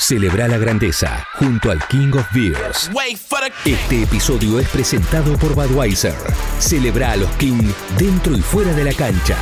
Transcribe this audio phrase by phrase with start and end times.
[0.00, 2.90] Celebra la grandeza junto al King of Beers.
[3.66, 6.14] Este episodio es presentado por Budweiser.
[6.58, 9.36] Celebra a los King dentro y fuera de la cancha.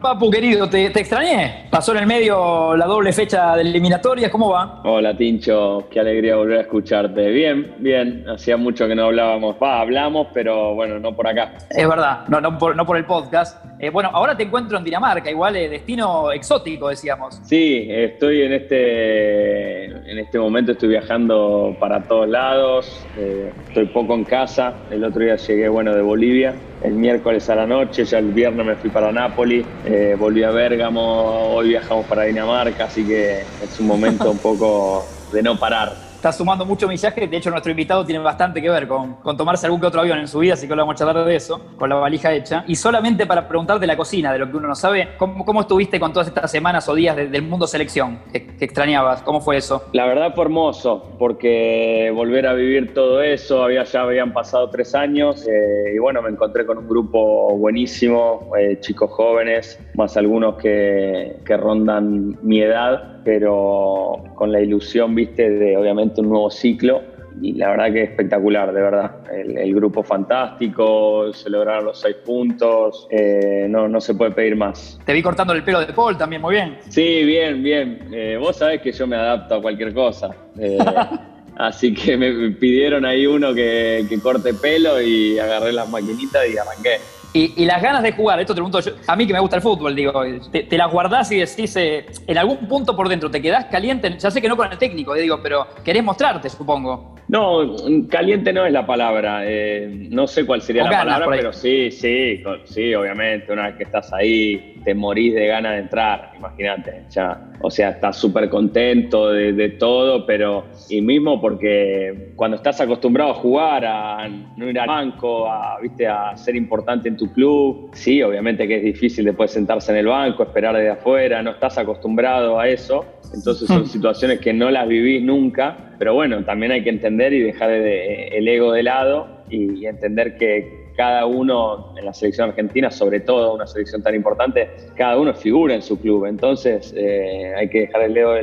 [0.00, 1.68] Papu, querido, ¿te, extrañé?
[1.70, 4.80] Pasó en el medio la doble fecha de eliminatorias, ¿cómo va?
[4.84, 7.28] Hola, Tincho, qué alegría volver a escucharte.
[7.28, 9.56] Bien, bien, hacía mucho que no hablábamos.
[9.62, 11.52] Va, hablamos, pero bueno, no por acá.
[11.70, 13.64] Es verdad, no, no, por, no por el podcast.
[13.82, 17.40] Eh, bueno, ahora te encuentro en Dinamarca, igual eh, destino exótico, decíamos.
[17.42, 24.14] Sí, estoy en este, en este momento, estoy viajando para todos lados, eh, estoy poco
[24.14, 24.72] en casa.
[24.88, 28.64] El otro día llegué, bueno, de Bolivia el miércoles a la noche, ya el viernes
[28.64, 33.80] me fui para Nápoles, eh, volví a Bérgamo, hoy viajamos para Dinamarca, así que es
[33.80, 37.26] un momento un poco de no parar está sumando mucho millaje.
[37.26, 40.20] De hecho, nuestro invitado tiene bastante que ver con, con, tomarse algún que otro avión
[40.20, 42.62] en su vida, así que lo vamos a charlar de eso, con la valija hecha.
[42.68, 45.62] Y solamente para preguntar de la cocina, de lo que uno no sabe, ¿cómo, cómo
[45.62, 49.20] estuviste con todas estas semanas o días del mundo selección que, extrañabas?
[49.22, 49.82] ¿Cómo fue eso?
[49.94, 54.94] La verdad fue hermoso, porque volver a vivir todo eso, había, ya habían pasado tres
[54.94, 60.56] años eh, y bueno, me encontré con un grupo buenísimo, eh, chicos jóvenes, más algunos
[60.56, 67.02] que, que rondan mi edad pero con la ilusión, viste, de obviamente un nuevo ciclo.
[67.40, 69.10] Y la verdad que es espectacular, de verdad.
[69.32, 75.00] El, grupo fantástico, celebrar los seis puntos, eh, no, no se puede pedir más.
[75.04, 76.78] Te vi cortando el pelo de Paul también, muy bien.
[76.88, 78.08] Sí, bien, bien.
[78.12, 80.30] Eh, vos sabés que yo me adapto a cualquier cosa.
[80.58, 80.78] Eh,
[81.56, 86.58] así que me pidieron ahí uno que, que corte pelo y agarré las maquinitas y
[86.58, 86.98] arranqué.
[87.34, 89.62] Y, las ganas de jugar, esto te pregunto yo, a mí que me gusta el
[89.62, 93.66] fútbol, digo, te, las guardás y decís, eh, en algún punto por dentro, te quedás
[93.66, 97.16] caliente, ya sé que no con el técnico, eh, digo, pero querés mostrarte, supongo.
[97.28, 97.74] No,
[98.10, 102.42] caliente no es la palabra, eh, no sé cuál sería la palabra, pero sí, sí,
[102.64, 107.52] sí, obviamente, una vez que estás ahí, te morís de ganas de entrar, imagínate, ya,
[107.60, 113.34] o sea, estás súper contento de, todo, pero, y mismo porque cuando estás acostumbrado a
[113.34, 117.90] jugar, a no ir al banco, a, viste, a ser importante en tu club.
[117.92, 121.78] Sí, obviamente que es difícil después sentarse en el banco, esperar desde afuera, no estás
[121.78, 123.04] acostumbrado a eso.
[123.34, 123.86] Entonces son hmm.
[123.86, 128.48] situaciones que no las vivís nunca, pero bueno, también hay que entender y dejar el
[128.48, 133.66] ego de lado y, entender que cada uno en la selección argentina, sobre todo una
[133.66, 136.26] selección tan importante, cada uno figura en su club.
[136.26, 138.42] Entonces eh, hay que dejar el ego de,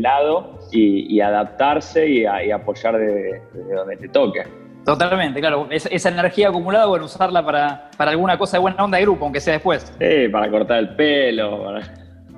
[0.00, 3.42] lado y, adaptarse y, apoyar de
[3.74, 4.44] donde te toque.
[4.84, 5.68] Totalmente, claro.
[5.70, 9.40] esa energía acumulada, bueno, usarla para, para alguna cosa de buena onda de grupo, aunque
[9.40, 9.92] sea después.
[9.98, 11.74] Sí, para cortar el pelo.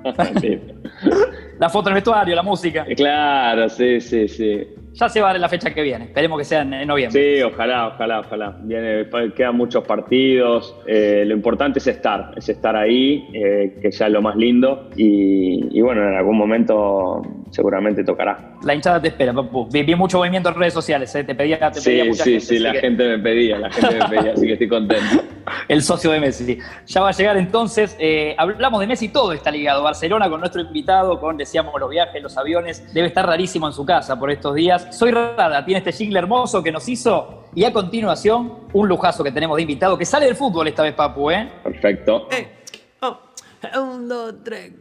[1.59, 2.85] la foto en el vestuario, la música.
[2.95, 6.05] Claro, sí, sí, sí ya se va a la fecha que viene.
[6.05, 7.37] Esperemos que sea en, noviembre.
[7.37, 8.57] Sí, ojalá, ojalá, ojalá.
[8.61, 10.75] Viene, quedan muchos partidos.
[10.85, 14.89] Eh, lo importante es estar, es estar ahí, eh, que ya es lo más lindo.
[14.95, 17.21] Y, bueno, en algún momento
[17.53, 18.55] seguramente tocará.
[18.63, 19.67] La hinchada te espera, papu.
[19.69, 21.23] Vi, mucho movimiento en redes sociales, ¿eh?
[21.23, 24.33] te pedía, te pedía mucha Sí, sí, la gente me pedía, la gente me pedía,
[24.33, 25.23] así que estoy contento.
[25.67, 26.57] El socio de Messi.
[26.87, 27.95] Ya va a llegar entonces.
[28.37, 29.83] hablamos de Messi, todo está ligado.
[29.83, 32.93] Barcelona con nuestro invitado, con, decíamos, los viajes, los aviones.
[32.93, 34.87] Debe estar rarísimo en su casa por estos días.
[34.97, 39.31] Soy Rada tiene este jingle hermoso que nos hizo y a continuación un lujazo que
[39.31, 41.51] tenemos de invitado que sale del fútbol esta vez, Papu, ¿eh?
[41.63, 42.27] Perfecto.
[43.01, 43.19] Oh,
[43.79, 44.71] un, dos, tres,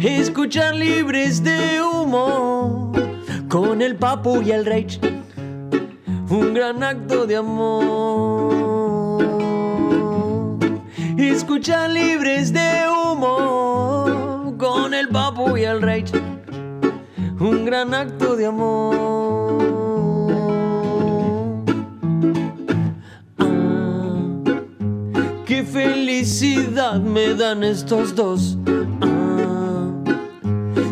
[0.00, 2.92] Escuchar libres de humo
[3.48, 5.00] con el Papu y el Rage.
[6.30, 9.24] Un gran acto de amor.
[11.16, 16.12] Escuchar libres de humo con el Papu y el Rage
[17.40, 18.96] un gran acto de amor.
[23.38, 24.54] Ah,
[25.44, 28.56] qué felicidad me dan estos dos.
[29.00, 29.15] Ah,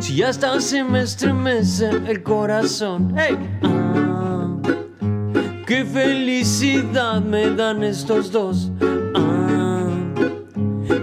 [0.04, 3.14] si hasta se me estremece el corazón.
[3.16, 4.54] Ah,
[5.66, 8.70] qué felicidad me dan estos dos.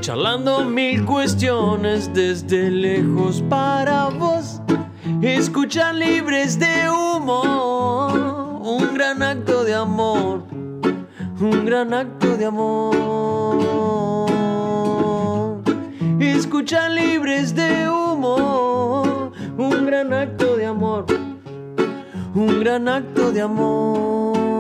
[0.01, 4.61] charlando mil cuestiones desde lejos para vos
[5.21, 10.43] escuchan libres de humo, un gran acto de amor,
[11.39, 14.30] un gran acto de amor.
[16.37, 21.05] Escuchan libres de humo, un gran acto de amor,
[22.33, 24.50] un gran acto de amor.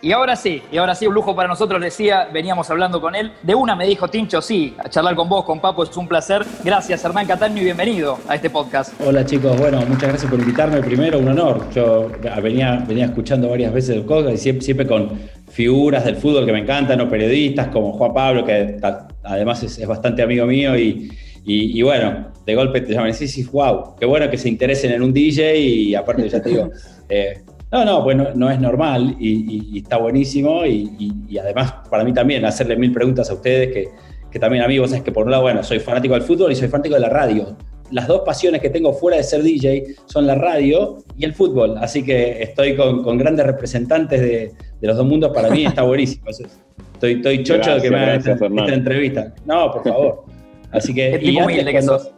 [0.00, 3.32] Y ahora sí, y ahora sí, un lujo para nosotros, decía, veníamos hablando con él.
[3.42, 6.44] De una me dijo, Tincho, sí, a charlar con vos, con Papo, es un placer.
[6.62, 8.92] Gracias, Hernán Cataño, y bienvenido a este podcast.
[9.04, 10.80] Hola chicos, bueno, muchas gracias por invitarme.
[10.82, 11.68] Primero, un honor.
[11.74, 15.18] Yo venía, venía escuchando varias veces el podcast y siempre, siempre con
[15.50, 18.76] figuras del fútbol que me encantan, o periodistas como Juan Pablo, que
[19.24, 21.10] además es, bastante amigo mío y,
[21.44, 25.02] y, bueno, de golpe te llaman y dices, wow, qué bueno que se interesen en
[25.02, 26.70] un DJ y aparte ya te digo,
[27.08, 32.44] eh, no, no, bueno, no es normal y, está buenísimo y, además para mí también
[32.44, 33.88] hacerle mil preguntas a ustedes que,
[34.30, 36.52] que también a mí, vos sabés que por un lado, bueno, soy fanático del fútbol
[36.52, 37.56] y soy fanático de la radio.
[37.90, 41.76] Las dos pasiones que tengo fuera de ser DJ son la radio y el fútbol,
[41.78, 45.82] así que estoy con, con grandes representantes de, de, los dos mundos, para mí está
[45.82, 46.26] buenísimo.
[46.28, 49.34] Estoy, estoy chocho de que me hagan esta, entrevista.
[49.46, 50.24] No, por favor.
[50.70, 51.18] Así que...
[51.22, 52.12] y antes, que sos?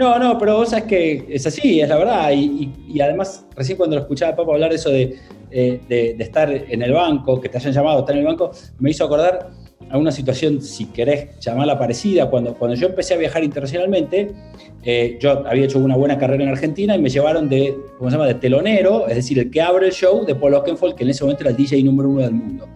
[0.00, 2.32] No, no, pero vos sabés que es así, es la verdad.
[2.32, 5.20] Y, además, recién cuando lo escuchaba a Papo hablar de eso eh,
[5.50, 8.92] de, de, estar en el banco, que te hayan llamado estar en el banco, me
[8.92, 9.50] hizo acordar
[9.90, 14.32] a una situación, si querés llamarla parecida, cuando, cuando yo empecé a viajar internacionalmente,
[14.82, 18.16] eh, yo había hecho una buena carrera en Argentina y me llevaron de, ¿cómo se
[18.16, 21.10] llama?, de telonero, es decir, el que abre el show de Paul Oakenfold, que en
[21.10, 22.66] ese momento era el DJ número uno del mundo.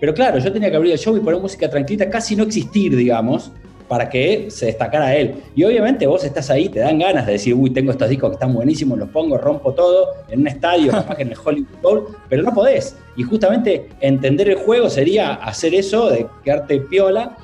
[0.00, 2.96] Pero claro, yo tenía que abrir el show y poner música tranquila, casi no existir,
[2.96, 3.52] digamos,
[3.90, 5.34] para que se destacara él.
[5.56, 8.34] Y obviamente vos estás ahí, te dan ganas de decir, uy, tengo estos discos que
[8.34, 12.06] están buenísimos, los pongo, rompo todo en un estadio, capaz que en el Hollywood Bowl,
[12.28, 12.96] pero no podés.
[13.16, 17.36] Y justamente entender el juego sería hacer eso, de quedarte piola.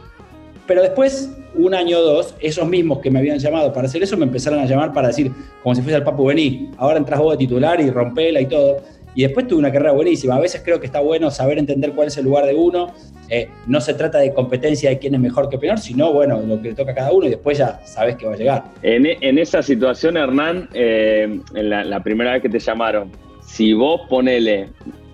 [0.69, 4.17] Pero después, un año o dos, esos mismos que me habían llamado para hacer eso
[4.17, 5.33] me empezaron a llamar para decir,
[5.65, 8.77] como si fuese el Papu Vení, ahora entras vos de titular y rompela y todo.
[9.17, 10.37] Y después tuve una carrera buenísima.
[10.37, 12.93] A veces creo que está bueno saber entender cuál es el lugar de uno.
[13.31, 16.61] Eh, no se trata de competencia de quién es mejor que peor, sino, bueno, lo
[16.61, 18.65] que le toca a cada uno y después ya sabes que va a llegar.
[18.83, 23.11] En, e, esa situación, Hernán, eh, en la, primera vez que te llamaron,
[23.41, 24.69] si vos ponele,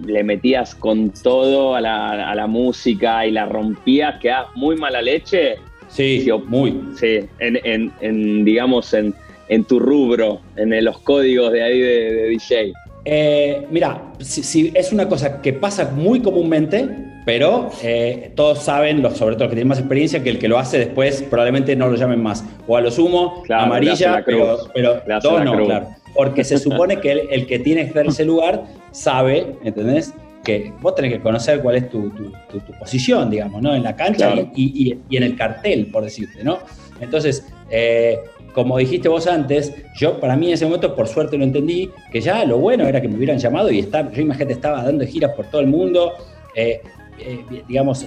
[0.05, 5.59] le metías con todo a la, música y la rompías, quedás muy mala leche.
[5.87, 6.83] Sí, muy.
[6.97, 9.15] Sí, en, digamos, en,
[9.69, 12.73] tu rubro, en los códigos de ahí de DJ.
[13.05, 16.89] Eh, mira, si, es una cosa que pasa muy comúnmente,
[17.25, 20.49] pero eh, todos saben, los, sobre todo los que tienen más experiencia, que el que
[20.49, 22.45] lo hace después probablemente no lo llamen más.
[22.67, 25.89] O a lo sumo, amarilla, pero, pero todos no, claro.
[26.15, 30.13] Porque se supone que el, que tiene que ese lugar sabe, ¿entendés?
[30.45, 32.13] Que vos tenés que conocer cuál es tu,
[32.79, 33.75] posición, digamos, ¿no?
[33.75, 36.59] En la cancha y, y, en el cartel, por decirte, ¿no?
[37.01, 38.21] Entonces, eh,
[38.53, 42.21] como dijiste vos antes, yo para mí en ese momento por suerte lo entendí, que
[42.21, 45.33] ya lo bueno era que me hubieran llamado y estar, yo imagínate, estaba dando giras
[45.35, 46.13] por todo el mundo,
[46.55, 46.81] eh,
[47.19, 48.07] eh, digamos,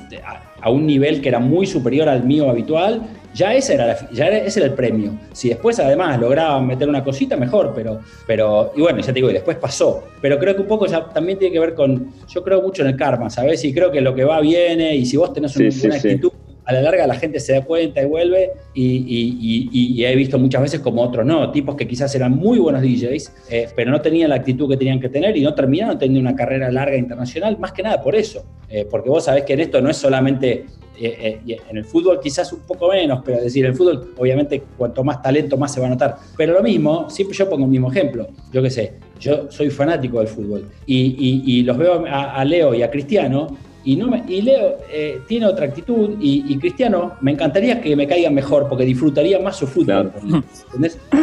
[0.62, 3.01] a, un nivel que era muy superior al mío habitual,
[3.33, 5.18] ya ese era, ya ese era el premio.
[5.31, 9.30] Si después además lograban meter una cosita, mejor, pero, pero, y bueno, ya te digo,
[9.30, 10.03] y después pasó.
[10.21, 12.89] Pero creo que un poco ya también tiene que ver con, yo creo mucho en
[12.89, 13.63] el karma, ¿sabes?
[13.63, 16.31] Y creo que lo que va viene, y si vos tenés una, buena actitud
[16.66, 20.80] a la larga la gente se da cuenta y vuelve y, he visto muchas veces
[20.80, 24.36] como otros no, tipos que quizás eran muy buenos DJs, eh, pero no tenían la
[24.36, 27.84] actitud que tenían que tener y no terminaron teniendo una carrera larga internacional, más que
[27.84, 30.66] nada por eso, eh, porque vos sabés que en esto no es solamente,
[31.00, 34.64] eh, en el fútbol quizás un poco menos, pero es decir, en el fútbol obviamente
[34.78, 37.72] cuanto más talento más se va a notar, pero lo mismo, siempre yo pongo el
[37.72, 42.76] mismo ejemplo, yo qué sé, yo soy fanático del fútbol y, los veo a Leo
[42.76, 43.48] y a Cristiano
[43.86, 48.30] y, no y Leo eh, tiene otra actitud y, Cristiano me encantaría que me caiga
[48.30, 50.12] mejor porque disfrutaría más su fútbol.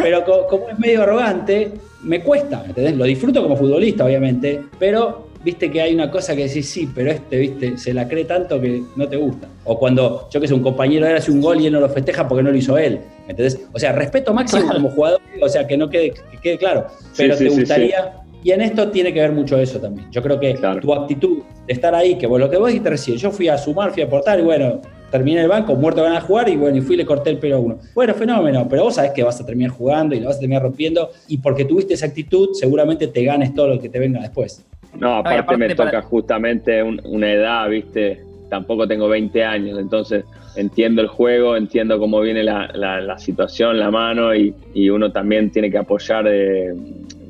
[0.02, 1.72] Pero como es medio arrogante,
[2.02, 2.96] me cuesta, ¿entendés?
[2.96, 7.10] Lo disfruto como futbolista, obviamente, pero viste que hay una cosa que decís, sí, pero
[7.10, 9.48] este, viste, se la cree tanto que no te gusta.
[9.64, 12.28] O cuando, yo que sé, un compañero hace un gol y él no lo festeja
[12.28, 13.00] porque no lo hizo él.
[13.28, 13.60] ¿Entendés?
[13.72, 16.86] O sea, respeto máximo como jugador, o sea, que no quede, que quede claro.
[17.16, 20.10] Pero te gustaría y en esto tiene que ver mucho eso también.
[20.10, 23.16] Yo creo que tu actitud de estar ahí, que vos, lo que vos dijiste recién,
[23.16, 24.80] yo fui a sumar, fui a aportar y bueno,
[25.10, 27.38] terminé el banco, muerto van a jugar y bueno, y fui y le corté el
[27.38, 27.78] pelo a uno.
[27.94, 30.62] Bueno, fenómeno, pero vos sabés que vas a terminar jugando y lo vas a terminar
[30.62, 34.64] rompiendo y porque tuviste esa actitud seguramente te ganes todo lo que te venga después.
[34.98, 40.24] No, aparte, me toca justamente una edad, viste, tampoco tengo 20 años, entonces
[40.56, 45.50] entiendo el juego, entiendo cómo viene la, la, situación, la mano y, y, uno también
[45.50, 46.74] tiene que apoyar eh,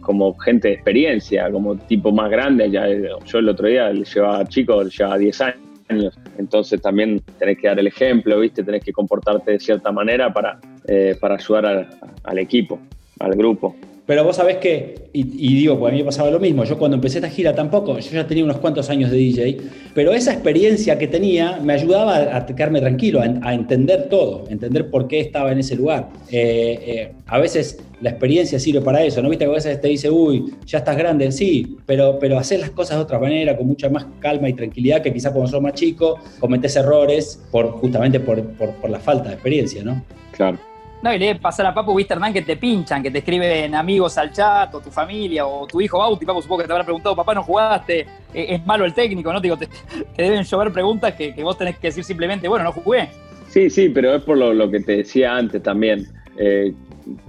[0.02, 2.70] como gente de experiencia, como tipo más grande.
[2.70, 2.86] Ya,
[3.24, 6.18] yo el otro día le llevaba chico, le llevaba 10 años.
[6.38, 8.62] Entonces también tenés que dar el ejemplo, ¿viste?
[8.62, 11.88] Tenés que comportarte de cierta manera para, eh, para ayudar
[12.24, 12.78] al equipo,
[13.18, 13.76] al grupo.
[14.04, 16.96] Pero vos sabés que, y, digo, pues a mí me pasaba lo mismo, yo cuando
[16.96, 19.58] empecé esta gira tampoco, yo ya tenía unos cuantos años de DJ,
[19.94, 25.06] pero esa experiencia que tenía me ayudaba a, quedarme tranquilo, a, entender todo, entender por
[25.06, 26.08] qué estaba en ese lugar.
[26.32, 29.28] Eh, eh, a veces la experiencia sirve para eso, ¿no?
[29.28, 32.70] Viste que a veces te dice, uy, ya estás grande, sí, pero, pero hacer las
[32.70, 35.74] cosas de otra manera, con mucha más calma y tranquilidad que quizás cuando sos más
[35.74, 40.04] chico, cometes errores por, justamente por, por la falta de experiencia, ¿no?
[40.32, 40.58] Claro.
[41.02, 44.16] No, y le pasar a Papu, viste, Hernán, que te pinchan, que te escriben amigos
[44.18, 47.16] al chat, o tu familia, o tu hijo Bauti, Papu, supongo que te habrán preguntado,
[47.16, 49.40] papá, no jugaste, eh, es malo el técnico, ¿no?
[49.40, 49.68] Te, digo, te,
[50.16, 53.08] deben llover preguntas que, vos tenés que decir simplemente, bueno, no jugué.
[53.48, 56.06] Sí, sí, pero es por lo, que te decía antes también.
[56.38, 56.72] Eh,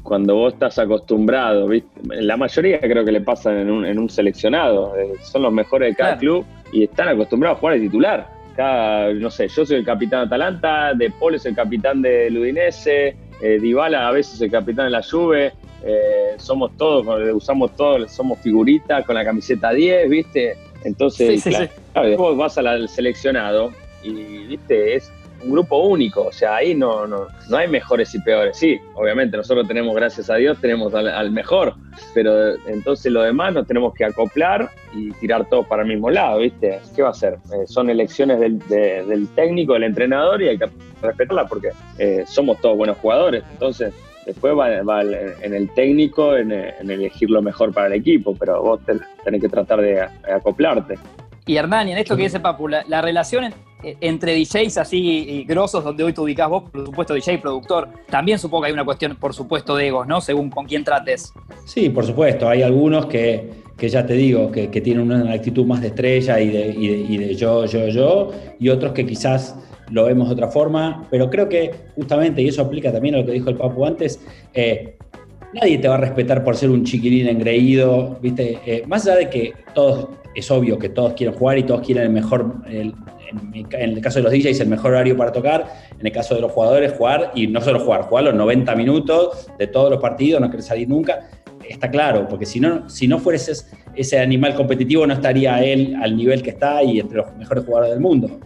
[0.04, 1.90] cuando vos estás acostumbrado, ¿viste?
[2.04, 6.18] la mayoría creo que le pasa en un, seleccionado, eh, son los mejores de cada
[6.18, 8.28] club y están acostumbrados a jugar de titular.
[8.56, 12.28] Cada, no sé, yo soy el capitán de Atalanta, De Paul es el capitán de
[12.40, 15.52] Udinese, eh, Dybala a veces el capitán de la Juve,
[15.84, 20.58] eh, somos todos, usamos todos, somos figuritas con la camiseta 10, ¿viste?
[20.86, 24.14] Entonces, después vas al seleccionado y,
[24.46, 24.96] ¿viste?
[24.96, 25.12] Es
[25.44, 28.58] un grupo único, o sea, ahí no, no, no hay mejores y peores.
[28.58, 31.76] Sí, obviamente nosotros tenemos, gracias a Dios, tenemos al, mejor,
[32.14, 36.40] pero entonces lo demás nos tenemos que acoplar y tirar todos para el mismo lado,
[36.40, 36.80] ¿viste?
[36.96, 37.34] ¿Qué va a ser?
[37.54, 40.70] Eh, son elecciones del, del, técnico, del entrenador y hay que
[41.02, 43.94] respetarla porque eh, somos todos buenos jugadores, entonces
[44.26, 48.80] después va, en el técnico, en, elegir lo mejor para el equipo, pero vos
[49.24, 50.98] tenés que tratar de, acoplarte.
[51.46, 56.14] Y Hernán, en esto que dice Papu, la, relación entre DJs así grosos, donde hoy
[56.14, 59.76] te ubicás vos, por supuesto, DJ, productor, también supongo que hay una cuestión, por supuesto,
[59.76, 60.22] de egos, ¿no?
[60.22, 61.34] Según con quién trates.
[61.66, 62.48] Sí, por supuesto.
[62.48, 66.50] Hay algunos que, que ya te digo, que, tienen una actitud más de estrella y
[66.50, 69.56] de, y de yo, yo, yo, y otros que quizás
[69.90, 73.26] lo vemos de otra forma, pero creo que justamente, y eso aplica también a lo
[73.26, 74.20] que dijo el Papu antes,
[74.54, 74.96] eh,
[75.54, 78.60] nadie te va a respetar por ser un chiquilín engreído, ¿viste?
[78.66, 82.04] Eh, más allá de que todos, es obvio que todos quieren jugar y todos quieren
[82.04, 82.94] el mejor, en,
[83.72, 85.66] el caso de los DJs, el mejor horario para tocar,
[85.98, 89.48] en el caso de los jugadores, jugar, y no solo jugar, jugar los 90 minutos
[89.58, 91.30] de todos los partidos, no querés salir nunca,
[91.68, 96.16] está claro, porque si no, si no fueras ese, animal competitivo, no estaría él al
[96.16, 98.40] nivel que está y entre los mejores jugadores del mundo.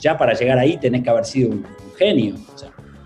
[0.00, 1.64] Ya para llegar ahí tenés que haber sido un,
[1.96, 2.36] genio.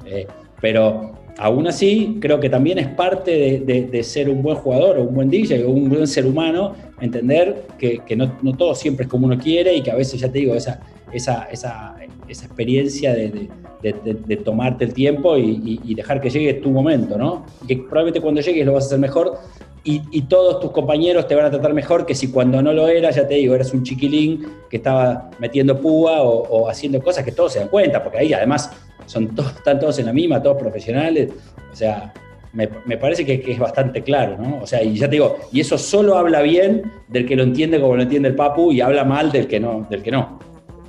[0.05, 0.27] Eh,
[0.61, 5.15] pero aún así, creo que también es parte de, ser un buen jugador o un
[5.15, 9.39] buen DJ o un buen ser humano, entender que, no, todo siempre es como uno
[9.39, 10.81] quiere y que a veces, ya te digo, esa,
[11.13, 11.97] esa, esa,
[12.29, 13.49] experiencia de,
[14.45, 17.45] tomarte el tiempo y, dejar que llegue tu momento, ¿no?
[17.67, 19.39] Que probablemente cuando llegues lo vas a hacer mejor
[19.85, 23.17] y, todos tus compañeros te van a tratar mejor que si cuando no lo eras,
[23.17, 27.53] ya te digo, eras un chiquilín que estaba metiendo púa o, haciendo cosas que todos
[27.53, 28.71] se dan cuenta, porque ahí además
[29.07, 31.31] son todos, están todos en la misma, todos profesionales,
[31.73, 32.13] o sea,
[32.53, 34.59] me, parece que, es bastante claro, ¿no?
[34.63, 37.81] O sea, y ya te digo, y eso solo habla bien del que lo entiende
[37.81, 39.87] como lo entiende el Papu y habla mal del que no.
[39.89, 40.39] Del que no.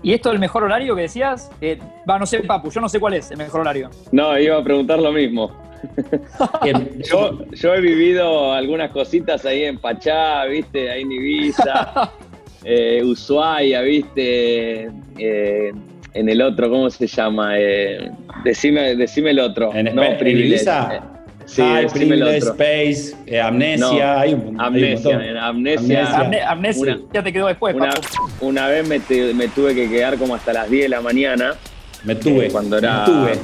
[0.02, 1.50] ¿Y esto del mejor horario que decías?
[1.62, 3.90] Eh, va, no sé, Papu, yo no sé cuál es el mejor horario.
[4.12, 5.52] No, iba a preguntar lo mismo.
[7.12, 10.90] yo, he vivido algunas cositas ahí en Pachá, ¿viste?
[10.90, 12.12] Ahí en Ibiza,
[12.63, 14.90] eh, Ushuaia, ¿viste?
[15.18, 15.72] Eh,
[16.13, 17.54] en el otro, ¿cómo se llama?
[17.58, 18.12] Eh,
[18.44, 19.74] decime, decime el otro.
[19.74, 21.13] ¿En, no, Ibiza?
[21.46, 21.62] Sí,
[21.94, 26.50] Privilege, Space, eh, Amnesia, hay, un, amnesia, hay amnesia, amnesia.
[26.50, 27.75] Amnesia, ya te quedó después.
[27.75, 27.92] Una,
[28.40, 29.00] una vez me,
[29.34, 31.56] me, tuve que quedar como hasta las 10 de la mañana.
[32.04, 32.50] Me tuve.
[32.50, 33.40] cuando era, me tuve.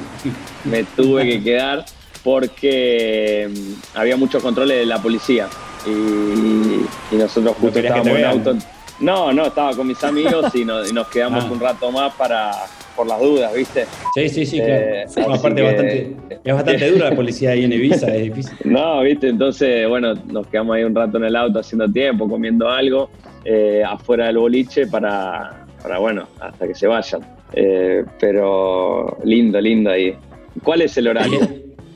[0.64, 1.84] Me tuve que quedar
[2.22, 5.48] porque mm, había muchos controles de la policía.
[5.86, 8.56] Y, y nosotros justo estábamos en auto.
[9.00, 11.50] No, no, estaba con mis amigos y, nos quedamos ah.
[11.50, 12.52] un rato más para
[12.94, 13.86] por las dudas, ¿viste?
[14.14, 14.84] Sí, sí, sí, claro.
[14.84, 18.58] Eh, aparte, bastante, es bastante dura la policía ahí en Ibiza, es difícil.
[18.64, 19.28] No, ¿viste?
[19.28, 23.08] Entonces, bueno, nos quedamos ahí un rato en el auto haciendo tiempo, comiendo algo
[23.46, 27.22] eh, afuera del boliche para, para, bueno, hasta que se vayan.
[27.54, 30.14] Eh, pero lindo, lindo ahí.
[30.62, 31.40] ¿Cuál es el horario?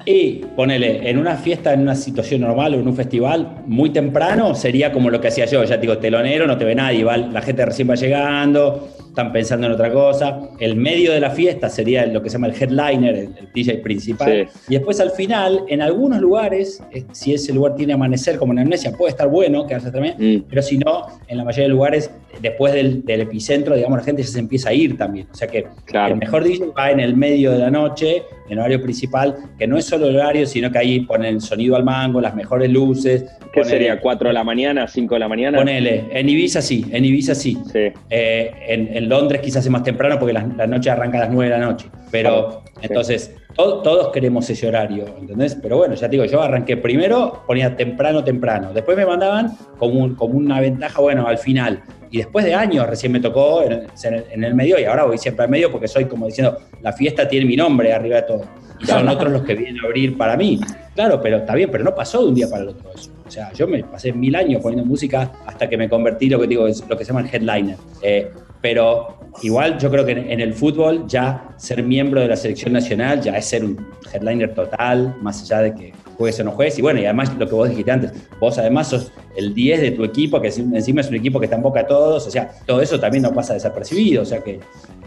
[0.07, 4.55] Y ponele, en una fiesta, en una situación normal o en un festival, muy temprano
[4.55, 7.41] sería como lo que hacía yo, ya te digo, telonero, no te ve nadie, la
[7.41, 10.41] gente recién va llegando, están pensando en otra cosa.
[10.59, 14.49] El medio de la fiesta sería lo que se llama el headliner, el, DJ principal.
[14.69, 18.59] Y después al final, en algunos lugares, eh, si ese lugar tiene amanecer, como en
[18.59, 20.47] Amnesia, puede estar bueno, quedarse también, mm.
[20.49, 24.29] pero si no, en la mayoría de lugares, después del, epicentro, digamos, la gente ya
[24.29, 25.29] se empieza a ir también.
[25.33, 28.83] O sea que el mejor DJ va en el medio de la noche, en horario
[28.83, 32.21] principal, que no es solo el horario, sino que ahí ponen el sonido al mango,
[32.21, 33.25] las mejores luces.
[33.53, 34.01] ¿Qué sería?
[34.01, 35.59] ¿4 de la mañana, 5 de la mañana?
[35.59, 37.57] Ponele, en Ibiza sí, en Ibiza sí.
[37.73, 37.93] sí.
[38.11, 41.59] Eh, en, Londres quizás es más temprano porque la, noche arranca a las 9 de
[41.59, 41.91] la noche.
[42.11, 45.57] Pero entonces, todos queremos ese horario, ¿entendés?
[45.61, 48.73] Pero bueno, ya te digo, yo arranqué primero, ponía temprano, temprano.
[48.73, 51.83] Después me mandaban como, como una ventaja, bueno, al final.
[52.11, 55.51] Y después de años recién me tocó en, el medio y ahora voy siempre al
[55.51, 58.45] medio porque soy como diciendo, la fiesta tiene mi nombre arriba de todo.
[58.81, 60.61] Y son otros los que vienen a abrir para mí.
[60.95, 63.11] Claro, pero está bien, pero no pasó de un día para el otro eso.
[63.27, 66.47] O sea, yo me pasé mil años poniendo música hasta que me convertí lo que
[66.47, 67.77] digo, es lo que se llama el headliner.
[68.03, 68.31] Eh,
[68.65, 73.21] pero igual yo creo que en el fútbol ya ser miembro de la selección nacional
[73.21, 73.77] ya es ser un
[74.11, 76.79] headliner total, más allá de que juegues o no juegues.
[76.79, 79.91] Y bueno, y además lo que vos dijiste antes, vos además sos el 10 de
[79.91, 82.53] tu equipo, que encima es un equipo que está en boca a todos, o sea,
[82.65, 84.61] todo eso también no pasa desapercibido, o sea que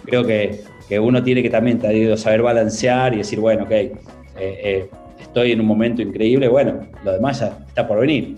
[0.05, 1.81] creo que, que uno tiene que también
[2.15, 3.95] saber balancear y decir, bueno, ok, eh,
[4.37, 8.37] eh, estoy en un momento increíble, bueno, lo demás ya está por venir.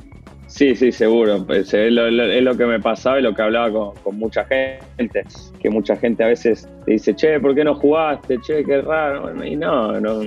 [0.50, 1.46] Sí, sí, seguro.
[1.46, 5.24] Pues, es, lo, que me pasaba y lo que hablaba con, mucha gente.
[5.60, 8.40] Que mucha gente a veces te dice, che, ¿por qué no jugaste?
[8.42, 9.46] Che, qué raro.
[9.46, 10.22] Y no, no,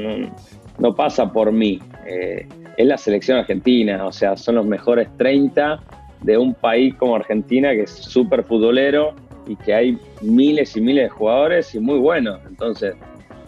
[0.79, 1.81] no, pasa por mí.
[2.07, 4.07] Eh, es la selección argentina.
[4.07, 5.81] O sea, son los mejores 30
[6.21, 9.15] de un país como Argentina que es súper futbolero
[9.49, 12.39] y que hay miles y miles de jugadores y muy buenos.
[12.47, 12.95] Entonces,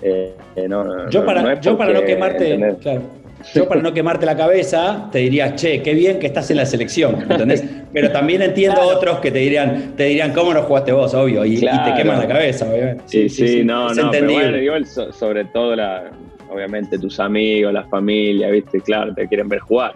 [0.02, 0.34] eh,
[0.68, 5.18] no, yo para, yo para no quemarte, claro yo para no quemarte la cabeza, te
[5.18, 7.64] diría, che, qué bien que estás en la selección, ¿entendés?
[7.92, 11.44] Pero también entiendo otros que te dirían, te dirían, ¿cómo no jugaste vos, obvio?
[11.44, 13.04] Y, te queman la cabeza, obviamente.
[13.06, 16.10] Sí, sí, no, no, pero bueno, sobre todo, la,
[16.50, 18.80] obviamente, tus amigos, la familia, ¿viste?
[18.80, 19.94] Claro, te quieren ver jugar.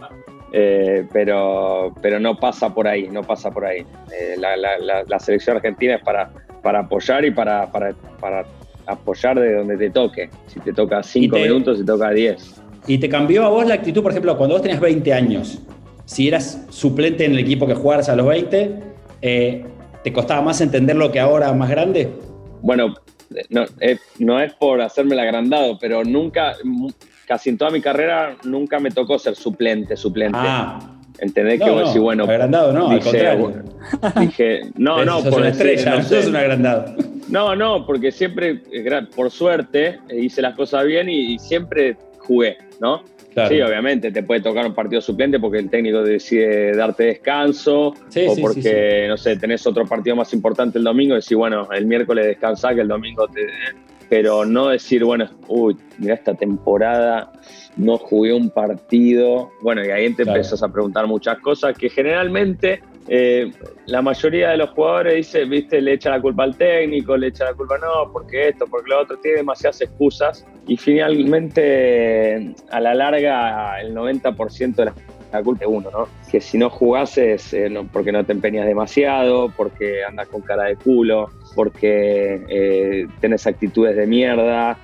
[0.52, 3.84] Eh, pero, pero no pasa por ahí, no pasa por ahí.
[4.12, 6.30] Eh, la, selección argentina es para,
[6.62, 8.46] para apoyar y para, para, para
[8.86, 10.30] apoyar de donde te toque.
[10.46, 12.57] Si te toca cinco minutos, si te toca 10.
[12.88, 15.59] ¿Y te cambió a vos la actitud, por ejemplo, cuando vos tenías 20 años?
[16.07, 18.76] Si eras suplente en el equipo que jugaras a los 20,
[19.21, 19.64] eh,
[20.02, 22.11] ¿te costaba más entender lo que ahora más grande?
[22.62, 22.95] Bueno,
[23.50, 26.54] no, eh, no es por hacerme el agrandado, pero nunca,
[27.26, 30.38] casi en toda mi carrera, nunca me tocó ser suplente, suplente.
[30.40, 30.78] Ah.
[31.18, 32.25] ¿Entendés que vos no, bueno.
[32.25, 33.64] Agrandado, no, al contrario.
[34.21, 36.95] Dije, no, no, por una estrella, no un agrandado.
[37.28, 38.62] No, no, porque siempre,
[39.14, 42.58] por suerte, hice las cosas bien y siempre jugué.
[42.80, 43.02] ¿no?
[43.49, 48.37] Sí, obviamente, te puede tocar un partido suplente porque el técnico decide darte descanso o
[48.40, 52.26] porque, no sé, tenés otro partido más importante el domingo y decís, bueno, el miércoles
[52.26, 53.47] descansa que el domingo te...
[54.08, 57.30] Pero no decir, bueno, uy, mira esta temporada,
[57.76, 59.50] no jugué un partido.
[59.61, 63.50] Bueno, y ahí te empiezas a preguntar muchas cosas que generalmente eh,
[63.86, 67.46] la mayoría de los jugadores dice, viste, le echa la culpa al técnico, le echa
[67.46, 70.46] la culpa no, porque esto, porque lo otro, tiene demasiadas excusas.
[70.66, 76.09] Y finalmente a la larga el 90% de la, culpa es uno, ¿no?
[76.30, 80.76] Que si no jugases eh, porque no te empeñas demasiado, porque andas con cara de
[80.76, 84.78] culo, porque eh, tenés actitudes de mierda,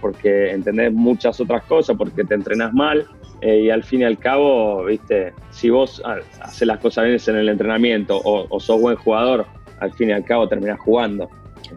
[0.00, 3.06] porque entendés muchas otras cosas, porque te entrenas mal
[3.40, 6.02] eh, y al fin y al cabo, viste, si vos
[6.40, 9.46] haces las cosas bien en el entrenamiento o, sos buen jugador,
[9.80, 11.28] al fin y al cabo terminás jugando,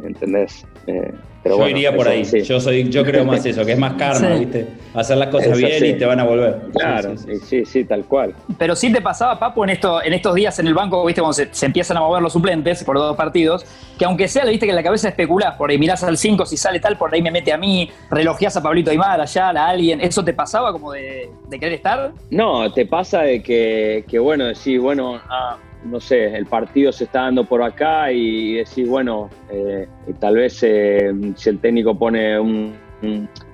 [0.03, 0.65] ¿entendés?
[0.87, 1.13] Eh,
[1.45, 2.23] yo iría por ahí.
[2.23, 4.67] Yo soy, yo creo más eso, que es más karma, ¿viste?
[4.93, 6.60] Hacer las cosas bien y te van a volver.
[6.73, 8.34] Claro, sí sí, tal cual.
[8.58, 11.21] Pero sí te pasaba, Papo, en, esto, en estos días en el banco, ¿viste?
[11.21, 13.65] Cuando se, empiezan a mover los suplentes por dos partidos,
[13.97, 16.45] que aunque sea, le viste que en la cabeza especulás, por ahí mirás al 5,
[16.45, 19.69] si sale tal, por ahí me mete a mí, relojeás a Pablito Aymar, allá, a
[19.69, 20.02] alguien.
[20.02, 22.12] ¿Eso te pasaba como de, querer estar?
[22.30, 27.05] No, te pasa de que, que bueno, decís, bueno, ah, no sé, el partido se
[27.05, 29.87] está dando por acá y decís, bueno, eh,
[30.19, 32.89] tal vez eh, si el técnico pone un,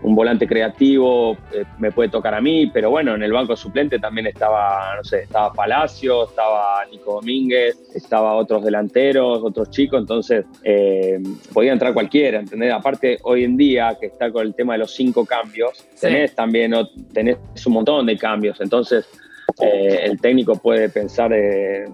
[0.01, 4.25] volante creativo, eh, me puede tocar a mí, pero bueno, en el banco suplente también
[4.25, 10.45] estaba, no sé, estaba Palacio, estaba Nico Domínguez, estaba otros delanteros, otros chicos, entonces
[11.53, 12.73] podía entrar cualquiera, ¿entendés?
[12.73, 16.73] Aparte, hoy en día, que está con el tema de los cinco cambios, tenés también
[17.13, 19.07] tenés un montón de cambios, entonces
[19.61, 21.85] eh, el técnico puede pensar de,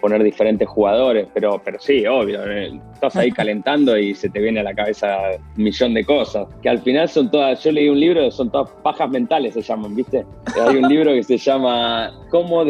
[0.00, 4.60] poner diferentes jugadores, pero, pero sí, obvio, eh, estás ahí calentando y se te viene
[4.60, 5.18] a la cabeza
[5.56, 8.70] un millón de cosas, que al final son todas, yo leí un libro, son todas
[8.82, 10.24] pajas mentales se llaman, ¿viste?
[10.60, 12.64] Hay un libro que se llama ¿Cómo,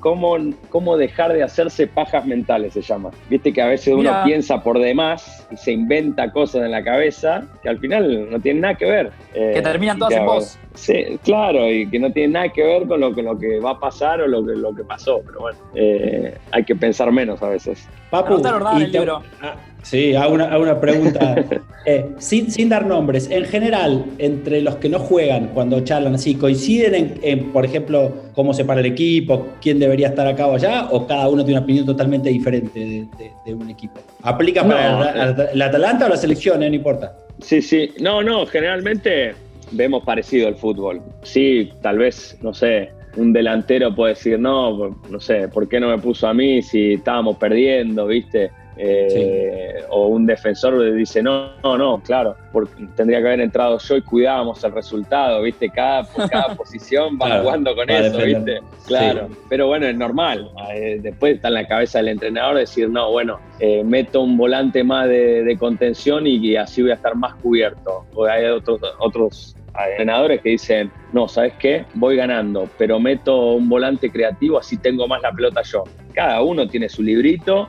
[0.00, 0.36] cómo,
[0.70, 3.10] cómo dejar de hacerse pajas mentales, se llama.
[3.30, 7.46] Viste que a veces uno piensa por demás y se inventa cosas en la cabeza
[7.62, 9.12] que al final no tienen nada que ver.
[9.32, 10.58] que terminan todas en vos.
[10.74, 13.72] Sí, claro, y que no tiene nada que ver con lo que, lo que va
[13.72, 17.40] a pasar o lo que, lo que pasó, pero bueno, eh, hay que pensar menos
[17.42, 17.88] a veces.
[18.14, 18.38] Papu,
[18.78, 21.34] y te, ah, sí, hago una, una pregunta,
[21.84, 26.36] eh, sin, sin, dar nombres, en general, entre los que no juegan cuando charlan así,
[26.36, 30.86] ¿coinciden en, por ejemplo, cómo se para el equipo, quién debería estar acá o allá,
[30.92, 33.08] o cada uno tiene una opinión totalmente diferente
[33.44, 34.00] de, un equipo?
[34.22, 36.62] ¿Aplica para el, Atalanta o la selección?
[36.62, 37.16] Eh, no importa.
[37.40, 39.34] Sí, sí, no, no, generalmente
[39.72, 41.02] vemos parecido el fútbol.
[41.24, 45.88] Sí, tal vez, no sé, un delantero puede decir, no, no sé, ¿por qué no
[45.88, 48.50] me puso a mí si estábamos perdiendo, viste?
[48.76, 53.96] Eh, o un defensor dice, no, no, no, claro, porque tendría que haber entrado yo
[53.96, 55.70] y cuidábamos el resultado, ¿viste?
[55.70, 58.60] Cada, cada posición va jugando con eso, ¿viste?
[58.86, 60.50] Claro, pero bueno, es normal.
[60.74, 64.82] Eh, después está en la cabeza del entrenador decir, no, bueno, eh, meto un volante
[64.82, 68.04] más de, contención y, así voy a estar más cubierto.
[68.14, 69.56] O hay otros, otros
[69.90, 71.86] entrenadores que dicen, no, ¿sabes qué?
[71.94, 75.84] Voy ganando, pero meto un volante creativo, así tengo más la pelota yo.
[76.14, 77.68] Cada uno tiene su librito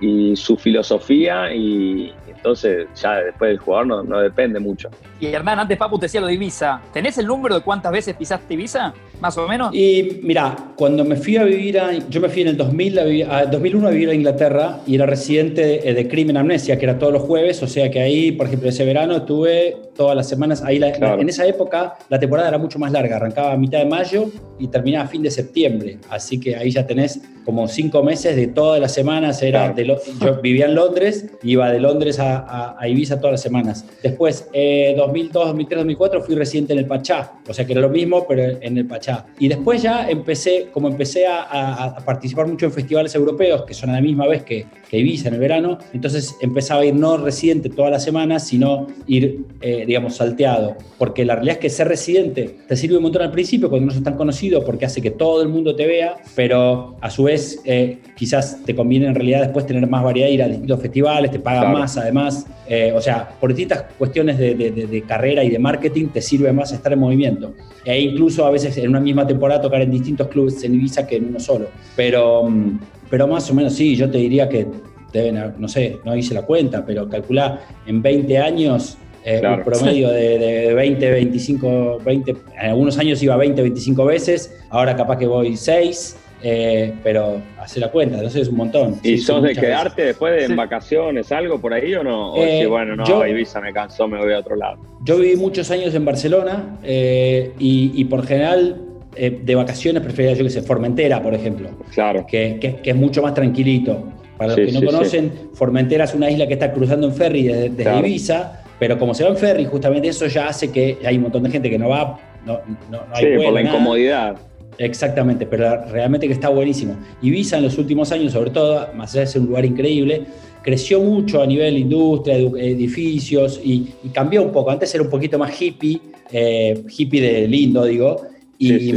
[0.00, 4.88] y, su filosofía y entonces ya después del jugador no, no depende mucho.
[5.20, 6.80] Y Hernán, antes Papu te decía lo de Ibiza.
[6.92, 8.94] ¿Tenés el número de cuántas veces pisaste Ibiza?
[9.20, 9.74] Más o menos.
[9.74, 13.46] Y mira, cuando me fui a vivir a, yo me fui en el 2000 a,
[13.46, 17.12] 2001 a vivir a Inglaterra y era residente de, de Crimen Amnesia, que era todos
[17.12, 20.80] los jueves, o sea que ahí, por ejemplo, ese verano estuve todas las semanas, ahí
[20.80, 24.68] en esa época la temporada era mucho más larga, arrancaba a mitad de mayo y
[24.68, 28.78] terminaba a fin de septiembre, así que ahí ya tenés como cinco meses de todas
[28.78, 33.40] las semanas, era de yo vivía en Londres, iba de Londres a, Ibiza todas las
[33.40, 33.86] semanas.
[34.02, 37.88] Después, eh, 2002, 2003, 2004 fui residente en el Pachá, o sea que era lo
[37.88, 39.24] mismo, pero en el Pachá.
[39.38, 43.94] Y después ya empecé, como empecé a, participar mucho en festivales europeos, que son a
[43.94, 47.68] la misma vez que, que, Ibiza en el verano, entonces empezaba a ir no residente
[47.68, 52.56] todas las semanas, sino ir, eh, digamos, salteado, porque la realidad es que ser residente
[52.66, 55.42] te sirve un montón al principio cuando no sos tan conocido, porque hace que todo
[55.42, 59.66] el mundo te vea, pero a su vez eh, quizás te conviene en realidad después
[59.66, 63.50] tener más variedad, ir a distintos festivales, te pagan más además, eh, o sea, por
[63.50, 67.54] distintas cuestiones de, de, de carrera y de marketing te sirve más estar en movimiento.
[67.84, 71.16] E incluso a veces en una misma temporada tocar en distintos clubes en Ibiza que
[71.16, 71.68] en uno solo.
[71.96, 72.78] Pero, mm,
[73.10, 74.66] pero más o menos sí, yo te diría que
[75.12, 80.10] deben, no sé, no hice la cuenta, pero calculá en 20 años eh, un promedio
[80.10, 85.26] de, de, 20, 25, 20, en algunos años iba 20, 25 veces, ahora capaz que
[85.26, 86.16] voy 6.
[86.40, 89.00] Eh, pero hace la cuenta, entonces es un montón.
[89.02, 92.32] ¿Y sos de quedarte después de en vacaciones, algo por ahí o no?
[92.32, 94.78] O eh, bueno, no, Ibiza me cansó, me voy a otro lado.
[95.02, 98.80] Yo viví muchos años en Barcelona eh, y, por general
[99.16, 101.70] de vacaciones prefería, yo que sé, Formentera, por ejemplo.
[101.92, 102.26] Claro.
[102.26, 104.12] Que, que, es mucho más tranquilito.
[104.36, 107.98] Para los que no conocen, Formentera es una isla que está cruzando en ferry desde,
[107.98, 111.42] Ibiza, pero como se va en ferry, justamente eso ya hace que hay un montón
[111.42, 114.36] de gente que no va, no, no, hay Sí, por la incomodidad.
[114.78, 116.96] Exactamente, pero realmente que está buenísimo.
[117.20, 120.22] Ibiza en los últimos años, sobre todo, más allá de ser un lugar increíble,
[120.62, 124.70] creció mucho a nivel industria, edificios y, cambió un poco.
[124.70, 128.22] Antes era un poquito más hippie, eh, hippie de lindo, digo,
[128.58, 128.92] y,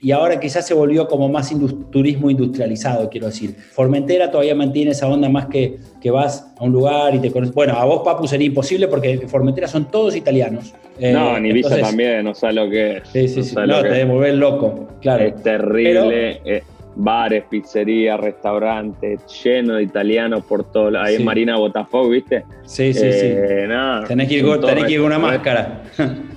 [0.00, 1.52] y, ahora quizás se volvió como más
[1.90, 3.56] turismo industrializado, quiero decir.
[3.72, 7.54] Formentera todavía mantiene esa onda más que, que vas a un lugar y te conoces.
[7.54, 10.72] Bueno, a vos, Papu, sería imposible porque Formentera son todos italianos.
[11.00, 13.08] no, ni Ibiza también, no sabes lo que es.
[13.12, 13.56] Sí, sí, sí.
[13.56, 15.24] No, te debe volver loco, claro.
[15.24, 16.40] Es terrible.
[16.44, 16.62] Eh,
[16.96, 20.98] bares, pizzerías, restaurantes, lleno de italianos por todo.
[21.00, 22.44] Ahí en Marina Botafogo, ¿viste?
[22.62, 23.26] Sí, sí, sí.
[23.26, 23.68] Eh,
[24.06, 25.82] tenés que ir, con, tenés que ir con una máscara.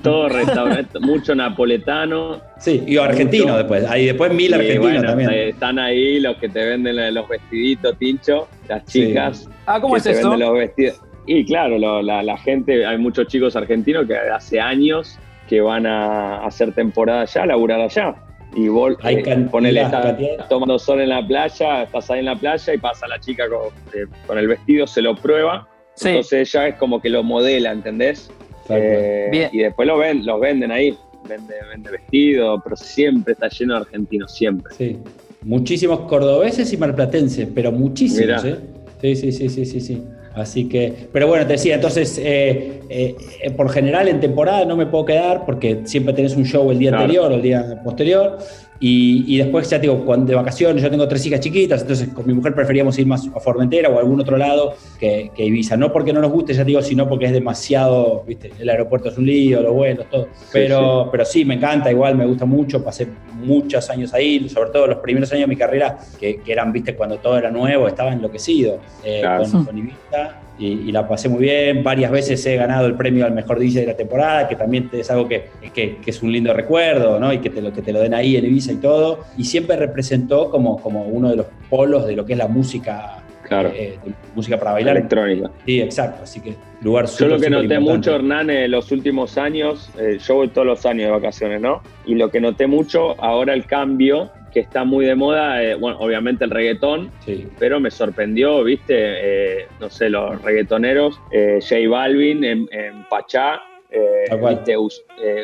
[0.02, 2.42] Todo restaurante, mucho napoletano.
[2.58, 3.86] Sí, y argentino después.
[3.86, 5.30] Ahí después mil argentinos también.
[5.32, 9.50] Eh, están ahí los que te venden los vestiditos, Tincho, las chicas.
[9.66, 10.36] Ah, ¿cómo es eso?
[10.36, 11.02] los vestidos.
[11.26, 16.74] Y claro, la, gente, hay muchos chicos argentinos que hace años que van a hacer
[16.74, 18.16] temporada allá, a laburar allá
[18.56, 22.74] y vos eh, ponele, estás tomando sol en la playa, estás ahí en la playa
[22.74, 25.68] y pasa la chica eh, con, el vestido, se lo prueba,
[26.04, 28.30] entonces ella es como que lo modela, ¿entendés?
[28.70, 33.76] Eh, y después lo ven, los venden ahí, vende, vende vestido, pero siempre está lleno
[33.76, 34.74] de argentinos, siempre.
[34.76, 34.98] Sí,
[35.42, 38.60] muchísimos cordobeses y marplatenses, pero muchísimos, ¿eh?
[39.02, 40.04] Sí, sí, sí, sí, sí, sí.
[40.36, 44.88] Así que, pero bueno, te decía, entonces, eh, eh, por general en temporada no me
[44.88, 48.38] puedo quedar porque siempre tenés un show el día anterior o el día posterior.
[48.86, 52.34] Y, después, ya digo, cuando de vacaciones, yo tengo tres hijas chiquitas, entonces con mi
[52.34, 55.78] mujer preferíamos ir más a Formentera o a algún otro lado que, Ibiza.
[55.78, 59.18] No porque no nos guste, ya digo, sino porque es demasiado, viste, el aeropuerto es
[59.18, 60.28] un lío, los vuelos, todo.
[60.52, 64.72] Pero sí, pero sí me encanta, igual me gusta mucho, pasé muchos años ahí, sobre
[64.72, 68.12] todo los primeros años de mi carrera, que, eran, viste, cuando todo era nuevo, estaba
[68.12, 69.24] enloquecido eh,
[69.66, 71.84] con Ibiza y, la pasé muy bien.
[71.84, 75.10] Varias veces he ganado el premio al mejor DJ de la temporada, que también es
[75.10, 77.34] algo que, que, es un lindo recuerdo, ¿no?
[77.34, 79.26] Y que te, lo, que te lo den ahí en Ibiza y todo.
[79.38, 83.20] Y siempre representó como, como uno de los polos de lo que es la música.
[83.48, 83.72] Claro.
[83.76, 83.98] Eh,
[84.36, 84.96] música para bailar.
[84.96, 85.52] Electrónica.
[85.66, 86.24] Sí, exacto.
[86.24, 90.36] Así que lugar Yo lo que noté mucho, Hernán, en los últimos años, eh, yo
[90.36, 91.82] voy todos los años de vacaciones, ¿no?
[92.06, 95.98] Y lo que noté mucho, ahora el cambio que está muy de moda, eh, bueno,
[96.00, 97.12] obviamente el reggaetón,
[97.58, 102.68] pero me sorprendió, viste, eh, no sé, los reggaetoneros, eh, J Balvin en,
[103.10, 104.76] Pachá, eh, ¿viste?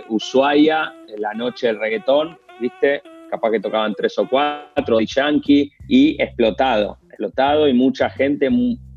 [0.10, 3.02] Ushuaia, la noche del reggaetón, ¿viste?
[3.32, 8.50] Capaz que tocaban tres o cuatro, Yankee, y explotado, explotado y mucha gente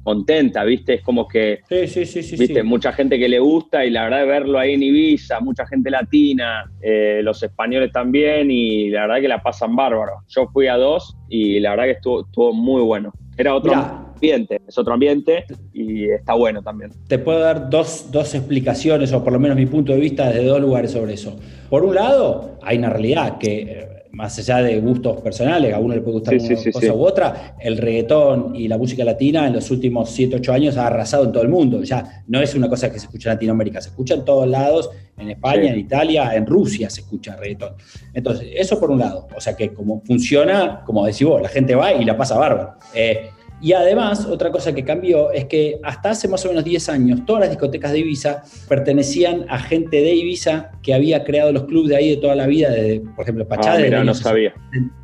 [0.03, 0.95] contenta, ¿viste?
[0.95, 2.63] Es como que, sí, sí, sí, ¿viste?
[2.63, 5.91] Mucha gente que le gusta y la verdad de verlo ahí en Ibiza, mucha gente
[5.91, 10.13] latina, eh, los españoles también y la verdad que la pasan bárbaro.
[10.29, 13.13] Yo fui a dos y la verdad que estuvo, estuvo muy bueno.
[13.37, 16.91] Era otro ambiente, es otro ambiente y está bueno también.
[17.09, 20.45] Te puedo dar dos, dos explicaciones o por lo menos mi punto de vista desde
[20.45, 21.39] dos lugares sobre eso.
[21.71, 25.95] Por un lado, hay una realidad que eh, más allá de gustos personales, a uno
[25.95, 29.71] le puede gustar una cosa u otra, el reggaetón y la música latina en los
[29.71, 31.83] últimos 7, 8 años ha arrasado en todo el mundo.
[31.83, 34.91] Ya no es una cosa que se escucha en Latinoamérica, se escucha en todos lados,
[35.17, 37.75] en España, en Italia, en Rusia se escucha reggaetón.
[38.13, 39.29] Entonces, eso por un lado.
[39.35, 42.75] O sea que como funciona, como decís vos, la gente va y la pasa bárbaro.
[42.95, 43.31] Eh,
[43.63, 47.21] y además, otra cosa que cambió es que hasta hace más o menos 10 años,
[47.25, 51.91] todas las discotecas de Ibiza pertenecían a gente de Ibiza que había creado los clubes
[51.91, 53.75] de ahí de toda la vida, de, por ejemplo, Pachá.
[53.75, 54.53] Ah, no sabía.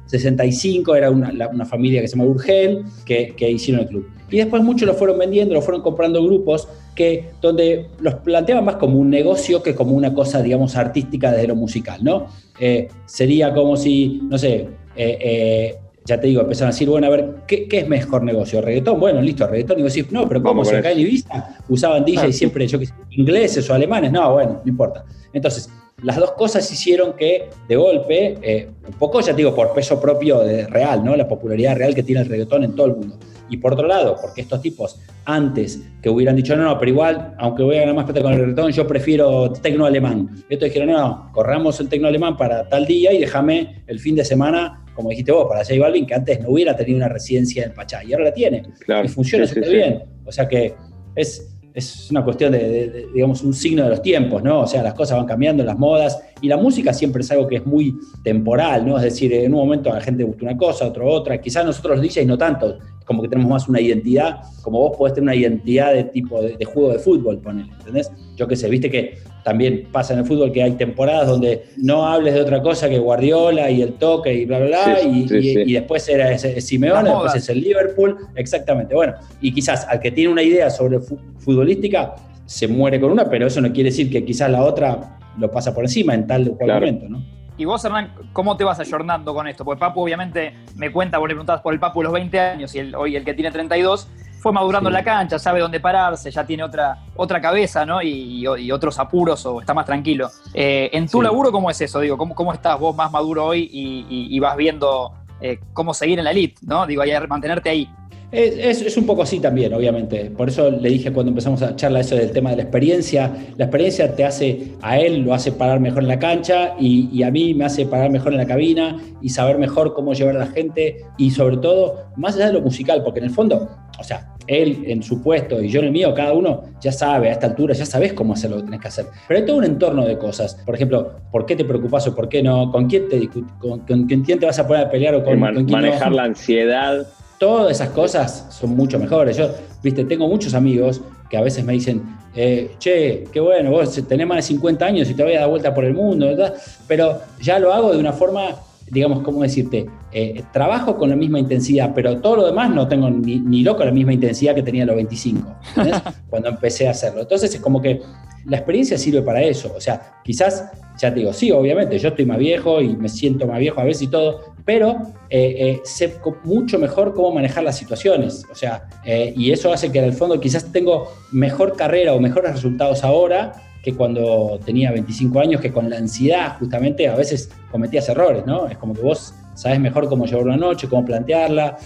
[0.06, 4.10] 65 era una, familia que se llama Urgel que, que, hicieron el club.
[4.30, 6.66] Y después muchos lo fueron vendiendo, lo fueron comprando grupos
[6.96, 11.46] que donde los planteaban más como un negocio que como una cosa, digamos, artística desde
[11.46, 12.26] lo musical, ¿no?
[12.58, 14.66] Eh, sería como si, no sé,
[14.96, 18.62] eh, eh, ya te digo, empezaron a decir, bueno, a ver, ¿qué, es mejor negocio?
[18.62, 18.98] ¿Reggaetón?
[18.98, 19.78] Bueno, listo, reggaetón.
[19.78, 20.64] Y vos decís, no, pero ¿cómo?
[20.64, 24.10] se acá en Ibiza usaban DJ ah, siempre, yo que sé, ingleses o alemanes.
[24.10, 25.04] No, bueno, no importa.
[25.34, 25.70] Entonces,
[26.02, 30.00] las dos cosas hicieron que, de golpe, eh, un poco, ya te digo, por peso
[30.00, 31.14] propio de real, ¿no?
[31.14, 33.18] La popularidad real que tiene el reggaetón en todo el mundo.
[33.48, 37.34] Y por otro lado, porque estos tipos, antes que hubieran dicho, no, no, pero igual,
[37.38, 40.28] aunque voy a ganar más plata con el reggaetón, yo prefiero tecno alemán.
[40.48, 43.98] Y estos dijeron, no, no, corramos el tecno alemán para tal día y déjame el
[44.00, 47.08] fin de semana como dijiste vos, para J Balvin, que antes no hubiera tenido una
[47.08, 48.64] residencia en Pachá, y ahora la tiene.
[49.04, 50.02] y funciona súper bien.
[50.24, 50.74] O sea que
[51.14, 54.62] es, es una cuestión de, digamos, un signo de los tiempos, ¿no?
[54.62, 57.56] O sea, las cosas van cambiando, las modas, y la música siempre es algo que
[57.56, 58.96] es muy temporal, ¿no?
[58.96, 61.98] Es decir, en un momento a la gente gusta una cosa, otro otra, quizás nosotros
[61.98, 65.34] los DJs no tanto, como que tenemos más una identidad, como vos podés tener una
[65.34, 68.12] identidad de tipo de, juego de fútbol, ponele, ¿entendés?
[68.36, 72.06] Yo qué sé, viste que también pasa en el fútbol que hay temporadas donde no
[72.06, 76.06] hables de otra cosa que Guardiola y el toque y bla, bla, bla, y, después
[76.10, 78.94] era ese, Simeone, después es el Liverpool, exactamente.
[78.94, 83.46] Bueno, y quizás al que tiene una idea sobre futbolística se muere con una, pero
[83.46, 86.58] eso no quiere decir que quizás la otra lo pasa por encima en tal o
[86.58, 87.37] cual momento, ¿no?
[87.58, 89.64] Y vos, Hernán, ¿cómo te vas ayornando con esto?
[89.64, 92.94] Porque Papu, obviamente, me cuenta, vos le preguntabas por el Papu los 20 años y
[92.94, 96.62] hoy el que tiene 32, fue madurando en la cancha, sabe dónde pararse, ya tiene
[96.62, 98.00] otra, otra cabeza, ¿no?
[98.00, 100.30] Y, otros apuros o está más tranquilo.
[100.54, 101.98] Eh, en tu laburo, ¿cómo es eso?
[101.98, 106.26] Digo, ¿cómo, ¿cómo estás vos más maduro hoy y, vas viendo eh, cómo seguir en
[106.26, 106.86] la elite, ¿no?
[106.86, 107.90] Digo, mantenerte ahí.
[108.30, 110.30] Es, un poco así también, obviamente.
[110.30, 113.32] Por eso le dije cuando empezamos a charlar eso del tema de la experiencia.
[113.56, 117.30] La experiencia te hace, a él lo hace parar mejor en la cancha y, a
[117.30, 120.46] mí me hace parar mejor en la cabina y saber mejor cómo llevar a la
[120.46, 124.34] gente y sobre todo, más allá de lo musical, porque en el fondo, o sea,
[124.46, 127.46] él en su puesto y yo en el mío, cada uno ya sabe a esta
[127.46, 129.06] altura, ya sabes cómo hacer lo que tenés que hacer.
[129.26, 130.54] Pero hay todo un entorno de cosas.
[130.66, 132.70] Por ejemplo, ¿por qué te preocupas o por qué no?
[132.70, 136.12] ¿Con quién te, con, quién te vas a poner a pelear o con, quién Manejar
[136.12, 137.06] la ansiedad
[137.38, 139.36] Todas esas cosas son mucho mejores.
[139.36, 139.50] Yo,
[139.82, 142.02] viste, tengo muchos amigos que a veces me dicen,
[142.34, 145.48] eh, che, qué bueno, vos tenés más de 50 años y te voy a dar
[145.48, 146.54] vuelta por el mundo, ¿verdad?
[146.86, 148.56] Pero ya lo hago de una forma,
[148.90, 149.86] digamos, ¿cómo decirte?
[150.12, 153.84] Eh, trabajo con la misma intensidad, pero todo lo demás no tengo ni, ni loco
[153.84, 155.56] la misma intensidad que tenía a los 25,
[156.30, 157.22] cuando empecé a hacerlo.
[157.22, 158.00] Entonces es como que
[158.46, 159.72] la experiencia sirve para eso.
[159.76, 163.46] O sea, quizás, ya te digo, sí, obviamente, yo estoy más viejo y me siento
[163.46, 164.96] más viejo a veces y todo, pero
[165.30, 168.44] eh, eh, sé mucho mejor cómo manejar las situaciones.
[168.50, 172.20] O sea, eh, y eso hace que en el fondo quizás tengo mejor carrera o
[172.20, 177.48] mejores resultados ahora que cuando tenía 25 años, que con la ansiedad justamente a veces
[177.70, 178.66] cometías errores, ¿no?
[178.66, 181.78] Es como que vos sabes mejor cómo llevar una noche, cómo plantearla,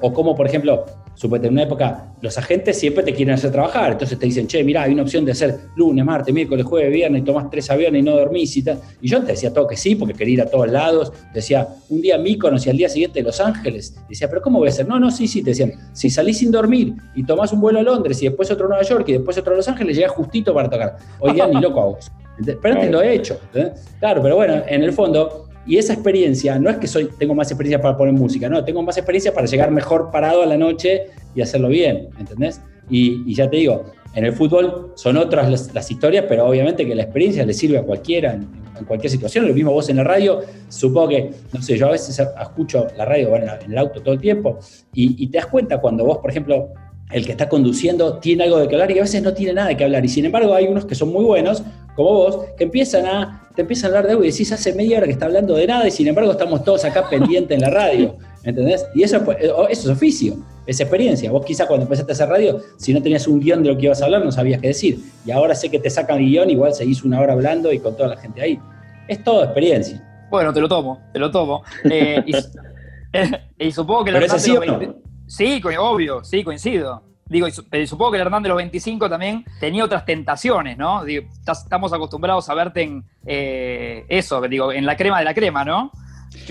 [0.00, 0.84] o cómo, por ejemplo,
[1.18, 3.90] Suponete, en una época, los agentes siempre te quieren hacer trabajar.
[3.90, 7.22] Entonces te dicen, che, mira, hay una opción de hacer lunes, martes, miércoles, jueves, viernes,
[7.22, 8.78] y tomás tres aviones y no dormís y tal.
[9.00, 11.12] Y yo te decía todo que sí, porque quería ir a todos lados.
[11.34, 13.96] Decía, un día Míconos y al día siguiente Los Ángeles.
[14.08, 14.86] Decía, pero ¿cómo voy a hacer?
[14.86, 15.42] No, no, sí, sí.
[15.42, 18.66] Te decían, si salís sin dormir y tomás un vuelo a Londres y después otro
[18.66, 20.98] a Nueva York y después otro a Los Ángeles, llegás justito para tocar.
[21.18, 22.12] Hoy día ni loco a vos.
[22.44, 23.40] Pero antes lo he hecho.
[23.98, 27.50] Claro, pero bueno, en el fondo y esa experiencia, no es que soy, tengo más
[27.50, 31.08] experiencia para poner música, no, tengo más experiencia para llegar mejor parado a la noche
[31.34, 32.62] y hacerlo bien, ¿entendés?
[32.88, 37.02] Y, ya te digo, en el fútbol son otras las, historias, pero obviamente que la
[37.02, 38.48] experiencia le sirve a cualquiera en,
[38.86, 39.46] cualquier situación.
[39.46, 43.04] Lo mismo vos en la radio, supongo que, no sé, yo a veces escucho la
[43.04, 44.58] radio bueno, en el auto todo el tiempo
[44.94, 46.70] y, y te das cuenta cuando vos, por ejemplo,
[47.10, 49.68] el que está conduciendo tiene algo de que hablar y a veces no tiene nada
[49.68, 50.04] de que hablar.
[50.04, 51.62] Y sin embargo hay unos que son muy buenos,
[51.94, 54.98] como vos, que empiezan a, te empiezan a hablar de algo y decís hace media
[54.98, 57.70] hora que está hablando de nada y sin embargo estamos todos acá pendientes en la
[57.70, 58.16] radio.
[58.44, 58.86] ¿Entendés?
[58.94, 61.30] Y eso, eso es oficio, es experiencia.
[61.30, 63.86] Vos quizá cuando empezaste a hacer radio, si no tenías un guion de lo que
[63.86, 65.00] ibas a hablar, no sabías qué decir.
[65.26, 67.96] Y ahora sé que te sacan el guion, igual seguís una hora hablando y con
[67.96, 68.58] toda la gente ahí.
[69.08, 70.02] Es todo experiencia.
[70.30, 71.62] Bueno, te lo tomo, te lo tomo.
[71.90, 72.22] Eh,
[73.58, 74.12] y, supongo que...
[74.12, 75.07] ¿Pero es así o no?
[75.28, 77.02] Sí, obvio, sí, coincido.
[77.26, 81.04] Digo, y supongo que el Hernán de los 25 también tenía otras tentaciones, ¿no?
[81.04, 85.92] estamos acostumbrados a verte en eh, eso, digo, en la crema de la crema, ¿no?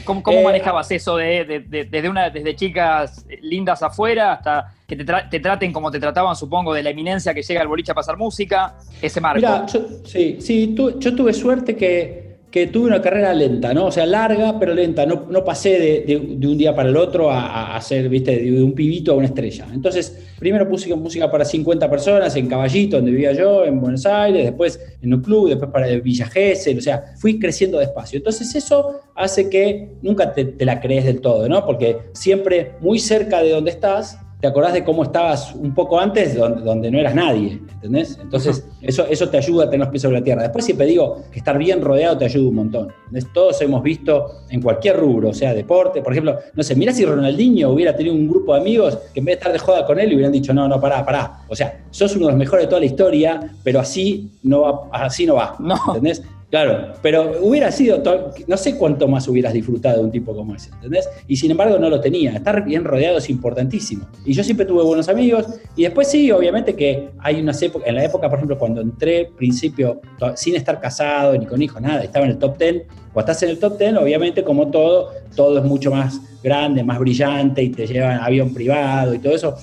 [0.05, 5.39] ¿Cómo, cómo eh, manejabas eso de, desde, una, desde chicas lindas afuera hasta que te,
[5.39, 8.75] traten como te trataban, supongo, de la eminencia que llega al boliche a pasar música?
[9.01, 9.39] Ese marco.
[9.39, 9.65] Mira,
[10.05, 13.87] sí, sí, yo tuve suerte que que tuve una carrera lenta, ¿no?
[13.87, 15.05] O sea, larga pero lenta.
[15.05, 18.73] No, no pasé de, un día para el otro a, a, ser, viste, de un
[18.73, 19.67] pibito a una estrella.
[19.73, 24.45] Entonces, primero puse música para 50 personas en Caballito, donde vivía yo, en Buenos Aires,
[24.45, 28.17] después en un club, después para Villa Gesell, o sea, fui creciendo despacio.
[28.17, 31.65] Entonces, eso hace que nunca te, te la crees del todo, ¿no?
[31.65, 36.35] Porque siempre muy cerca de donde estás, te acordás de cómo estabas un poco antes,
[36.35, 38.19] donde, no eras nadie, ¿entendés?
[38.21, 40.43] Entonces, eso, eso te ayuda a tener los pies sobre la tierra.
[40.43, 42.93] Después siempre digo que estar bien rodeado te ayuda un montón.
[43.33, 47.03] Todos hemos visto en cualquier rubro, o sea, deporte, por ejemplo, no sé, mirá si
[47.03, 49.99] Ronaldinho hubiera tenido un grupo de amigos que en vez de estar de joda con
[49.99, 51.39] él, hubieran dicho, no, no, pará, pará.
[51.47, 55.05] O sea, sos uno de los mejores de toda la historia, pero así no va,
[55.05, 56.21] así no va, ¿entendés?
[56.49, 58.01] Claro, pero hubiera sido,
[58.47, 61.09] no sé cuánto más hubieras disfrutado de un tipo como ese, ¿entendés?
[61.27, 62.31] Y sin embargo no lo tenía.
[62.31, 64.07] Estar bien rodeado es importantísimo.
[64.23, 65.45] Y yo siempre tuve buenos amigos.
[65.75, 69.29] Y después sí, obviamente que hay unas épocas, en la época, por ejemplo, cuando entré,
[69.35, 69.99] principio,
[70.35, 72.83] sin estar casado ni con hijo, nada, estaba en el top ten.
[73.11, 76.97] Cuando estás en el top ten, obviamente, como todo, todo es mucho más grande, más
[76.97, 79.53] brillante y te llevan avión privado y todo eso.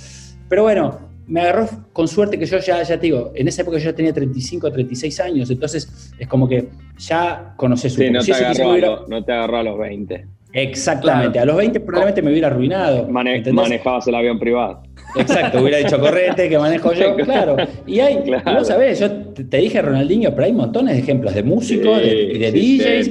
[0.51, 3.79] Pero bueno, me agarró con suerte que yo ya, ya te digo, en esa época
[3.79, 8.23] yo ya tenía 35, 36 años, entonces es como que ya conoces su sí, no,
[8.23, 10.27] te agarró no te agarró a los 20.
[10.53, 13.09] Exactamente, a los 20 probablemente me hubiera arruinado.
[13.09, 14.85] manejabas el avión privado.
[15.17, 17.57] Exacto, hubiera dicho correte, que manejo yo, claro.
[17.87, 18.59] Y hay, claro.
[18.59, 22.53] vos sabés, yo te dije Ronaldinho, pero hay montones de ejemplos de músicos, y de,
[22.53, 23.11] DJs,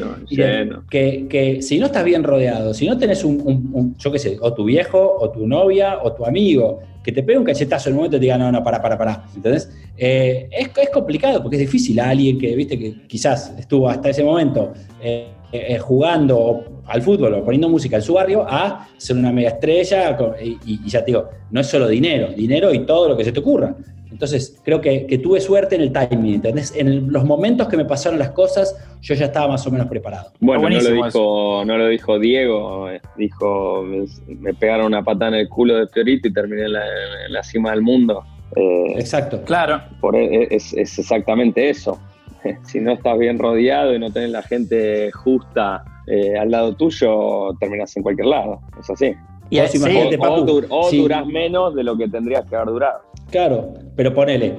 [0.90, 3.42] que, que, si no estás bien rodeado, si no tenés un,
[3.74, 7.22] un, yo qué sé, o tu viejo, o tu novia, o tu amigo, que te
[7.22, 9.26] pegue un cachetazo en un momento y te diga, no, no, para, para, para.
[9.36, 9.70] ¿Entendés?
[9.98, 14.10] Eh, es, es, complicado porque es difícil a alguien que, viste, que quizás estuvo hasta
[14.10, 19.18] ese momento eh, eh, jugando al fútbol o poniendo música en su barrio a ser
[19.18, 23.18] una mega estrella y, ya te digo, no es solo dinero, dinero y todo lo
[23.18, 23.76] que se te ocurra.
[24.14, 26.74] Entonces, creo que, tuve suerte en el timing, ¿entendés?
[26.76, 30.32] En los momentos que me pasaron las cosas, yo ya estaba más o menos preparado.
[30.40, 33.84] Bueno, no lo, dijo, no lo dijo Diego, dijo,
[34.28, 36.74] me pegaron una patada en el culo de Fiorito y terminé en
[37.34, 38.24] la, cima del mundo.
[38.56, 39.42] Eh, Exacto.
[39.44, 39.82] Claro.
[40.00, 42.00] Por, e, es, es exactamente eso.
[42.64, 47.56] si no estás bien rodeado y no tenés la gente justa eh, al lado tuyo,
[47.60, 48.62] terminas en cualquier lado.
[48.80, 49.16] Es así.
[49.50, 53.02] Y así, o, durás menos de lo que tendrías que haber durado.
[53.30, 54.56] Claro, pero ponele,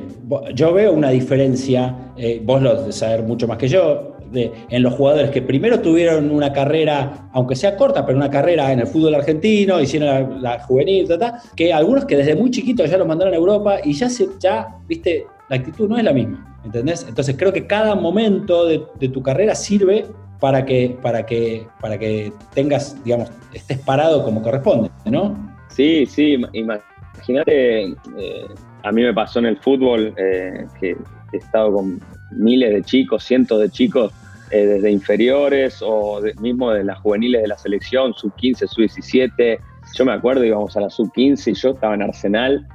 [0.54, 4.82] yo veo una diferencia, eh, vos lo de saber mucho más que yo, de, en
[4.82, 8.86] los jugadores que primero tuvieron una carrera, aunque sea corta, pero una carrera en el
[8.86, 11.08] fútbol argentino, hicieron la, juvenil,
[11.56, 14.78] que algunos que desde muy chiquitos ya los mandaron a Europa y ya, se, ya,
[14.88, 16.54] viste, la actitud no es la misma.
[16.64, 17.04] ¿entendés?
[17.08, 20.06] Entonces creo que cada momento de, tu carrera sirve
[20.40, 25.36] para que, para, que, para que tengas, digamos, estés parado como corresponde, ¿no?
[25.68, 28.46] Sí, sí, imagínate, eh,
[28.82, 30.96] a mí me pasó en el fútbol eh, que
[31.32, 32.00] he estado con
[32.32, 34.12] miles de chicos, cientos de chicos,
[34.50, 39.58] eh, desde inferiores o mismo de las juveniles de la selección, sub-15, sub-17.
[39.96, 42.66] Yo me acuerdo, íbamos a la sub-15 y yo estaba en Arsenal,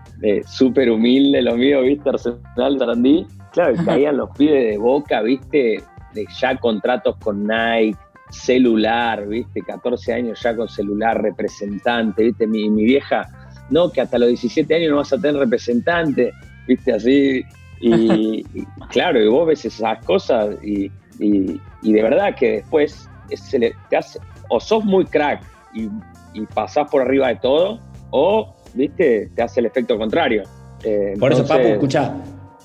[0.46, 2.10] súper humilde, lo mío, ¿viste?
[2.10, 7.98] Arsenal Sarandí Claro, caían los pibes de boca, viste, de ya contratos con Nike,
[8.30, 13.28] celular, viste, 14 años ya con celular, representante, viste, mi, vieja,
[13.70, 16.32] no, que hasta los 17 años no vas a tener representante,
[16.68, 17.44] viste, así.
[17.82, 18.44] Y,
[18.90, 24.20] claro, y vos ves esas cosas y, de verdad que después se te hace,
[24.50, 25.42] o sos muy crack
[25.74, 25.90] y,
[26.54, 27.80] pasás por arriba de todo,
[28.12, 30.44] o, viste, te hace el efecto contrario.
[30.84, 32.16] Eh, por eso, Papu, escucha,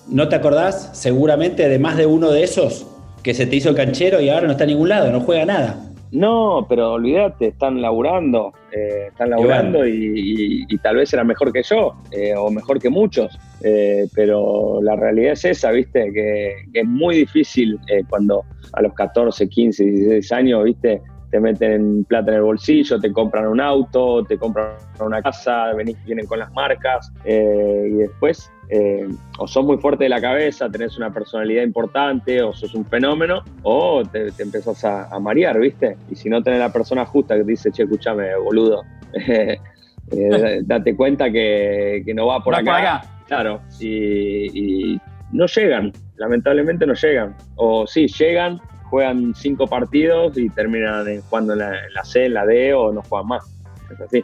[0.07, 2.87] ¿No te acordás seguramente de más de uno de esos
[3.25, 5.45] que se te hizo el canchero y ahora no está en ningún lado, no juega
[5.45, 5.81] nada?
[6.13, 11.95] No, pero olvídate, están laburando, eh, están laburando y, tal vez era mejor que yo
[12.13, 17.17] eh, o mejor que muchos, eh, pero la realidad es esa, viste, que, es muy
[17.17, 21.01] difícil cuando a los 14, 15, 16 años, viste,
[21.35, 25.97] te meten plata en el bolsillo, te compran un auto, te compran una casa, venís,
[26.05, 29.09] vienen con las marcas eh, y después eh,
[29.39, 33.43] o sos muy fuerte de la cabeza, tenés una personalidad importante, o sos un fenómeno,
[33.63, 35.97] o te, te empezás a, marear, ¿viste?
[36.11, 39.59] Y si no tenés la persona justa que te dice, che, escúchame, boludo, eh,
[40.63, 43.03] date cuenta que, no va por acá.
[43.27, 44.99] Claro, y,
[45.33, 47.35] no llegan, lamentablemente no llegan.
[47.57, 52.35] O sí, llegan, juegan cinco partidos y terminan jugando en la, en la C, en
[52.35, 53.64] la D o no juegan más.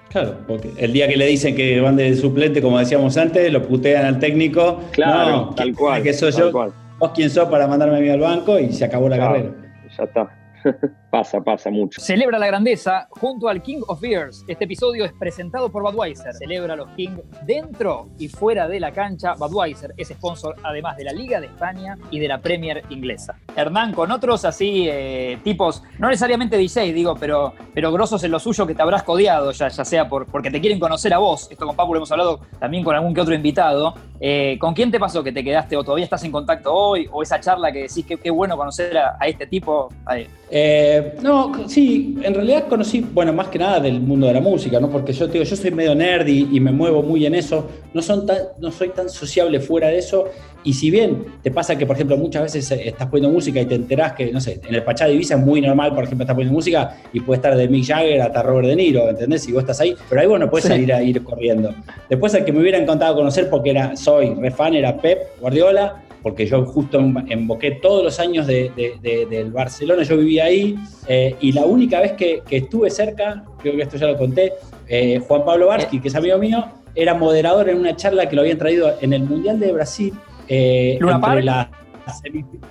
[0.08, 3.62] Claro, porque el día que le dicen que van de suplente, como decíamos antes, lo
[3.62, 4.80] putean al técnico.
[4.92, 6.02] Claro, tal cual.
[6.02, 6.50] Que soy yo.
[6.98, 9.50] Vos quién sos para mandarme a mí al banco y se acabó la carrera.
[9.96, 10.39] Ya está.
[11.10, 12.00] pasa, pasa mucho.
[12.00, 14.44] Celebra la grandeza junto al King of Beers.
[14.48, 16.34] Este episodio es presentado por Budweiser.
[16.34, 19.34] Celebra los King dentro y fuera de la cancha.
[19.34, 23.36] Budweiser es sponsor además de la Liga de España y de la Premier inglesa.
[23.56, 28.38] Hernán, con otros así eh, tipos, no necesariamente DJ, digo, pero, pero grosos en lo
[28.38, 31.48] suyo que te habrás codiado, ya, ya sea por, porque te quieren conocer a vos.
[31.50, 33.94] Esto con Papu lo hemos hablado también con algún que otro invitado.
[34.22, 37.08] Eh, ¿Con quién te pasó que te quedaste o todavía estás en contacto hoy?
[37.10, 39.88] ¿O esa charla que decís que qué bueno conocer a, este tipo?
[40.52, 44.80] Eh, no, sí, en realidad conocí, bueno, más que nada del mundo de la música,
[44.80, 44.90] ¿no?
[44.90, 47.68] Porque yo digo, yo soy medio nerd y, me muevo muy en eso.
[47.94, 48.26] No, son
[48.58, 50.24] no soy tan sociable fuera de eso.
[50.64, 53.66] Y si bien te pasa que, por ejemplo, muchas veces eh, estás poniendo música y
[53.66, 56.24] te enterás que, no sé, en el Pachá de Ibiza es muy normal, por ejemplo,
[56.24, 59.44] estar poniendo música y puede estar de Mick Jagger hasta Robert De Niro, ¿entendés?
[59.44, 61.72] Si vos estás ahí, pero ahí vos no puedes salir a ir corriendo.
[62.08, 66.46] Después, el que me hubiera encantado conocer, porque era, soy refan, era Pep Guardiola porque
[66.46, 72.00] yo justo emboqué todos los años del Barcelona, yo vivía ahí, eh, y la única
[72.00, 74.52] vez que, estuve cerca, creo que esto ya lo conté,
[74.88, 76.64] eh, Juan Pablo Barsky, que es amigo mío,
[76.94, 80.14] era moderador en una charla que lo habían traído en el Mundial de Brasil.
[80.48, 81.70] Eh, entre la,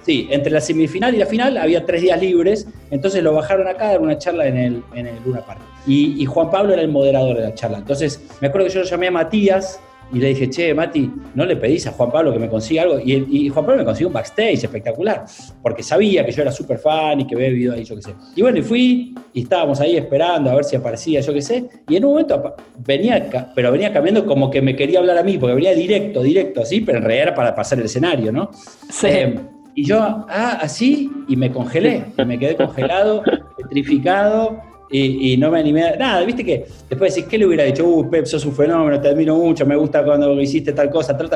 [0.03, 3.87] sí, entre la semifinal y la final había tres días libres, entonces lo bajaron acá
[3.87, 5.61] a dar una charla en el, en el Luna Park.
[5.87, 7.77] Y, y Juan Pablo era el moderador de la charla.
[7.77, 9.79] Entonces, me acuerdo que yo lo llamé a Matías,
[10.11, 12.99] y le dije, che, Mati, ¿no le pedís a Juan Pablo que me consiga algo?
[12.99, 15.25] Y, Juan Pablo me consiguió un backstage espectacular,
[15.61, 18.15] porque sabía que yo era súper fan y que había vivido ahí, yo qué sé.
[18.35, 21.69] Y bueno, y fui y estábamos ahí esperando a ver si aparecía, yo qué sé.
[21.87, 25.37] Y en un momento venía, pero venía cambiando como que me quería hablar a mí,
[25.37, 28.49] porque venía directo, directo, así, pero en realidad era para pasar el escenario, ¿no?
[28.89, 29.07] Sí.
[29.07, 29.39] Eh,
[29.75, 33.23] y yo, ah, así, y me congelé, y me quedé congelado,
[33.57, 37.85] petrificado y, no me animé nada, viste que después decís, ¿qué le hubiera dicho?
[37.85, 41.29] Uh, Pep, sos un fenómeno, te admiro mucho, me gusta cuando hiciste tal cosa, tal.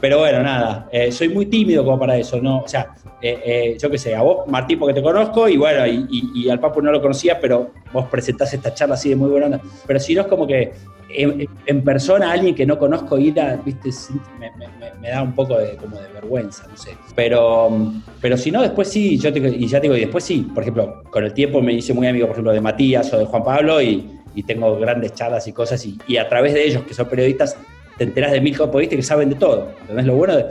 [0.00, 2.58] Pero bueno, nada, eh, soy muy tímido como para eso, ¿no?
[2.60, 5.84] O sea, eh, eh, yo qué sé, a vos, Martín, porque te conozco, y bueno,
[5.86, 9.46] y, al Papu no lo conocía, pero vos presentás esta charla así de muy buena
[9.46, 9.60] onda.
[9.86, 10.72] Pero si no es como que
[11.14, 13.90] en, persona alguien que no conozco ir a, viste,
[15.00, 16.96] me, da un poco de, como de vergüenza, no sé.
[17.14, 20.50] Pero, pero si no, después sí, yo te, y ya te digo, y después sí,
[20.54, 23.24] por ejemplo, con el tiempo me hice muy amigo, por ejemplo, de Matías o de
[23.24, 27.06] Juan Pablo y, tengo grandes charlas y cosas y, a través de ellos, que son
[27.06, 27.56] periodistas,
[27.98, 29.68] te enteras de mil periodistas que saben de todo.
[29.82, 30.46] Entonces, lo bueno, de,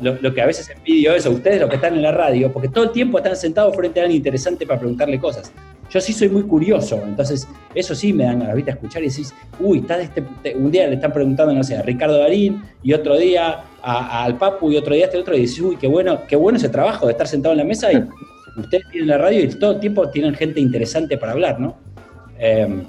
[0.00, 2.68] lo, que a veces envidio es a ustedes, los que están en la radio, porque
[2.68, 5.52] todo el tiempo están sentados frente a alguien interesante para preguntarle cosas.
[5.94, 8.72] Yo sí soy muy curioso, entonces eso sí me dan ganas, ¿viste?
[8.72, 10.24] A escuchar y decís, uy, está este,
[10.56, 14.72] un día le están preguntando, no sé, a Ricardo Darín, y otro día al Papu,
[14.72, 17.06] y otro día a este otro, y decís, uy, qué bueno, qué bueno ese trabajo
[17.06, 18.04] de estar sentado en la mesa y
[18.56, 21.76] ustedes tienen la radio y todo el tiempo tienen gente interesante para hablar, ¿no?
[22.40, 22.82] Em,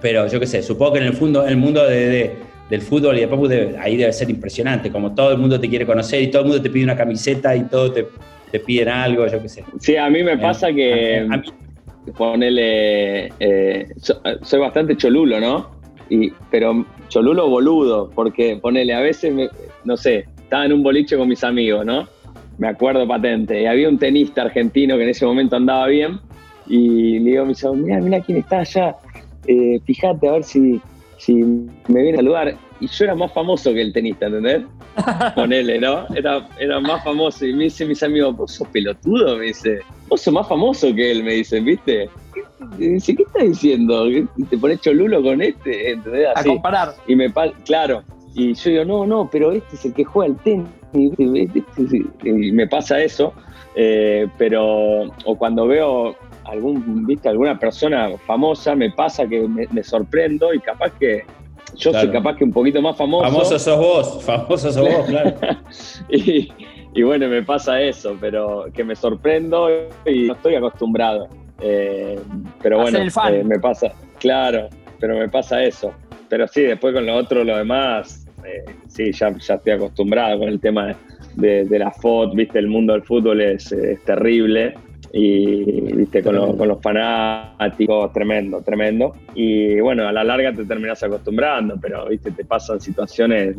[0.00, 3.26] pero yo qué sé, supongo que en el, fondo, el mundo del fútbol y de
[3.26, 3.48] Papu
[3.80, 6.62] ahí debe ser impresionante, como todo el mundo te quiere conocer y todo el mundo
[6.62, 8.06] te pide una camiseta y todo te,
[8.52, 9.64] te piden algo, yo qué sé.
[9.80, 11.26] Sí, a mí me pasa que
[12.16, 13.88] ponele, eh,
[14.42, 15.70] soy bastante cholulo, ¿no?
[16.10, 19.50] Y, pero cholulo boludo, porque ponele, a veces,
[19.84, 22.06] no sé, estaba en un boliche con mis amigos, ¿no?
[22.58, 26.20] Me acuerdo patente, y había un tenista argentino que en ese momento andaba bien,
[26.66, 28.96] y le digo a mis amigos, mira, mira quién está allá,
[29.46, 30.80] eh, fíjate a ver si,
[31.18, 32.56] si me viene a saludar.
[32.80, 34.62] Y yo era más famoso que el tenista, ¿entendés?
[35.34, 36.06] Ponele, ¿no?
[36.14, 37.46] Era, era más famoso.
[37.46, 39.80] Y me dice mis amigos, vos sos pelotudo, me dice
[40.16, 42.08] sos más famoso que él, me dicen, ¿viste?
[42.78, 44.06] Y dice, ¿qué estás diciendo?
[44.48, 45.92] ¿Te pones cholulo con este?
[45.92, 46.28] ¿Entendés?
[46.34, 46.94] A comparar.
[47.06, 47.32] Y me
[47.64, 48.02] claro.
[48.34, 50.68] Y yo digo, no, no, pero este es el que juega el tenis.
[50.92, 53.32] Y me pasa eso.
[53.76, 60.54] Eh, pero, o cuando veo algún, viste, alguna persona famosa, me pasa que me, sorprendo
[60.54, 61.24] y capaz que
[61.76, 63.24] yo soy capaz que un poquito más famoso.
[63.24, 65.34] Famoso sos vos, famoso sos vos, claro.
[66.08, 66.48] y,
[66.94, 69.68] y bueno, me pasa eso, pero que me sorprendo
[70.06, 71.28] y no estoy acostumbrado.
[71.60, 72.18] Eh,
[72.62, 74.68] pero bueno, eh, me pasa, claro,
[75.00, 75.92] pero me pasa eso.
[76.28, 80.48] Pero sí, después con lo otro, lo demás, eh, sí, ya, ya estoy acostumbrado con
[80.48, 80.94] el tema
[81.34, 83.74] de, la foto, viste, el mundo del fútbol es,
[84.04, 84.74] terrible.
[85.12, 89.16] y viste con, los fanáticos, tremendo, tremendo.
[89.34, 93.56] Y bueno, a la larga te terminas acostumbrando, pero viste, te pasan situaciones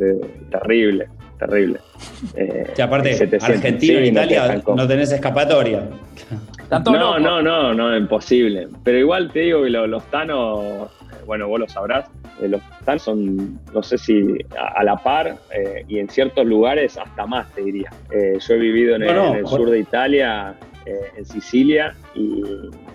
[0.49, 1.81] terribles, terribles.
[2.35, 5.83] Eh, aparte, Argentina y Italia no tenés escapatoria.
[6.69, 8.67] No, no, no, no, imposible.
[8.83, 10.89] Pero igual te digo que los, los tanos,
[11.25, 12.09] bueno, vos lo sabrás,
[12.41, 16.97] eh, los tanos son, no sé si a, la par eh, y en ciertos lugares
[16.97, 17.89] hasta más, te diría.
[18.11, 20.55] Eh, yo he vivido en el, sur de Italia,
[20.85, 22.43] en Sicilia, y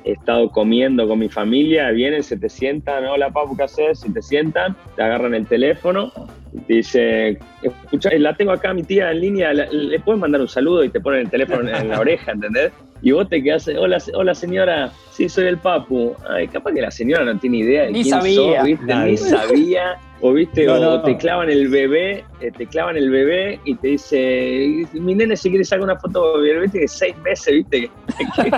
[0.05, 4.01] he estado comiendo con mi familia, vienen, se te sientan, hola papu, ¿qué haces?
[4.01, 8.83] Se te sientan, te agarran el teléfono y te dice, escucha, la tengo acá mi
[8.83, 12.01] tía en línea, le puedes mandar un saludo y te ponen el teléfono en la
[12.01, 12.73] oreja, ¿entendés?
[13.03, 16.15] Y vos te quedás, hola, hola señora, sí, soy el papu.
[16.29, 18.63] Ay, capaz que la señora no tiene idea de Ni quién sabía.
[18.63, 18.95] ¿viste?
[18.95, 19.99] Ni sabía.
[20.21, 24.87] O viste, o te clavan el bebé, eh, te clavan el bebé y te dice,
[24.93, 27.91] mi nene si quieres sacar una foto, viste que seis meses, viste,
[28.37, 28.51] que,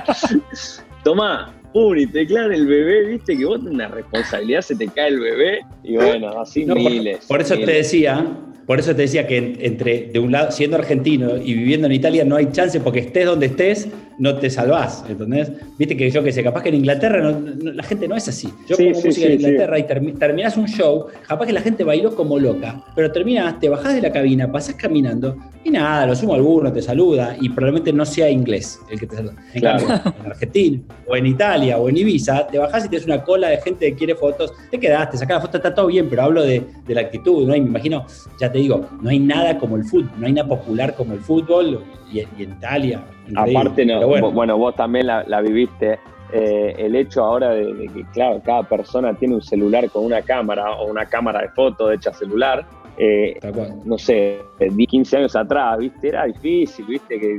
[1.05, 4.89] tomá, pum, y te clavan el bebé, viste que vos tenés una responsabilidad, se te
[4.89, 7.25] cae el bebé, y bueno, así miles.
[7.27, 8.25] Por, eso te decía,
[8.67, 12.25] por eso te decía que entre, de un lado, siendo argentino y viviendo en Italia,
[12.25, 15.51] no hay chance porque estés donde estés, no te salvás, ¿entendés?
[15.79, 18.49] Viste que yo que sé, capaz que en Inglaterra la gente no es así.
[18.69, 22.39] Yo como música en Inglaterra y terminás un show, capaz que la gente bailó como
[22.39, 26.73] loca, pero terminás, te bajás de la cabina, pasás caminando y nada, lo sumo alguno,
[26.73, 29.35] te saluda y probablemente no sea inglés el que te saluda.
[29.55, 33.49] En en Argentina o en Italia o en Ibiza, te bajás y tienes una cola
[33.49, 36.43] de gente que quiere fotos, te quedaste, sacás la foto, está todo bien, pero hablo
[36.43, 37.55] de, la actitud, ¿no?
[37.55, 38.07] Y me imagino,
[38.39, 41.21] ya te digo, no hay nada como el fútbol, no hay nada popular como el
[41.21, 41.83] fútbol
[42.13, 43.03] y, y en Italia
[43.37, 44.59] Aparte, no, bueno.
[44.59, 45.99] vos también la, viviste.
[46.35, 50.73] Eh, el hecho ahora de, que, claro, cada persona tiene un celular con una cámara
[50.77, 52.67] o una cámara de foto hecha celular.
[52.97, 53.39] Eh,
[53.85, 56.09] no sé, 15 años atrás, ¿viste?
[56.09, 57.19] Era difícil, ¿viste?
[57.19, 57.37] Que,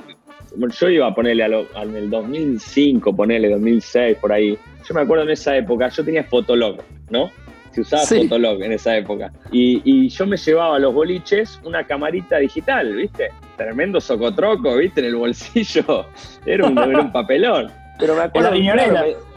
[0.80, 4.58] yo iba a ponerle en el 2005, ponerle 2006, por ahí.
[4.88, 6.78] Yo me acuerdo en esa época, yo tenía Fotolog,
[7.10, 7.32] ¿no?
[7.72, 9.32] Se usaba Fotolog en esa época.
[9.52, 13.30] Y, y, yo me llevaba a los boliches una camarita digital, ¿viste?
[13.58, 15.02] tremendo socotroco, ¿viste?
[15.02, 16.06] En el bolsillo.
[16.46, 17.72] Era un, un papelón.
[18.00, 18.52] Pero me acuerdo.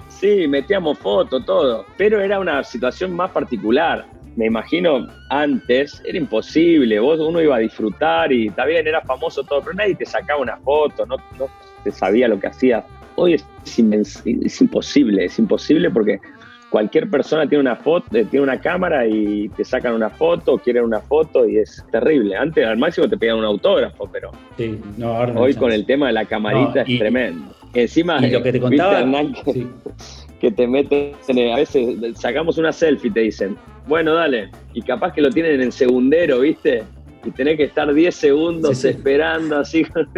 [0.09, 1.85] sí, metíamos fotos, todo.
[1.97, 4.07] Pero era una situación más particular.
[4.37, 7.01] Me imagino antes era imposible.
[7.01, 10.41] Vos uno iba a disfrutar y está bien, era famoso todo, pero nadie te sacaba
[10.41, 11.49] una foto, no, no
[11.84, 12.84] se sabía lo que hacías.
[13.16, 16.20] Hoy es, es imposible, es imposible porque
[16.68, 20.84] cualquier persona tiene una foto, eh, tiene una cámara y te sacan una foto, quieren
[20.84, 22.37] una foto y es terrible.
[22.37, 24.30] Antes al máximo te pedían un autógrafo, pero
[25.37, 27.55] hoy con el tema de la camarita es tremendo.
[27.72, 29.03] Encima, y lo que te contaba,
[30.49, 31.15] que, te meten,
[31.53, 35.61] a veces sacamos una selfie y te dicen, bueno, dale, y capaz que lo tienen
[35.61, 36.85] en segundero, ¿viste?
[37.25, 40.09] Y tenés que estar 10 segundos esperando así con,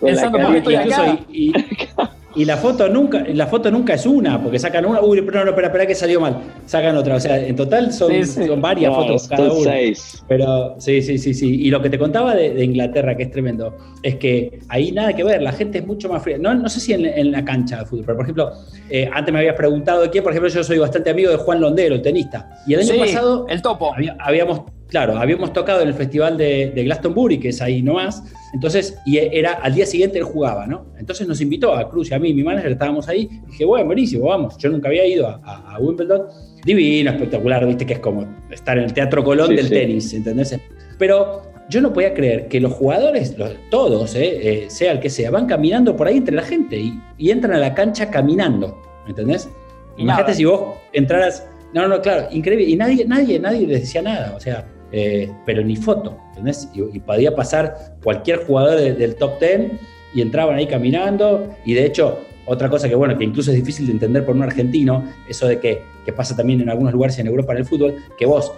[0.00, 1.18] la carita.
[1.28, 1.52] Y, y
[2.36, 5.68] la foto nunca, la foto nunca es una, porque sacan una, uy, pero no, espera,
[5.68, 6.40] espera que salió mal.
[6.66, 7.16] Sacan otra.
[7.16, 9.72] O sea, en total son, son varias fotos cada una.
[9.72, 10.24] Seis.
[10.28, 11.62] Pero sí, sí, sí, sí.
[11.62, 15.24] Y lo que te contaba de, Inglaterra, que es tremendo, es que ahí nada que
[15.24, 16.38] ver, la gente es mucho más fría.
[16.38, 18.52] No, no sé si en, la cancha de fútbol, pero por ejemplo,
[18.88, 21.60] eh, antes me habías preguntado de quién, por ejemplo, yo soy bastante amigo de Juan
[21.60, 22.62] Londero, el tenista.
[22.66, 23.46] Y el año pasado.
[23.48, 23.92] El topo.
[24.18, 28.24] habíamos Claro, habíamos tocado en el festival de, Glastonbury, que es ahí nomás.
[28.52, 30.86] Entonces, y era al día siguiente él jugaba, ¿no?
[30.98, 33.28] Entonces nos invitó a Cruz y a mí, mi manager, estábamos ahí.
[33.44, 34.58] Y dije, bueno, buenísimo, vamos.
[34.58, 36.22] Yo nunca había ido a, Wimbledon.
[36.64, 40.58] Divino, espectacular, viste que es como estar en el Teatro Colón del tenis, ¿entendés?
[40.98, 43.34] Pero yo no podía creer que los jugadores,
[43.70, 46.76] todos, eh, eh, sea el que sea, van caminando por ahí entre la gente
[47.16, 48.76] y, entran a la cancha caminando,
[49.06, 49.48] ¿entendés?
[49.96, 51.46] Imagínate si vos entraras.
[51.72, 52.66] No, no, claro, increíble.
[52.66, 54.34] Y nadie, nadie, nadie les decía nada.
[54.36, 56.68] O sea, eh, pero ni foto, ¿entendés?
[56.74, 59.72] Y, podía pasar cualquier jugador del top 10
[60.14, 61.48] y entraban ahí caminando.
[61.64, 64.42] Y de hecho, otra cosa que, bueno, que incluso es difícil de entender por un
[64.42, 67.96] argentino, eso de que, que pasa también en algunos lugares en Europa en el fútbol,
[68.18, 68.52] que vos,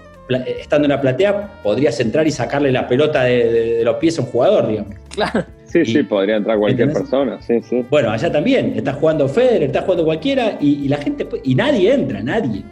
[0.59, 4.29] estando en la platea, podrías entrar y sacarle la pelota de, los pies a un
[4.29, 4.95] jugador, digamos.
[5.13, 5.45] Claro.
[5.65, 7.85] Sí, sí, podría entrar cualquier persona, sí, sí.
[7.91, 12.23] Bueno, allá también, está jugando Federer, está jugando cualquiera y, la gente, y nadie entra,
[12.23, 12.63] nadie.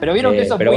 [0.00, 0.76] Pero vieron que eh, eso es muy,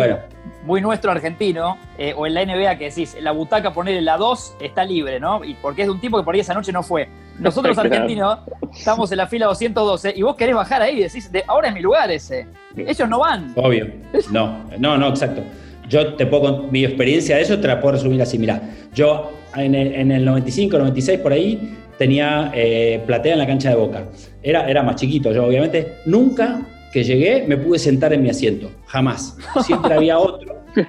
[0.81, 4.83] nuestro argentino, eh, o en la NBA que decís, la butaca ponerle la 2 está
[4.83, 5.43] libre, ¿no?
[5.43, 7.07] Y porque es de un tipo que por ahí esa noche no fue.
[7.39, 8.39] Nosotros argentinos
[8.73, 11.81] estamos en la fila 212 y vos querés bajar ahí y decís, ahora es mi
[11.81, 12.47] lugar ese.
[12.75, 13.53] Ellos no van.
[13.55, 13.87] Obvio.
[14.31, 15.41] No, no, no, exacto.
[15.87, 18.37] Yo te puedo, mi experiencia de eso te la puedo resumir así.
[18.37, 18.61] Mira,
[18.93, 24.03] yo en el, 95, 96 por ahí tenía eh, platea en la cancha de Boca.
[24.43, 26.61] Era, era más chiquito, yo obviamente nunca
[26.91, 29.37] que llegué me pude sentar en mi asiento, jamás.
[29.63, 30.26] Siempre había otro,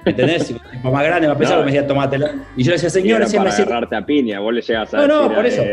[0.05, 0.53] ¿entendés?
[0.83, 2.27] Un más grande, más pesado, no, me decía, tomátelo.
[2.55, 5.27] Y yo le decía, señor, ese me agarrarte a piña, vos le llegas a No,
[5.29, 5.63] no, por eso.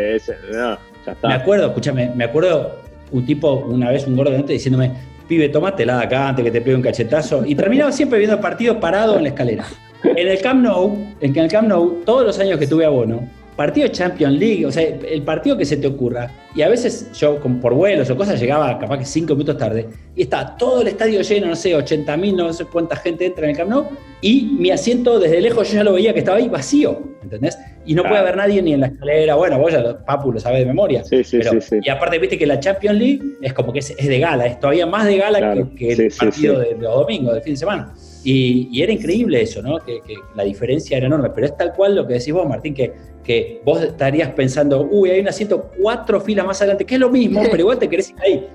[0.52, 0.78] no.
[1.22, 2.80] Me acuerdo, escúchame, me acuerdo
[3.12, 4.92] un tipo, una vez un gordo de diciéndome,
[5.28, 7.44] pibe, tomate la acá antes que te pegue un cachetazo.
[7.46, 9.64] Y terminaba siempre viendo partidos parados en la escalera.
[10.02, 13.88] En el Camp Nou, en el Camp Nou, todos los años que tuve abono, partido
[13.88, 16.30] de Champions League, o sea, el partido que se te ocurra.
[16.54, 20.22] Y a veces yo, por vuelos o cosas, llegaba capaz que cinco minutos tarde y
[20.22, 23.50] está todo el estadio lleno, no sé, 80 mil, no sé cuánta gente entra en
[23.50, 23.86] el Camp Nou.
[24.20, 27.58] Y mi asiento desde lejos yo ya lo veía que estaba ahí vacío, ¿entendés?
[27.84, 29.34] Y no puede haber nadie ni en la escalera.
[29.34, 31.04] Bueno, vos ya, Papu, lo sabés de memoria.
[31.04, 34.18] Sí, sí, sí, Y aparte, viste que la Champions League es como que es, de
[34.18, 37.58] gala, es todavía más de gala que, el partido de, de, domingo, de fin de
[37.58, 37.94] semana.
[38.24, 39.78] Y, era increíble eso, ¿no?
[39.78, 40.00] Que,
[40.34, 41.30] la diferencia era enorme.
[41.30, 42.92] Pero es tal cual lo que decís vos, Martín, que,
[43.22, 47.10] que vos estarías pensando, uy, hay un asiento cuatro filas más adelante, que es lo
[47.10, 48.46] mismo, pero igual te querés ir ahí.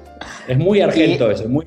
[0.47, 1.65] Es muy argento eso, es muy,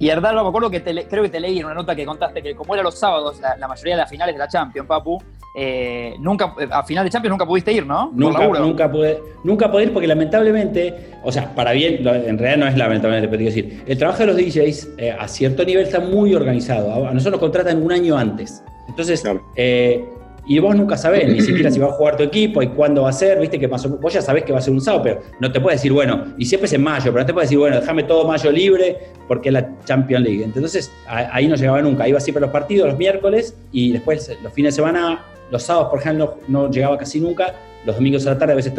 [0.00, 2.54] y Hernán, me acuerdo que creo que te leí en una nota que contaste que
[2.54, 5.20] como era los sábados, la, mayoría de las finales de la Champions, Papu,
[5.60, 8.12] eh, nunca, a final de Champions nunca pudiste ir, ¿no?
[8.14, 12.68] Nunca, nunca pude, nunca pude ir porque lamentablemente, o sea, para bien, en realidad no
[12.68, 15.98] es lamentablemente, pero quiero decir, el trabajo de los DJs eh, a cierto nivel está
[15.98, 17.08] muy organizado.
[17.08, 18.62] A nosotros nos contratan un año antes.
[18.88, 19.20] Entonces,
[19.56, 20.04] eh,
[20.46, 23.10] y vos nunca sabés ni siquiera si va a jugar tu equipo y cuándo va
[23.10, 25.20] a ser, viste que pasó, vos ya sabés que va a ser un sábado, pero
[25.40, 27.58] no te puedes decir, bueno, y siempre es en mayo, pero no te puedes decir,
[27.58, 28.96] bueno, déjame todo mayo libre
[29.26, 30.44] porque es la Champions League.
[30.44, 34.76] Entonces ahí no llegaba nunca, iba siempre los partidos los miércoles y después los fines
[34.76, 38.52] de semana, los sábados por ejemplo no, llegaba casi nunca, los domingos a la tarde
[38.52, 38.72] a veces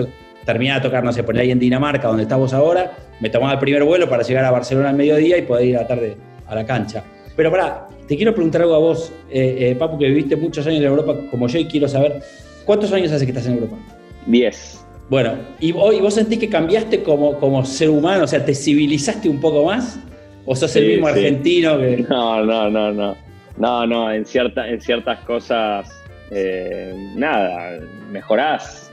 [0.45, 3.59] terminaba de tocar, no sé, poner ahí en Dinamarca donde estamos ahora, me tomaba el
[3.59, 6.17] primer vuelo para llegar a Barcelona al mediodía y poder ir a la tarde
[6.47, 7.03] a la cancha.
[7.35, 10.79] Pero pará, te quiero preguntar algo a vos, eh, eh, Papu, que viviste muchos años
[10.79, 12.21] en Europa como yo y quiero saber,
[12.65, 13.77] ¿cuántos años hace que estás en Europa?
[14.25, 14.83] Diez.
[15.09, 18.25] Bueno, ¿y vos, sentís que cambiaste como, como ser humano?
[18.25, 19.99] O sea, ¿te civilizaste un poco más?
[20.45, 22.05] ¿O sos el mismo argentino que.?
[22.09, 23.15] No, no, no, no.
[23.57, 25.89] No, no, en, cierta, en ciertas cosas,
[26.31, 27.79] eh, nada,
[28.11, 28.91] mejorás,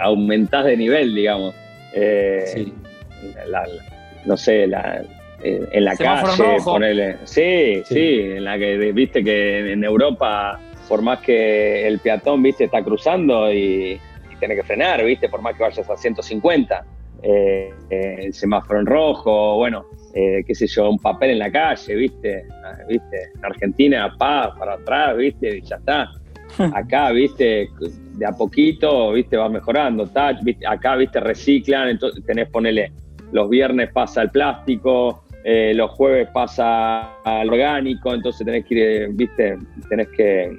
[0.00, 1.54] aumentás de nivel, digamos.
[2.46, 2.72] sí.
[4.24, 5.02] no sé, la,
[5.44, 7.16] eh, en la calle, ponerle.
[7.24, 12.64] Sí, sí, en la que viste que en Europa, por más que el peatón, viste,
[12.64, 14.00] está cruzando y,
[14.38, 16.84] tiene que frenar, viste, por más que vayas a 150,
[17.22, 21.94] eh, eh, el semáforo en rojo, bueno, qué sé yo, un papel en la calle,
[21.94, 26.10] viste, ah, viste, en Argentina, pa, para atrás, viste, y ya está.
[26.74, 27.70] Acá, viste,
[28.14, 32.92] de a poquito, viste, va mejorando, acá, viste, reciclan, entonces tenés, ponele,
[33.32, 39.08] los viernes pasa el plástico, eh, los jueves pasa al orgánico, entonces tenés que ir,
[39.12, 40.56] viste, tenés que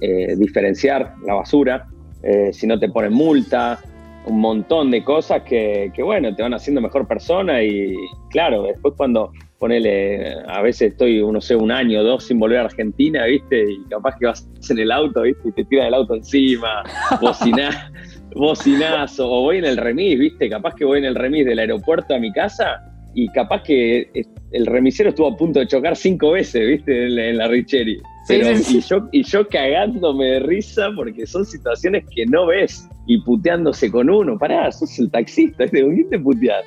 [0.00, 1.86] eh, diferenciar la basura,
[2.22, 3.80] eh, si no te ponen multa,
[4.26, 7.94] un montón de cosas que, que, bueno, te van haciendo mejor persona y
[8.30, 9.32] claro, después cuando
[9.62, 13.62] ponele, a veces estoy, no sé, un año o dos sin volver a Argentina, viste,
[13.70, 16.82] y capaz que vas en el auto, viste, y te tiras el auto encima,
[17.20, 17.92] bocinás,
[18.34, 22.12] bocinazo, o voy en el remis, viste, capaz que voy en el remis del aeropuerto
[22.12, 22.82] a mi casa
[23.14, 24.10] y capaz que
[24.50, 27.06] el remisero estuvo a punto de chocar cinco veces, ¿viste?
[27.06, 28.00] En la, Richeri.
[28.30, 33.92] Y, yo, y yo cagándome de risa porque son situaciones que no ves y puteándose
[33.92, 34.36] con uno.
[34.36, 35.82] Pará, sos el taxista, ¿viste?
[35.82, 36.64] ¿Con quién te puteás?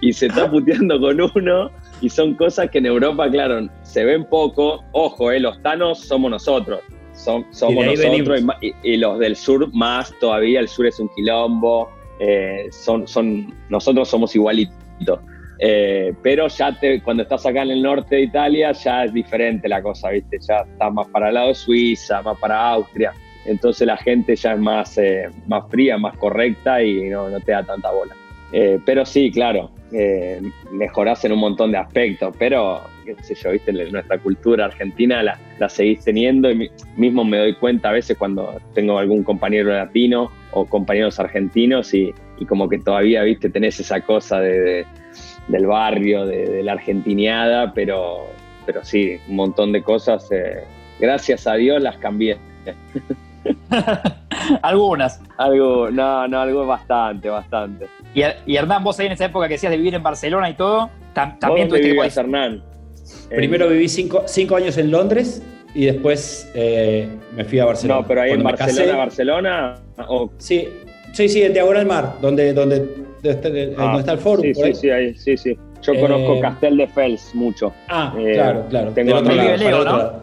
[0.00, 1.70] Y se está puteando con uno
[2.00, 4.84] y son cosas que en Europa, claro, se ven poco.
[4.92, 6.80] Ojo, eh, los tanos somos nosotros.
[7.12, 8.42] somos nosotros
[8.82, 10.60] y, los del sur más todavía.
[10.60, 11.88] El sur es un quilombo.
[12.20, 15.20] Eh, son, son, nosotros somos igualitos.
[15.60, 19.68] Eh, pero ya te, cuando estás acá en el norte de Italia ya es diferente
[19.68, 20.38] la cosa, ¿viste?
[20.46, 23.12] Ya estás más para el lado de Suiza, más para Austria.
[23.44, 27.52] Entonces la gente ya es más, eh, más fría, más correcta y no, no te
[27.52, 28.14] da tanta bola.
[28.52, 29.70] Eh, pero sí, claro,
[30.70, 33.72] mejorás en un montón de aspectos, pero, qué sé yo, ¿viste?
[33.72, 38.60] Nuestra cultura argentina la, la seguís teniendo y mismo me doy cuenta a veces cuando
[38.74, 43.48] tengo algún compañero latino o compañeros argentinos y, y como que todavía, ¿viste?
[43.48, 44.86] Tenés esa cosa de
[45.48, 48.26] del barrio, de, la argentineada, pero,
[48.66, 50.30] pero sí, un montón de cosas.
[50.30, 50.64] Eh,
[51.00, 52.38] gracias a Dios las cambié.
[54.62, 55.20] Algunas.
[55.36, 57.86] Algo, no, no, algo bastante, bastante.
[58.14, 60.54] Y, y, Hernán, vos ahí en esa época que decías de vivir en Barcelona y
[60.54, 62.62] todo, también tuviste vivías, Hernán?
[63.28, 65.42] Primero viví cinco, cinco, años en Londres
[65.74, 68.00] y después eh, me fui a Barcelona.
[68.00, 69.74] No, pero ahí en Barcelona, Barcelona.
[70.38, 70.68] Sí,
[71.12, 74.42] sí, sí, en Diagonal Mar, donde, donde de, ah, está el foro.
[74.42, 75.58] Sí, sí, sí, ahí, sí, sí.
[75.82, 77.72] Yo eh, conozco Castel de Fels mucho.
[77.88, 78.90] Ah, eh, claro, claro.
[78.92, 80.22] Tengo otro lado, ¿no?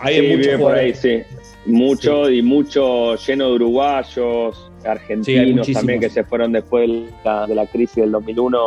[0.00, 1.22] Hay sí, mucho por ahí, sí.
[1.66, 7.54] Mucho y mucho lleno de uruguayos, argentinos también que se fueron después de la, de
[7.54, 8.58] la crisis del 2001.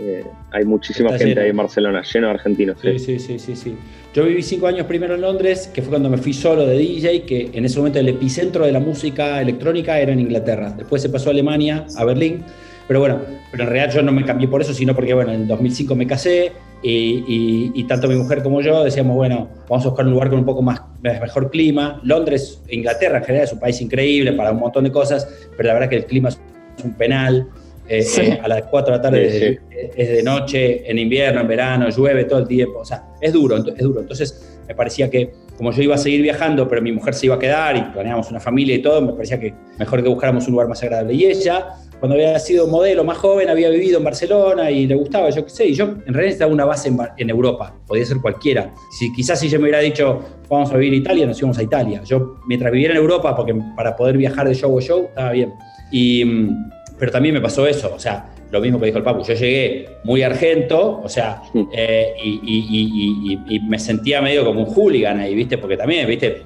[0.00, 2.78] Eh, hay muchísima gente ahí en Barcelona, lleno de argentinos.
[2.80, 3.76] Sí, sí, sí, sí, sí.
[4.14, 7.22] Yo viví cinco años primero en Londres, que fue cuando me fui solo de DJ,
[7.22, 10.72] que en ese momento el epicentro de la música electrónica era en Inglaterra.
[10.76, 12.42] Después se pasó a Alemania, a Berlín
[12.86, 15.42] Pero bueno, pero en realidad yo no me cambié por eso, sino porque, bueno, en
[15.42, 16.52] el 2005 me casé
[16.82, 20.44] y, tanto mi mujer como yo decíamos, bueno, vamos a buscar un lugar con un
[20.44, 22.00] poco más mejor clima.
[22.04, 25.74] Londres, Inglaterra en general es un país increíble para un montón de cosas, pero la
[25.74, 26.38] verdad que el clima es
[26.84, 27.48] un penal.
[27.88, 29.60] Eh, eh, a las 4 de la tarde
[29.96, 33.56] es, de noche, en invierno, en verano, llueve todo el tiempo, o sea, es duro,
[33.56, 34.00] es duro.
[34.00, 37.34] Entonces me parecía que como yo iba a seguir viajando, pero mi mujer se iba
[37.34, 40.52] a quedar y planeábamos una familia y todo, me parecía que mejor que buscáramos un
[40.52, 41.14] lugar más agradable.
[41.14, 45.30] Y ella, cuando había sido modelo más joven, había vivido en Barcelona y le gustaba,
[45.30, 48.72] yo qué sé, y yo en realidad necesitaba una base en, Europa, podía ser cualquiera.
[48.90, 51.62] Si, quizás si yo me hubiera dicho, vamos a vivir en Italia, nos íbamos a
[51.62, 52.02] Italia.
[52.04, 55.52] Yo, mientras viviera en Europa, porque para poder viajar de show a show, estaba bien.
[55.90, 59.22] Y, mm, pero también me pasó eso, o sea, lo mismo que dijo el Papu,
[59.24, 61.42] yo llegué muy argento, o sea,
[61.72, 65.58] eh, y, me sentía medio como un hooligan ahí, ¿viste?
[65.58, 66.44] Porque también, ¿viste?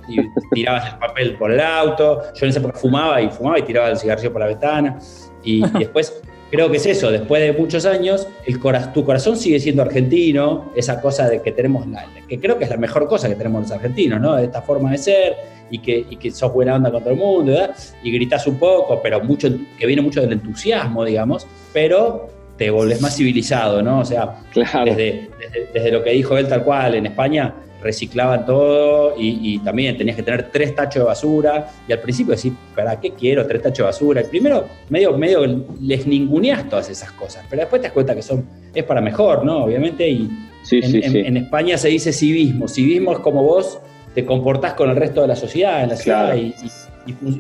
[0.53, 3.91] tirabas el papel por el auto, yo en esa época fumaba y fumaba y tiraba
[3.91, 4.99] el cigarrillo por la ventana,
[5.45, 6.21] y, después
[6.51, 8.61] creo que es eso, después de muchos años, el
[8.93, 12.71] tu corazón sigue siendo argentino, esa cosa de que tenemos, la, que creo que es
[12.71, 14.37] la mejor cosa que tenemos los argentinos, ¿no?
[14.37, 15.37] Esta forma de ser,
[15.71, 17.75] y que, y que sos buena onda con todo el mundo, ¿verdad?
[18.03, 22.29] Y gritas un poco, pero mucho, que viene mucho del entusiasmo, digamos, pero
[22.59, 24.01] te volvés más civilizado, ¿no?
[24.01, 24.43] O sea,
[24.85, 25.31] desde,
[25.73, 30.23] desde, lo que dijo él tal cual, en España reciclaban todo y, también tenías que
[30.23, 33.85] tener tres tachos de basura y al principio decís, ¿para qué quiero tres tachos de
[33.85, 34.23] basura?
[34.23, 38.45] Primero medio, medio les ninguneás todas esas cosas, pero después te das cuenta que son,
[38.75, 39.65] es para mejor, ¿no?
[39.65, 40.31] Obviamente, y
[40.71, 43.79] en, España se dice civismo, civismo es como vos
[44.15, 46.55] te comportás con el resto de la sociedad en la ciudad y,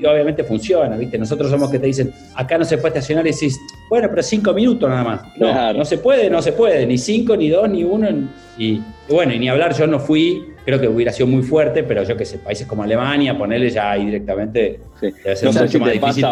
[0.06, 1.18] obviamente funciona, ¿viste?
[1.18, 3.58] Nosotros somos que te dicen, acá no se puede estacionar y decís,
[3.88, 5.22] bueno, pero cinco minutos nada más.
[5.36, 8.08] No, no se puede, no se puede, ni cinco, ni dos, ni uno.
[8.58, 12.02] Y, bueno, y ni hablar, yo no fui, creo que hubiera sido muy fuerte, pero
[12.04, 16.26] yo que sé, países como Alemania, ponerle ya ahí directamente, debe ser mucho más difícil.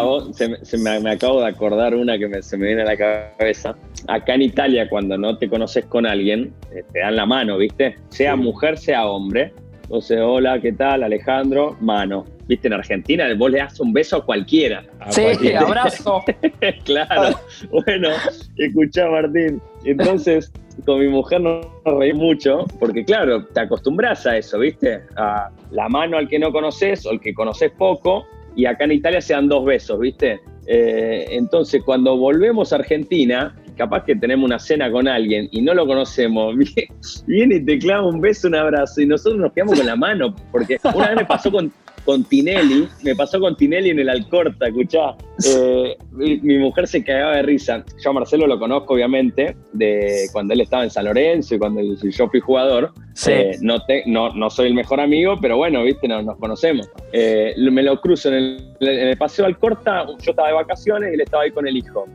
[0.61, 3.75] se, me, acabo de acordar una que se me viene a la cabeza.
[4.07, 7.95] Acá en Italia, cuando no te conoces con alguien, eh, te dan la mano, ¿viste?
[8.09, 9.53] Sea mujer, sea hombre
[9.91, 11.03] entonces, hola, ¿qué tal?
[11.03, 12.25] Alejandro, mano.
[12.51, 14.83] Viste, en Argentina vos le das un beso a cualquiera.
[15.09, 16.21] sí, abrazo.
[16.83, 17.39] claro.
[17.71, 18.09] Bueno,
[18.57, 19.61] escuchá, Martín.
[19.85, 20.51] Entonces,
[20.85, 24.99] con mi mujer nos reí mucho, porque claro, te acostumbras a eso, ¿viste?
[25.15, 28.91] A la mano al que no conoces o al que conoces poco, y acá en
[28.91, 30.41] Italia se dan dos besos, ¿viste?
[30.67, 35.73] Eh, entonces, cuando volvemos a Argentina, capaz que tenemos una cena con alguien y no
[35.73, 36.53] lo conocemos,
[37.27, 40.35] viene y te clava un beso, un abrazo y nosotros nos quedamos con la mano,
[40.51, 41.71] porque una vez me pasó con,
[42.05, 45.15] con Tinelli, me pasó con Tinelli en el Alcorta, escuchá,
[45.47, 47.83] eh, mi, mujer se cagaba de risa.
[48.03, 51.81] Yo a Marcelo lo conozco, obviamente, de cuando él estaba en San Lorenzo y cuando
[51.81, 52.91] yo fui jugador.
[53.27, 56.89] Eh, no, no, no, soy el mejor amigo, pero bueno, viste, nos, nos conocemos.
[57.13, 61.13] Eh, me lo cruzo en el, en el paseo Alcorta, yo estaba de vacaciones y
[61.15, 62.07] él estaba ahí con el hijo.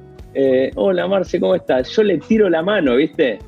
[0.74, 1.88] Hola Marce, ¿cómo estás?
[1.90, 3.38] Yo le tiro la mano, ¿viste?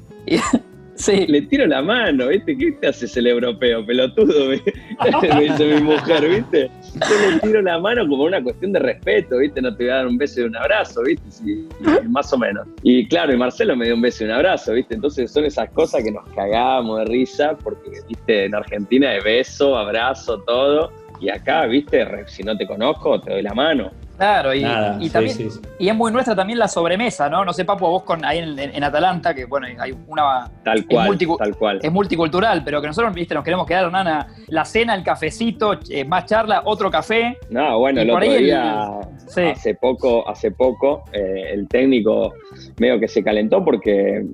[0.99, 1.27] Sí.
[1.29, 2.57] Le tiro la mano, ¿viste?
[2.57, 4.49] ¿Qué te haces el europeo, pelotudo?
[4.49, 6.71] Me, dice mi mujer, ¿viste?
[6.95, 9.63] Yo le tiro la mano como una cuestión de respeto, ¿viste?
[9.63, 11.29] No te voy a dar un beso y un abrazo, ¿viste?
[12.09, 12.67] más o menos.
[12.83, 14.97] Y claro, y Marcelo me dio un beso y un abrazo, ¿viste?
[14.97, 18.47] Entonces son esas cosas que nos cagábamos de risa porque, ¿viste?
[18.47, 20.91] En Argentina de beso, abrazo, todo.
[21.21, 22.05] Y acá, ¿viste?
[22.27, 23.93] Si no te conozco, te doy la mano.
[24.19, 24.63] Claro, y,
[25.11, 25.49] también,
[25.79, 27.45] y es muy nuestra también la sobremesa, ¿no?
[27.45, 30.51] No sé, Papu, vos con ahí en, Atalanta, que bueno, hay una.
[30.65, 31.79] Tal cual, tal cual.
[31.81, 36.05] Es multicultural, pero que nosotros, viste, nos queremos quedar, Nana, la cena, el cafecito, eh,
[36.05, 37.39] más charla, otro café.
[37.49, 38.99] No, bueno, el otro día,
[39.53, 42.35] hace poco, hace poco, eh, el técnico
[42.81, 44.27] medio que se calentó porque,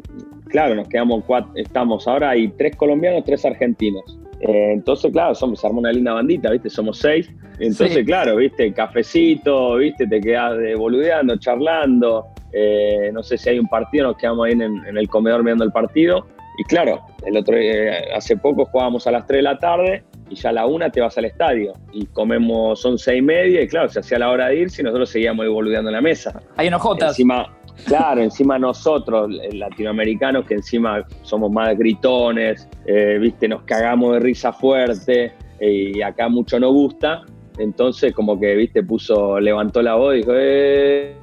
[0.48, 4.18] claro, nos quedamos cuatro, estamos ahora, hay tres colombianos, tres argentinos.
[4.40, 6.70] Eh, entonces, claro, somos, se armó una linda bandita, ¿viste?
[6.70, 7.30] Somos seis.
[7.58, 8.72] Entonces, claro, ¿viste?
[8.72, 10.06] Cafecito, ¿viste?
[10.06, 12.26] Te quedas boludeando, charlando.
[12.56, 15.72] Eh, no sé si hay un partido, nos quedamos ahí en, el comedor mirando el
[15.72, 16.26] partido.
[16.56, 20.36] Y claro, el otro eh, hace poco jugábamos a las 3 de la tarde y
[20.36, 23.88] ya a la una te vas al estadio y comemos once y media y claro,
[23.88, 26.40] se hacía la hora de irse y nosotros seguíamos ahí boludeando en la mesa.
[26.56, 27.10] Hay enojotas.
[27.10, 27.52] Encima,
[27.86, 34.52] Claro, encima nosotros, latinoamericanos, que encima somos más gritones, eh, viste, nos cagamos de risa
[34.52, 37.22] fuerte eh, y acá mucho no gusta.
[37.58, 41.14] Entonces, como que, viste, puso, levantó la voz y dijo, eh,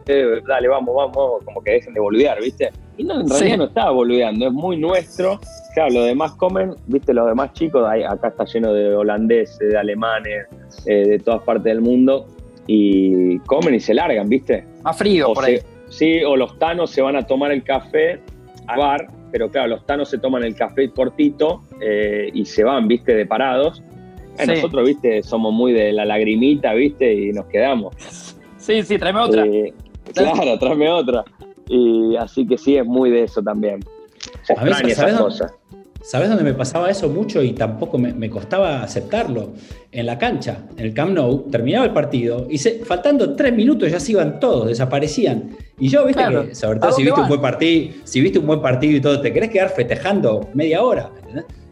[0.48, 2.70] dale, vamos, vamos, como que dejen de boludear, viste.
[2.98, 5.40] Y no, en realidad no estaba boludeando, es muy nuestro.
[5.74, 10.48] Claro, los demás comen, viste, los demás chicos, acá está lleno de holandeses, de alemanes,
[10.86, 12.28] de todas partes del mundo,
[12.66, 14.64] y comen y se largan, viste.
[14.84, 15.60] Más frío por ahí.
[15.92, 18.22] Sí, o los tanos se van a tomar el café
[18.66, 22.88] a bar, pero claro, los tanos se toman el café cortito eh, y se van,
[22.88, 23.84] viste, de parados.
[24.38, 27.94] Eh, nosotros, viste, somos muy de la lagrimita, viste, y nos quedamos.
[28.58, 29.46] Sí, sí, tráeme otra.
[29.46, 29.74] Eh,
[30.14, 31.26] claro, tráeme otra.
[31.68, 33.82] Y así que sí, es muy de eso también.
[34.44, 35.54] Se a esas cosas.
[36.04, 39.54] ¿Sabes dónde me pasaba eso mucho y tampoco me, costaba aceptarlo?
[39.92, 44.00] En la cancha, en el Camp Nou, terminaba el partido y faltando tres minutos ya
[44.00, 45.56] se iban todos, desaparecían.
[45.78, 48.62] Y yo, viste que, sobre todo si viste, un buen partido, si viste un buen
[48.62, 51.12] partido y todo, te querés quedar festejando media hora.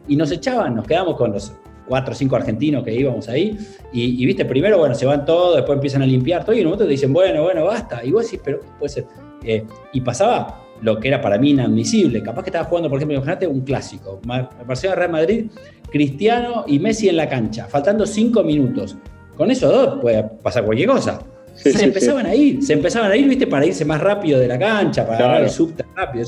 [0.07, 1.53] Y nos echaban, nos quedamos con los
[1.87, 3.57] cuatro o cinco argentinos que íbamos ahí.
[3.91, 6.71] Y, viste, primero, bueno, se van todos, después empiezan a limpiar todo y en un
[6.71, 8.03] momento te dicen, bueno, bueno, basta.
[8.05, 9.05] Y vos decís, pero puede ser.
[9.43, 12.21] Eh, y pasaba lo que era para mí inadmisible.
[12.21, 14.19] Capaz que estaba jugando, por ejemplo, imagínate un clásico,
[14.65, 15.45] Barcelona Real Madrid,
[15.91, 18.97] Cristiano y Messi en la cancha, faltando cinco minutos.
[19.35, 21.19] Con esos dos puede pasar cualquier cosa.
[21.55, 24.59] se empezaban a ir, se empezaban a ir, viste, para irse más rápido de la
[24.59, 26.25] cancha, para agarrar el subte rápido.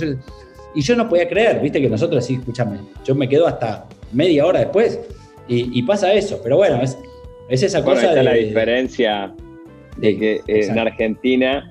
[0.74, 4.45] Y yo no podía creer, viste, que nosotros sí, escúchame, yo me quedo hasta media
[4.45, 4.99] hora después
[5.47, 6.39] y, pasa eso.
[6.43, 6.97] Pero bueno, es,
[7.49, 8.24] es esa cosa de.
[8.24, 9.34] la diferencia
[9.97, 11.70] de que en Argentina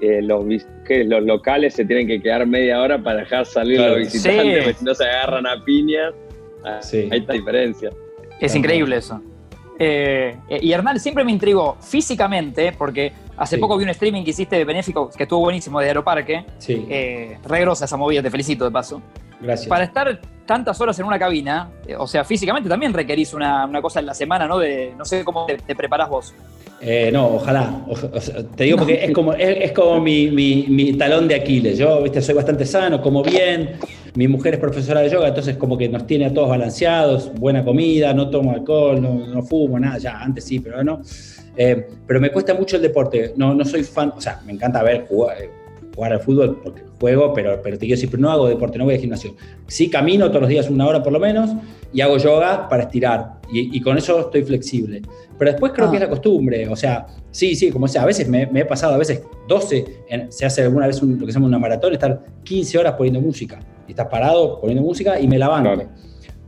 [0.00, 0.44] eh, los,
[0.92, 4.64] que los locales se tienen que quedar media hora para dejar salir a los visitantes,
[4.64, 6.14] porque si no se agarran a piñas.
[6.64, 7.08] Ah, sí.
[7.10, 7.90] Hay esta diferencia.
[8.40, 9.20] Es increíble eso.
[9.78, 14.56] Eh, y Hernán siempre me intrigó físicamente, porque hace poco vi un streaming que hiciste
[14.56, 16.44] de Benéfico, que estuvo buenísimo, de Aeroparque.
[16.58, 16.86] Sí.
[16.88, 19.02] Eh, regrosa esa movida, te felicito de paso.
[19.40, 19.68] Gracias.
[19.68, 24.00] Para estar tantas horas en una cabina, eh, o sea, físicamente también requerís una, cosa
[24.00, 24.58] en la semana, ¿no?
[24.58, 26.34] De, no sé cómo te, te preparás vos.
[26.84, 27.86] Eh, no, ojalá.
[28.56, 31.78] te digo porque es como, es, como mi, talón de Aquiles.
[31.78, 33.80] Yo, viste, soy bastante sano, como bien.
[34.14, 37.64] Mi mujer es profesora de yoga, entonces como que nos tiene a todos balanceados, buena
[37.64, 41.00] comida, no tomo alcohol, no, fumo, nada, ya, antes sí, pero no.
[41.56, 43.32] Eh, pero me cuesta mucho el deporte.
[43.36, 45.36] No, no soy fan, o sea, me encanta ver jugar,
[45.94, 48.94] jugar al fútbol porque juego, pero, pero te quiero decir, no hago deporte, no voy
[48.94, 49.34] al gimnasio.
[49.66, 51.50] Sí camino todos los días una hora por lo menos
[51.92, 55.02] y hago yoga para estirar y, con eso estoy flexible.
[55.38, 56.10] Pero después creo que es la ah.
[56.10, 59.84] costumbre, o sea, sí, sí, como sea, a veces me, he pasado, a veces 12,
[60.30, 63.58] se hace alguna vez lo que se llama una maratón, estar 15 horas poniendo música.
[63.86, 65.84] Y estás parado poniendo música y me la banco.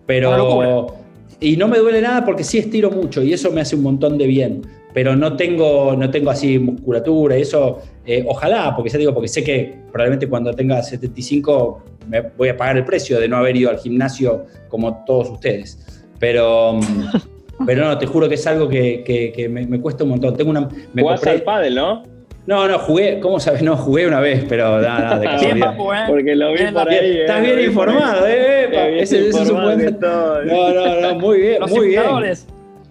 [0.06, 1.04] Pero...
[1.40, 4.16] Y no me duele nada porque sí estiro mucho y eso me hace un montón
[4.16, 4.62] de bien
[4.94, 9.28] pero no tengo, no tengo así musculatura y eso, eh, ojalá, porque ya digo, porque
[9.28, 13.56] sé que probablemente cuando tenga 75 me voy a pagar el precio de no haber
[13.56, 16.04] ido al gimnasio como todos ustedes.
[16.18, 16.80] Pero,
[17.66, 20.36] pero no, te juro que es algo que, me, cuesta un montón.
[20.36, 21.30] Tengo una, me compré...
[21.30, 22.02] al pádel, ¿no?
[22.46, 23.62] No, no, jugué, ¿cómo sabes?
[23.62, 25.74] No, jugué una vez, pero nada, de casualidad.
[25.74, 26.04] ¿eh?
[26.06, 27.20] Porque lo vi por ahí.
[27.20, 29.00] Estás bien informado, ¿eh?
[29.00, 29.98] Ese, es un buen...
[29.98, 32.02] No, no, no, muy bien, muy bien.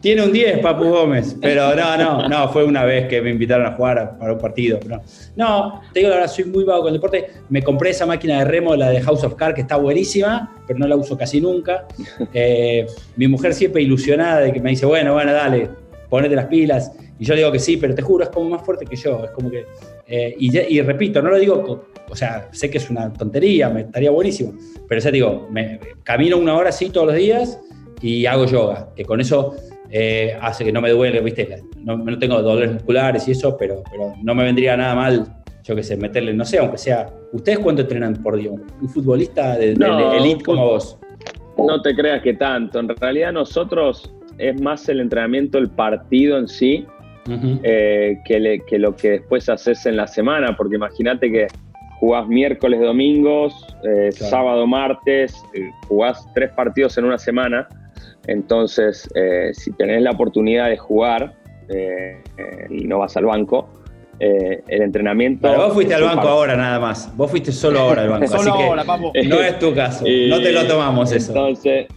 [0.04, 3.66] Tiene un 10, Papu Gómez, pero no, no, no, fue una vez que me invitaron
[3.66, 4.78] a jugar para un partido.
[4.86, 5.02] no.
[5.38, 7.30] no, te digo la verdad, soy muy vago con el deporte.
[7.48, 10.78] Me compré esa máquina de remo, la de House of Cards, que está buenísima, pero
[10.78, 11.88] no la uso casi nunca.
[12.34, 12.86] Eh,
[13.16, 15.70] mi mujer siempre ilusionada de que me dice, bueno, bueno, dale,
[16.10, 16.92] ponete las pilas.
[17.18, 19.24] Y yo digo que sí, pero te juro, es como más fuerte que yo.
[19.24, 19.66] Es como que.
[20.06, 24.12] Eh, y, repito, no lo digo, o sea, sé que es una tontería, me estaría
[24.12, 24.54] buenísimo,
[24.86, 27.58] pero ya digo, me, camino una hora así todos los días
[28.02, 29.56] y hago yoga, que con eso
[29.96, 31.62] eh, hace que no me duele, ¿viste?
[31.84, 35.28] No, no, tengo dolores musculares y eso, pero, pero no me vendría nada mal,
[35.64, 37.14] yo qué sé, meterle, no sé, aunque sea.
[37.32, 38.50] ¿Ustedes cuánto entrenan por día?
[38.50, 39.74] ¿Un futbolista de,
[40.18, 40.98] elite como vos?
[41.60, 42.80] No te creas que tanto.
[42.80, 46.88] En realidad, nosotros es más el entrenamiento, el partido en sí,
[47.62, 51.48] eh, que, que, lo que después haces en la semana, porque imagínate que
[52.00, 55.40] jugás miércoles, domingos, eh, sábado, martes,
[55.88, 57.68] jugás tres partidos en una semana
[58.28, 61.34] entonces, eh, si tenés la oportunidad de jugar
[61.70, 63.70] eh, eh, y no vas al banco,
[64.20, 65.50] el entrenamiento.
[65.50, 67.12] Pero vos fuiste al banco ahora nada más.
[67.18, 68.28] Vos fuiste solo ahora al banco.
[68.38, 69.12] solo ahora, papo.
[69.26, 70.06] No es tu caso.
[70.06, 71.34] no te lo tomamos eso.
[71.34, 71.88] Entonces,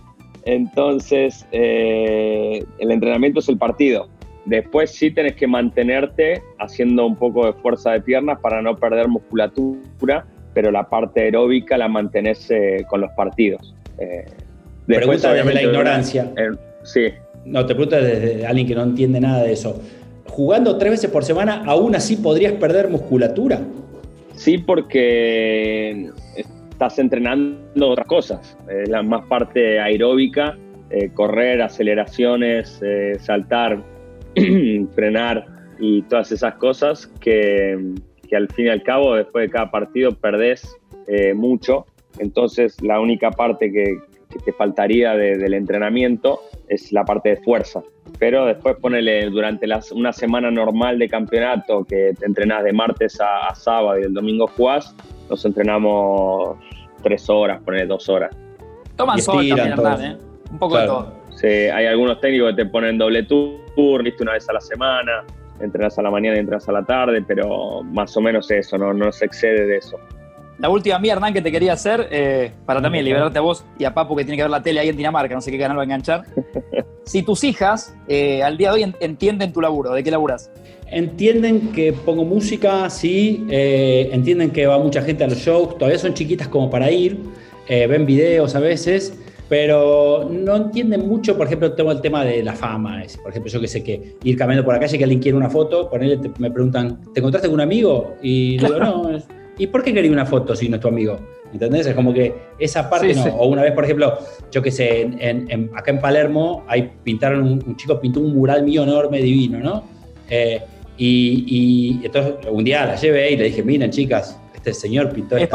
[0.44, 4.08] entonces el entrenamiento es el partido.
[4.44, 9.06] Después sí tenés que mantenerte haciendo un poco de fuerza de piernas para no perder
[9.06, 12.48] musculatura, pero la parte aeróbica la mantenés
[12.88, 13.72] con los partidos.
[14.86, 16.32] Pregunta desde la ignorancia.
[16.82, 17.08] sí.
[17.44, 19.80] No, te pregunto desde alguien que no entiende nada de eso.
[20.26, 23.60] ¿Jugando tres veces por semana, aún así podrías perder musculatura?
[24.34, 28.58] Sí, porque estás entrenando otras cosas.
[28.68, 30.58] Es la más parte aeróbica,
[30.90, 33.82] eh, correr, aceleraciones, eh, saltar,
[34.94, 35.46] frenar
[35.78, 37.94] y todas esas cosas que,
[38.32, 40.76] al fin y al cabo, después de cada partido, perdés
[41.06, 41.86] eh, mucho.
[42.18, 43.98] Entonces, la única parte que,
[44.36, 47.82] que te faltaría del entrenamiento es la parte de fuerza.
[48.18, 53.18] Pero después ponele durante las, una semana normal de campeonato que te entrenás de martes
[53.20, 54.94] a, sábado y el domingo jugás,
[55.28, 56.56] nos entrenamos
[57.02, 58.34] tres horas, ponele dos horas.
[58.96, 60.16] Toman sol también, ¿eh?
[60.50, 61.12] Un poco de todo.
[61.30, 65.24] Sí, hay algunos técnicos que te ponen doble tour, viste una vez a la semana.
[65.60, 68.94] entrenás a la mañana y entrenás a la tarde, pero más o menos eso, no,
[68.94, 69.98] no se excede de eso.
[70.58, 73.84] La última mía, Hernán, que te quería hacer, eh, para también liberarte a vos y
[73.84, 75.76] a Papu, que tiene que ver la tele ahí en Dinamarca, no sé qué canal
[75.76, 76.24] va a enganchar.
[77.04, 80.50] si tus hijas eh, al día de hoy entienden tu laburo, ¿de qué laburas?
[80.90, 85.98] Entienden que pongo música, sí, eh, entienden que va mucha gente a los shows, todavía
[85.98, 87.18] son chiquitas como para ir,
[87.68, 92.54] ven videos a veces, pero no entienden mucho, por ejemplo, tengo el tema de la
[92.54, 95.36] fama, por ejemplo, yo que sé que ir caminando por la calle que alguien quiere
[95.36, 98.14] una foto, por él me preguntan, ¿te encontraste con un amigo?
[98.22, 99.10] Y digo, no,
[99.58, 101.18] ¿y por qué quería una foto si no es tu amigo?
[101.52, 101.86] ¿Entendés?
[101.86, 103.24] Es como que esa parte no.
[103.36, 104.18] O una vez, por ejemplo,
[104.50, 108.82] yo que sé, en, acá en Palermo, ahí pintaron, un, chico pintó un mural mío
[108.82, 109.84] enorme, divino, ¿no?
[110.28, 110.60] Eh,
[110.98, 115.48] y, entonces un día la llevé y le dije, miren chicas, este señor pintó La,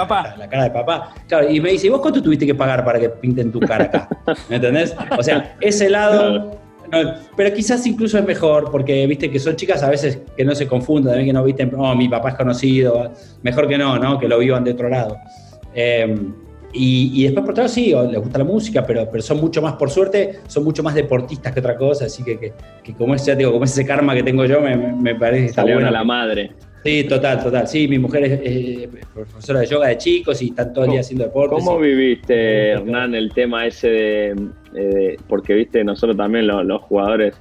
[0.49, 1.13] cara de papá.
[1.27, 3.85] Claro, y me dice, ¿y vos cuánto tuviste que pagar para que pinten tu cara
[3.85, 4.09] acá?
[4.49, 4.95] ¿Me entendés?
[5.17, 6.60] O sea, ese lado
[7.35, 10.67] pero quizás incluso es mejor, porque viste que son chicas a veces que no se
[10.67, 13.11] confundan, que no viste, oh, mi papá es conocido,
[13.43, 14.19] mejor que no, ¿no?
[14.19, 15.17] Que lo vivan de otro lado.
[15.73, 16.33] Em,
[16.73, 19.73] y, después por otro lado sí, les gusta la música, pero, pero son mucho más,
[19.73, 23.51] por suerte, son mucho más deportistas que otra cosa, así que, que, como, es, digo,
[23.51, 25.87] como ese karma que tengo yo, me, me parece que está bueno.
[25.87, 26.51] a la madre.
[26.83, 27.67] Sí, total, total.
[27.67, 31.25] Sí, mi mujer es profesora de yoga de chicos y están todo el día haciendo
[31.25, 31.55] deporte.
[31.55, 34.33] ¿Cómo viviste, Hernán, el tema ese
[34.73, 37.35] de, porque viste, nosotros también los, jugadores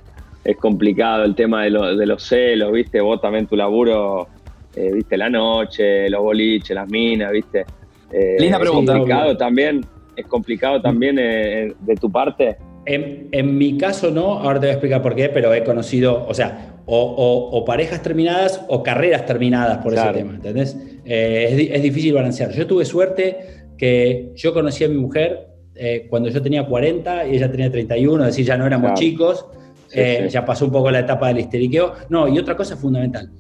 [0.44, 4.28] es complicado el tema de, de, los celos, viste, vos también tu laburo,
[4.74, 7.64] eh, viste, la noche, los boliches, las minas, viste.
[8.12, 8.92] Eh, Linda pregunta.
[8.92, 9.86] Es complicado también,
[10.16, 12.56] es complicado también eh, de tu parte.
[12.86, 16.26] En, en, mi caso no, ahora te voy a explicar por qué, pero he conocido,
[16.26, 20.76] o sea, o, parejas terminadas o carreras terminadas por ese tema, ¿entendés?
[21.04, 22.52] Eh, es, difícil balancear.
[22.52, 27.36] Yo tuve suerte que yo conocí a mi mujer eh, cuando yo tenía 40 y
[27.36, 29.46] ella tenía 31, es decir, ya no éramos chicos,
[29.92, 31.94] eh, ya pasó un poco la etapa del histeriqueo.
[32.08, 33.30] No, y otra cosa fundamental.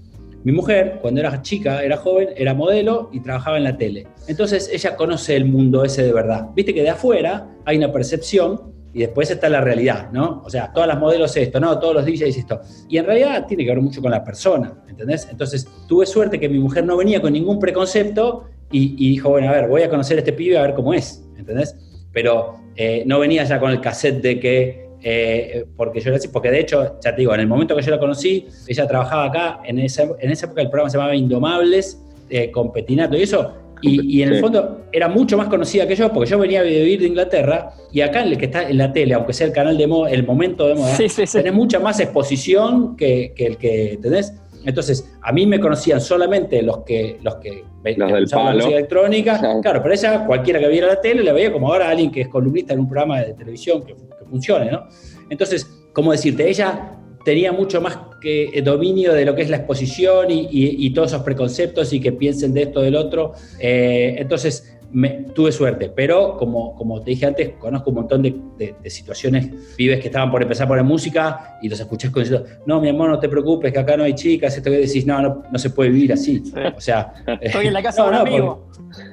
[0.42, 4.06] Mi mujer, cuando era chica, era joven, era modelo y trabajaba en la tele.
[4.26, 6.48] Entonces ella conoce el mundo ese de verdad.
[6.54, 10.42] Viste que de afuera hay una percepción y después está la realidad, ¿no?
[10.44, 11.78] O sea, todas las modelos esto, ¿no?
[11.78, 12.60] Todos los DJs esto.
[12.88, 15.28] Y en realidad tiene que ver mucho con la persona, ¿entendés?
[15.30, 19.52] Entonces, tuve suerte que mi mujer no venía con ningún preconcepto y, dijo, bueno, a
[19.52, 21.76] ver, voy a conocer a este pibe a ver cómo es, ¿entendés?
[22.12, 26.60] Pero eh, no venía ya con el cassette de que, eh, porque yo porque de
[26.60, 29.78] hecho, ya te digo, en el momento que yo la conocí, ella trabajaba acá, en
[29.78, 34.22] esa, en esa época el programa se llamaba Indomables, eh, con Petinato y eso, y,
[34.22, 37.06] en el fondo era mucho más conocida que yo, porque yo venía a vivir de
[37.06, 40.10] Inglaterra y acá el que está en la tele, aunque sea el canal de moda,
[40.10, 44.34] el momento de moda, tenés mucha más exposición que, el que tenés.
[44.64, 49.60] Entonces, a mí me conocían solamente los que los que los del la música electrónica.
[49.62, 52.28] Claro, pero ella, cualquiera que viera la tele, la veía como ahora alguien que es
[52.28, 54.86] columnista en un programa de televisión que, que funcione, ¿no?
[55.30, 56.46] Entonces, ¿cómo decirte?
[56.48, 61.12] Ella tenía mucho más que eh, dominio de lo que es la exposición y, todos
[61.12, 63.32] esos preconceptos y que piensen de esto del otro.
[63.58, 68.74] Eh, entonces, me, tuve suerte, pero como, como te dije antes, conozco un montón de,
[68.86, 72.24] situaciones, pibes que estaban por empezar por la música y los escuchás con
[72.66, 75.44] no, mi amor, no te preocupes, que acá no hay chicas, esto que decís, no,
[75.50, 76.42] no, se puede vivir así.
[76.76, 78.68] O sea, estoy en la casa de un amigo.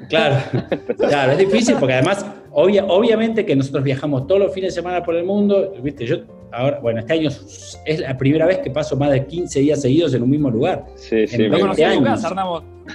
[0.10, 0.38] claro,
[0.98, 5.16] claro, es difícil porque además, obviamente que nosotros viajamos todos los fines de semana por
[5.16, 6.18] el mundo, viste, yo
[6.58, 7.30] ahora, bueno, este año
[7.86, 10.86] es la primera vez que paso más de 15 días seguidos en un mismo lugar.
[10.96, 12.34] Sí, sí, no conocí tu casa,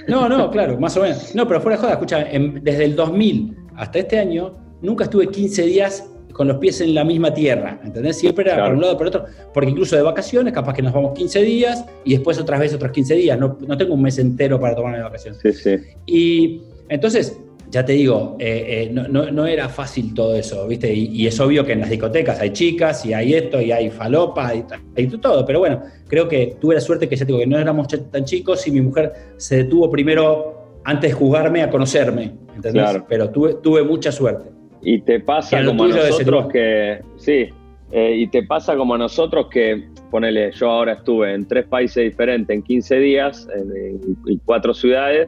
[0.07, 1.33] No, no, claro, más o menos.
[1.33, 2.25] No, pero fuera de joda, escucha,
[2.61, 7.03] desde el 2000 hasta este año, nunca estuve 15 días con los pies en la
[7.03, 8.17] misma tierra, ¿entendés?
[8.17, 11.13] Siempre era por un lado por otro, porque incluso de vacaciones, capaz que nos vamos
[11.13, 14.59] 15 días y después otras veces otros 15 días, no, no tengo un mes entero
[14.59, 15.39] para tomarme de vacaciones.
[15.41, 15.75] Sí, sí.
[16.07, 17.39] Y entonces,
[17.73, 20.93] ya te digo, eh, eh, no, era fácil todo eso, ¿viste?
[20.93, 24.53] Y, es obvio que en las discotecas hay chicas y hay esto y hay falopa
[24.53, 24.63] y
[24.95, 27.57] hay todo, pero bueno, creo que tuve la suerte que ya te digo que no
[27.57, 32.73] éramos tan chicos y mi mujer se detuvo primero antes de jugarme a conocerme, ¿entendés?
[32.73, 33.05] Claro.
[33.09, 34.51] Pero tuve, tuve mucha suerte.
[34.83, 37.49] Y te pasa como a nosotros que, sí,
[37.91, 42.03] eh, y te pasa como a nosotros que, ponele, yo ahora estuve en tres países
[42.03, 45.27] diferentes en 15 días, en cuatro ciudades,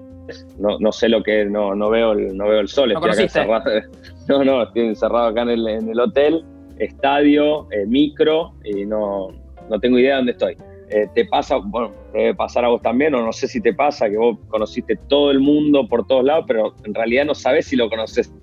[0.59, 3.21] no, no sé lo que no, no veo el, no veo el sol, estoy acá
[3.21, 3.71] encerrado.
[4.27, 6.43] No, no, estoy encerrado acá en el, en el hotel,
[6.79, 9.27] estadio, eh, micro, y no,
[9.69, 10.57] no tengo idea de dónde estoy.
[10.89, 14.09] Eh, te pasa, bueno, debe pasar a vos también, o no sé si te pasa,
[14.09, 17.75] que vos conociste todo el mundo por todos lados, pero en realidad no sabes si
[17.75, 18.33] lo conoces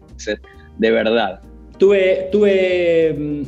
[0.78, 1.40] de verdad.
[1.78, 3.42] Tuve, tuve, mm,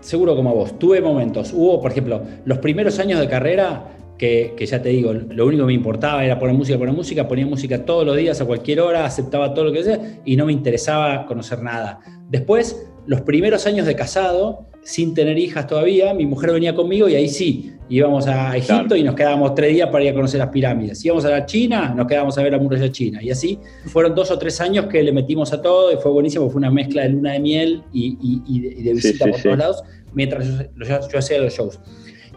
[0.00, 1.52] seguro como vos, tuve momentos.
[1.52, 3.84] Hubo, por ejemplo, los primeros años de carrera
[4.18, 7.46] que, ya te digo, lo único que me importaba era poner música, poner música, ponía
[7.46, 10.52] música todos los días, a cualquier hora, aceptaba todo lo que sea y no me
[10.52, 12.00] interesaba conocer nada.
[12.28, 17.14] Después, los primeros años de casado, sin tener hijas todavía, mi mujer venía conmigo y
[17.14, 20.48] ahí sí, íbamos a Egipto y nos quedábamos tres días para ir a conocer las
[20.48, 21.04] pirámides.
[21.04, 23.22] Íbamos a la China, nos quedábamos a ver la muralla china.
[23.22, 26.48] Y así fueron dos o tres años que le metimos a todo y fue buenísimo,
[26.48, 29.82] fue una mezcla de luna de miel y, de visita por todos lados
[30.14, 30.46] mientras
[30.76, 31.78] yo hacía los shows.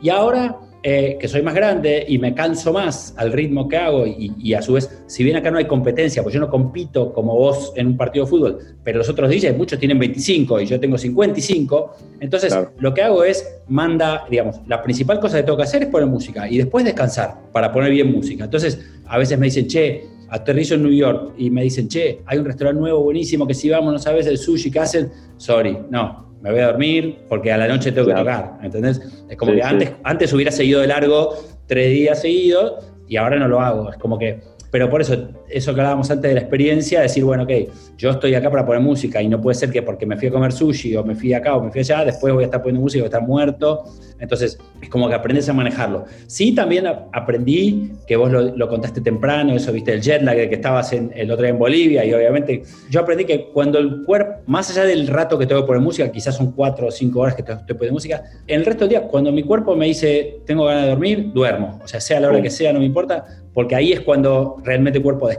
[0.01, 4.05] Y ahora eh, que soy más grande y me canso más al ritmo que hago
[4.07, 7.35] y, a su vez, si bien acá no hay competencia, pues yo no compito como
[7.35, 10.79] vos en un partido de fútbol, pero los otros DJs, muchos tienen 25 y yo
[10.79, 15.63] tengo 55, entonces lo que hago es manda, digamos, la principal cosa que tengo que
[15.63, 18.45] hacer es poner música y después descansar para poner bien música.
[18.45, 22.37] Entonces, a veces me dicen, che, aterrizo en New York y me dicen, che, hay
[22.37, 26.28] un restaurante nuevo buenísimo que si vamos, no sabes el sushi que hacen, sorry, no,
[26.41, 29.01] me voy a dormir porque a la noche tengo que tocar, ¿entendés?
[29.29, 31.35] Es como que antes, antes hubiera seguido de largo
[31.67, 33.91] tres días seguidos y ahora no lo hago.
[33.91, 34.39] Es como que
[34.71, 37.51] pero por eso, eso que hablábamos antes de la experiencia, decir, bueno, ok,
[37.97, 40.31] yo estoy acá para poner música y no puede ser que porque me fui a
[40.31, 42.81] comer sushi o me fui acá o me fui allá, después voy a estar poniendo
[42.81, 43.83] música, voy a estar muerto.
[44.19, 46.05] Entonces, es como que aprendes a manejarlo.
[46.27, 50.91] Sí, también aprendí, que vos lo, contaste temprano, eso, viste, el jet lag que estabas
[50.93, 54.69] en, el otro día en Bolivia y obviamente yo aprendí que cuando el cuerpo, más
[54.69, 57.43] allá del rato que tengo que poner música, quizás son cuatro o cinco horas que
[57.43, 60.83] te poner música, en el resto del día, cuando mi cuerpo me dice, tengo ganas
[60.83, 61.79] de dormir, duermo.
[61.83, 64.99] O sea, sea la hora que sea, no me importa, porque ahí es cuando realmente
[64.99, 65.38] el cuerpo descansa.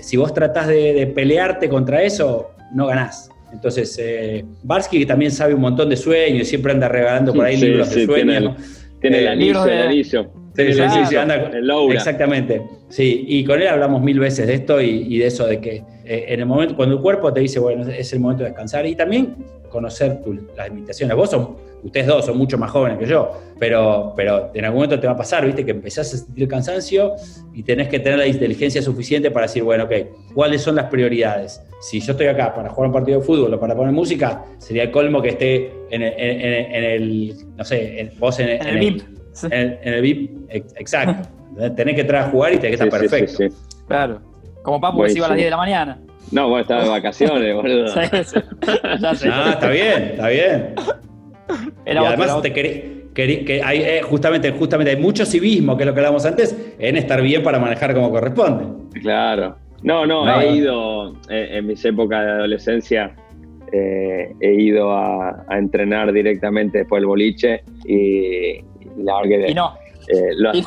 [0.00, 3.30] Si vos tratás de, pelearte contra eso, no ganás.
[3.52, 7.94] Entonces, eh, Barsky también sabe un montón de sueños, siempre anda regalando por ahí libros
[7.94, 8.56] de sueños.
[9.00, 10.30] Tiene, el, anillo, el anillo.
[10.54, 12.62] Sí, sí, sí, anda, el Exactamente.
[12.88, 16.34] Sí, y con él hablamos mil veces de esto y, de eso, de que eh,
[16.34, 18.96] en el momento, cuando el cuerpo te dice, bueno, es el momento de descansar, y
[18.96, 19.36] también
[19.68, 20.20] conocer
[20.56, 21.16] las limitaciones.
[21.16, 23.30] Vos son, ustedes dos son mucho más jóvenes que yo,
[23.60, 27.14] pero, pero en algún momento te va a pasar, viste, que empezás a sentir cansancio
[27.54, 29.92] y tenés que tener la inteligencia suficiente para decir, bueno, ok,
[30.34, 31.62] ¿cuáles son las prioridades?
[31.80, 34.82] Si yo estoy acá para jugar un partido de fútbol o para poner música, sería
[34.82, 39.02] el colmo que esté en el, no sé, vos en, el VIP.
[39.48, 41.28] En, el VIP, exacto.
[41.76, 43.44] tenés que entrar a jugar y tenés que estar perfecto.
[43.86, 44.29] claro.
[44.62, 45.98] Como Papu que se iba a las 10 de la mañana.
[46.30, 47.86] No, vos estás de vacaciones, boludo.
[49.32, 50.74] Ah, está bien, está bien.
[51.86, 52.52] y además te
[53.14, 56.96] que hay, eh, justamente, justamente hay mucho civismo, que es lo que hablábamos antes, en
[56.96, 58.66] estar bien para manejar como corresponde.
[59.00, 59.56] Claro.
[59.82, 63.14] No, no, he ido eh, en mis épocas de adolescencia,
[63.72, 68.60] eh, he ido a, entrenar directamente después del boliche y,
[68.98, 69.50] la verdad que...
[69.50, 69.72] Y no.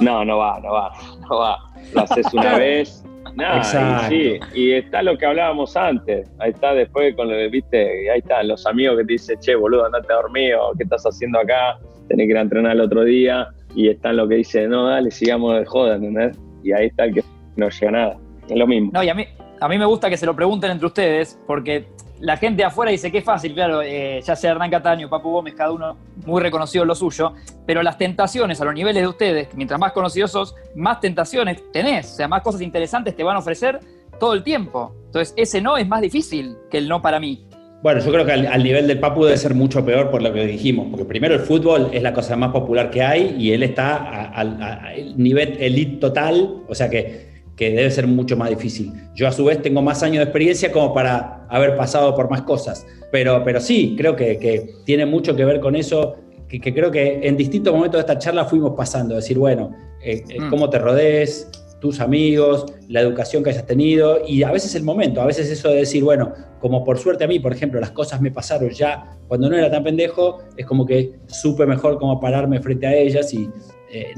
[0.01, 0.91] no, no va, no va,
[1.29, 1.57] no va.
[1.93, 3.02] Lo haces una vez
[3.37, 4.13] Exacto.
[4.13, 6.31] Y, sí, y está lo que hablábamos antes.
[6.39, 9.55] Ahí está después con lo que viste, ahí están los amigos que te dicen, che,
[9.55, 12.81] boludo, andate a dormir, o qué estás haciendo acá, tenés que ir a entrenar el
[12.81, 13.47] otro día.
[13.75, 16.37] Y están lo que dicen, no, dale, sigamos de joda, ¿entendés?
[16.63, 17.23] Y ahí está el que
[17.55, 18.17] no llega nada.
[18.47, 18.91] Es lo mismo.
[18.93, 19.25] No, y a mí,
[19.59, 21.87] a mí me gusta que se lo pregunten entre ustedes, porque
[22.23, 25.55] la gente afuera dice que es fácil, claro, eh, ya sea Hernán Cataño, Papu Gómez,
[25.55, 27.33] cada uno muy reconocido en lo suyo,
[27.65, 32.13] pero las tentaciones a los niveles de ustedes, mientras más conocidos sos, más tentaciones tenés,
[32.13, 33.81] o sea, más cosas interesantes te van a ofrecer
[34.21, 34.95] todo el tiempo.
[35.07, 37.45] Entonces, ese no es más difícil que el no para mí.
[37.81, 40.45] Bueno, yo creo que al, nivel del Papu debe ser mucho peor por lo que
[40.45, 44.31] dijimos, porque primero el fútbol es la cosa más popular que hay y él está
[44.31, 48.93] al nivel elite total, o sea que que debe ser mucho más difícil.
[49.15, 52.41] Yo a su vez tengo más años de experiencia como para haber pasado por más
[52.41, 56.15] cosas, pero, pero sí, creo que, tiene mucho que ver con eso,
[56.47, 60.39] que, creo que en distintos momentos de esta charla fuimos pasando, decir, bueno, eh, eh,
[60.39, 60.49] mm.
[60.49, 61.47] cómo te rodees,
[61.83, 65.67] tus amigos, la educación que hayas tenido y a veces el momento, a veces eso
[65.67, 66.31] de decir, bueno,
[66.61, 69.69] como por suerte a mí, por ejemplo, las cosas me pasaron ya cuando no era
[69.69, 73.49] tan pendejo, es como que supe mejor cómo pararme frente a ellas y,
[73.93, 74.15] eh,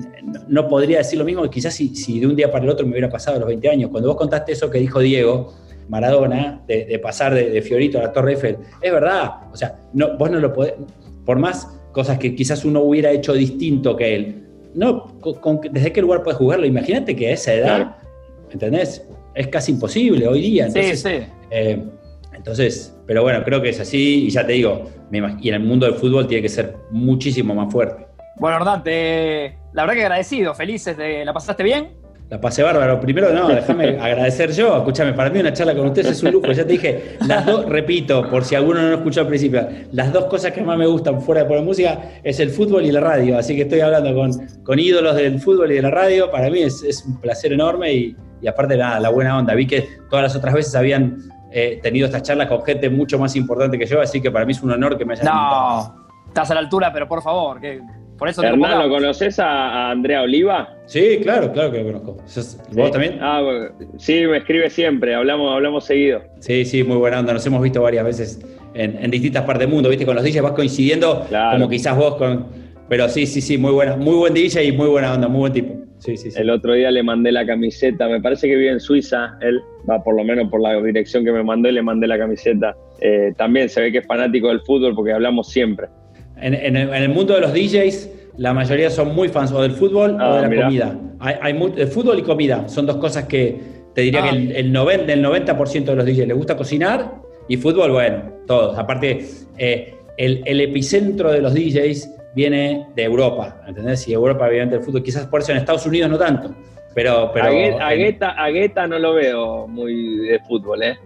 [0.47, 2.93] no podría decir lo mismo que quizás si, de un día para el otro me
[2.93, 3.91] hubiera pasado a los 20 años.
[3.91, 5.53] Cuando vos contaste eso que dijo Diego,
[5.89, 9.31] Maradona, de, pasar de, Fiorito a la Torre Eiffel, es verdad.
[9.51, 10.75] O sea, no, vos no lo podés,
[11.25, 15.13] por más cosas que quizás uno hubiera hecho distinto que él, no,
[15.71, 16.65] ¿desde qué lugar puedes jugarlo?
[16.65, 17.97] Imagínate que a esa edad,
[18.51, 19.05] ¿entendés?
[19.33, 20.67] Es casi imposible hoy día.
[20.67, 21.25] Entonces, sí, sí.
[21.51, 21.83] Eh,
[22.33, 25.85] entonces, pero bueno, creo que es así y ya te digo, y en el mundo
[25.85, 28.14] del fútbol tiene que ser muchísimo más fuerte.
[28.37, 28.83] Bueno, Hernán,
[29.73, 32.05] la verdad que agradecido, felices, de, ¿la pasaste bien?
[32.29, 32.99] La pasé bárbaro.
[32.99, 34.77] Primero, no, déjame agradecer yo.
[34.77, 36.51] Escúchame, para mí una charla con ustedes es un lujo.
[36.51, 40.11] Ya te dije, las dos, repito, por si alguno no lo escuchó al principio, las
[40.11, 42.99] dos cosas que más me gustan fuera de poner música es el fútbol y la
[42.99, 43.37] radio.
[43.37, 44.31] Así que estoy hablando con,
[44.63, 46.31] con ídolos del fútbol y de la radio.
[46.31, 48.15] Para mí es, un placer enorme y,
[48.47, 49.53] aparte, nada, la buena onda.
[49.53, 51.19] Vi que todas las otras veces habían
[51.51, 54.51] eh, tenido estas charlas con gente mucho más importante que yo, así que para mí
[54.53, 57.81] es un honor que me hayan no, Estás a la altura, pero por favor, que
[58.17, 60.75] por eso Hernán, ¿lo conoces a, Andrea Oliva?
[60.85, 62.17] Sí, claro, claro que lo conozco.
[62.71, 63.17] ¿Vos también?
[63.21, 66.21] Ah, sí, me escribe siempre, hablamos, hablamos seguido.
[66.39, 67.33] Sí, sí, muy buena onda.
[67.33, 70.05] Nos hemos visto varias veces en, distintas partes del mundo, ¿viste?
[70.05, 72.47] Con los DJs vas coincidiendo, como quizás vos con,
[72.87, 75.53] pero sí, sí, sí, muy buena, muy buen DJ y muy buena onda, muy buen
[75.53, 75.85] tipo.
[75.97, 76.39] Sí, sí, sí.
[76.39, 79.59] El otro día le mandé la camiseta, me parece que vive en Suiza, él
[79.89, 82.75] va por lo menos por la dirección que me mandó y le mandé la camiseta.
[83.01, 85.87] Eh, también se ve que es fanático del fútbol porque hablamos siempre.
[86.37, 90.23] En, el, mundo de los DJs, la mayoría son muy fans o del fútbol o
[90.23, 90.99] ah, de la comida.
[91.19, 93.57] Hay, hay fútbol y comida, son dos cosas que
[93.93, 94.33] te diría que ah.
[94.33, 97.15] el, el, 90, el 90% de los DJs les gusta cocinar
[97.47, 98.77] y fútbol, bueno, todos.
[98.77, 99.25] Aparte,
[99.57, 104.07] eh, el, el epicentro de los DJs viene de Europa, ¿entendés?
[104.07, 106.53] Y Europa, obviamente, el fútbol, quizás por eso en Estados Unidos no tanto,
[106.93, 107.31] pero...
[107.33, 110.99] pero a, Guetta, no lo veo muy de fútbol, ¿eh?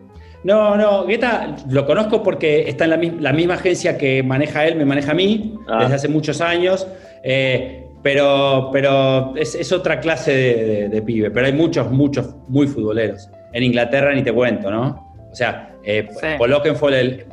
[0.43, 4.85] No, no, Guetta lo conozco porque está en la, misma agencia que maneja él, me
[4.85, 5.83] maneja a mí, ah.
[5.83, 6.87] desde hace muchos años,
[7.23, 13.29] eh, pero, pero es, otra clase de, pibe, pero hay muchos, muchos muy futboleros.
[13.51, 15.09] En Inglaterra ni te cuento, ¿no?
[15.29, 16.07] O sea, eh,
[16.37, 16.53] Paul
[16.93, 17.25] el,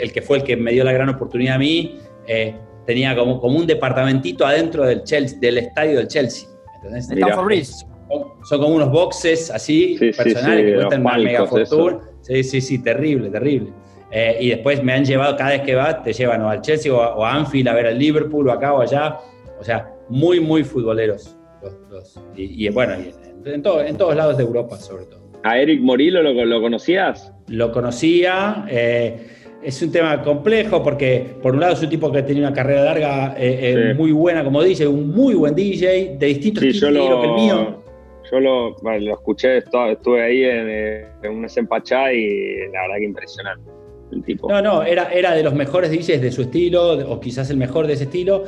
[0.00, 2.54] el, que fue el que me dio la gran oportunidad a mí, eh,
[2.86, 6.48] tenía como, como un departamentito adentro del, Chelsea, del estadio del Chelsea.
[8.44, 12.00] Son, como unos boxes así, personales, que cuestan una mega fortuna.
[12.22, 13.72] Sí, sí, sí, terrible, terrible.
[14.10, 16.92] Eh, y después me han llevado, cada vez que vas, te llevan o al Chelsea
[16.92, 19.18] o a, Anfield a ver al Liverpool o acá o allá.
[19.58, 21.36] O sea, muy, muy futboleros.
[22.36, 23.12] y, bueno, en,
[23.44, 25.22] en, en, todos lados de Europa, sobre todo.
[25.44, 27.32] ¿A Eric Morillo lo, lo conocías?
[27.48, 28.64] Lo conocía.
[28.68, 29.28] Eh,
[29.62, 32.84] es un tema complejo porque, por un lado, es un tipo que tenía una carrera
[32.84, 37.20] larga eh, eh, muy buena como DJ, un muy buen DJ, de distintos sí, estilos
[37.20, 37.81] que el mío.
[38.32, 40.68] Yo lo, lo escuché, estuve ahí en,
[41.22, 43.70] en una y la verdad que impresionante.
[44.10, 44.48] El tipo.
[44.48, 47.86] No, no, era, era de los mejores DJs de su estilo, o quizás el mejor
[47.86, 48.44] de ese estilo,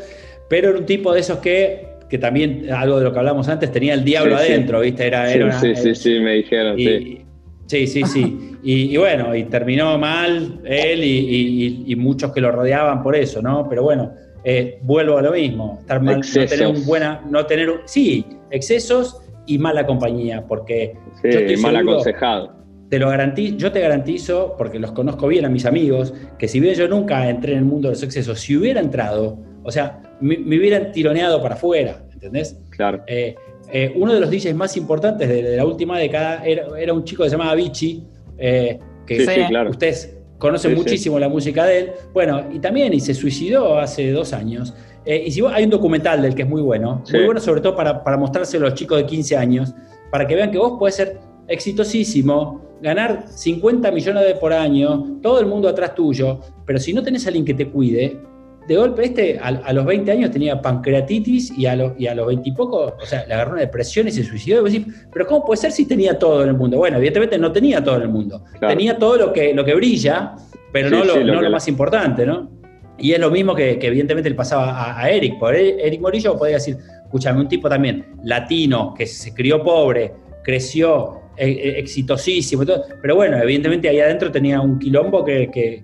[0.48, 3.72] pero era un tipo de esos que que también algo de lo que hablamos antes
[3.72, 5.06] tenía el diablo adentro, ¿viste?
[5.06, 5.26] Era,
[5.58, 7.24] sí, sí, sí, me dijeron, sí.
[7.66, 8.50] Sí, sí, sí.
[8.66, 13.68] Y, bueno, y terminó mal él y, muchos que lo rodeaban por eso, ¿no?
[13.68, 17.68] Pero bueno, eh, vuelvo a lo mismo, estar mal, no tener un buena, no tener,
[17.84, 22.64] sí, excesos y mala compañía, porque sí, mal aconsejado.
[22.88, 26.60] Te lo garantizo, yo te garantizo, porque los conozco bien a mis amigos, que si
[26.60, 30.02] bien yo nunca entré en el mundo de los excesos, si hubiera entrado, o sea,
[30.20, 32.58] me, hubieran tironeado para afuera, ¿entendés?
[32.70, 33.02] Claro.
[33.06, 33.34] Eh,
[33.72, 37.30] eh, uno de los DJs más importantes de, la última década era, un chico que
[37.30, 38.04] se llamaba Vichy,
[38.38, 39.26] eh, que
[39.68, 41.92] ustedes conocen muchísimo la música de él.
[42.12, 44.74] Bueno, y también y se suicidó hace dos años.
[45.06, 48.02] Y si hay un documental del que es muy bueno, muy bueno sobre todo para,
[48.02, 49.74] para mostrárselo a los chicos de 15 años,
[50.10, 51.18] para que vean que vos puedes ser
[51.48, 57.02] exitosísimo, ganar 50 millones de por año, todo el mundo atrás tuyo, pero si no
[57.02, 58.20] tenés a alguien que te cuide,
[58.66, 62.48] de golpe este a, los 20 años tenía pancreatitis y a, y a los 20
[62.48, 64.66] y poco, o sea, le agarró una depresión y se suicidó.
[64.66, 66.78] Y pero ¿cómo puede ser si tenía todo en el mundo?
[66.78, 68.44] Bueno, evidentemente no tenía todo en el mundo.
[68.58, 70.34] Tenía todo lo que, lo que brilla,
[70.72, 72.50] pero no, lo, más importante, ¿no?
[72.98, 75.38] Y es lo mismo que, evidentemente le pasaba a, Eric.
[75.38, 80.12] Por Eric Morillo podía decir, escúchame, un tipo también latino, que se crió pobre,
[80.42, 82.62] creció eh, eh, exitosísimo,
[83.02, 85.82] pero bueno, evidentemente ahí adentro tenía un quilombo que,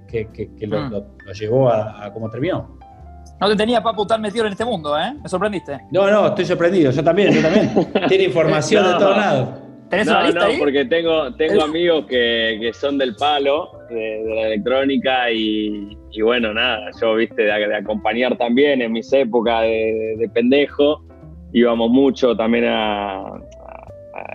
[0.60, 0.66] mm.
[0.66, 2.78] lo, llevó a, a como terminó.
[3.40, 5.14] No te tenía papu tan metido en este mundo, ¿eh?
[5.22, 5.78] Me sorprendiste.
[5.90, 6.90] No, no, estoy sorprendido.
[6.90, 7.70] Yo también, yo también.
[8.06, 9.48] Tiene información de todos lados.
[9.88, 14.46] ¿Tenés no, una lista no, porque tengo, tengo amigos que, son del palo, de, la
[14.46, 21.02] electrónica, y, bueno, nada, yo, viste, de, acompañar también en mis épocas de, pendejo,
[21.52, 23.40] íbamos mucho también a,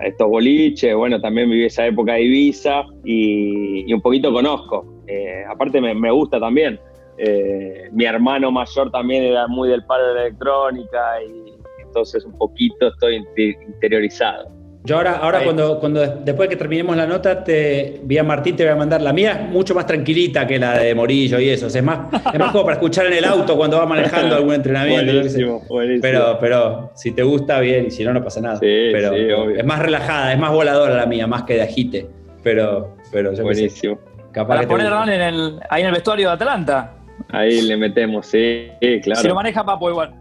[0.03, 4.85] estos boliches, bueno, también viví esa época de Ibiza y, un poquito conozco.
[5.07, 6.79] Eh, aparte me, gusta también.
[7.17, 12.37] Eh, mi hermano mayor también era muy del palo de la electrónica y entonces un
[12.37, 13.23] poquito estoy
[13.67, 14.54] interiorizado.
[14.85, 18.71] Yo ahora, ahora cuando, cuando después que terminemos la nota, te vía Martín te voy
[18.71, 19.01] a mandar.
[19.01, 21.65] La mía es mucho más tranquilita que la de Morillo y eso.
[21.65, 25.11] es más, es más como para escuchar en el auto cuando vas manejando algún entrenamiento.
[25.11, 26.01] Buenísimo, buenísimo.
[26.03, 28.59] Pero, pero si te gusta, bien, y si no, no pasa nada.
[28.59, 32.07] pero es más relajada, es más voladora la mía, más que de agite.
[32.43, 33.97] Pero, pero yo Buenísimo.
[34.31, 36.93] Capaz para poner en el, ahí en el vestuario de Atlanta.
[37.29, 38.69] Ahí le metemos, sí,
[39.01, 39.21] claro.
[39.21, 40.13] Si lo maneja Papo igual.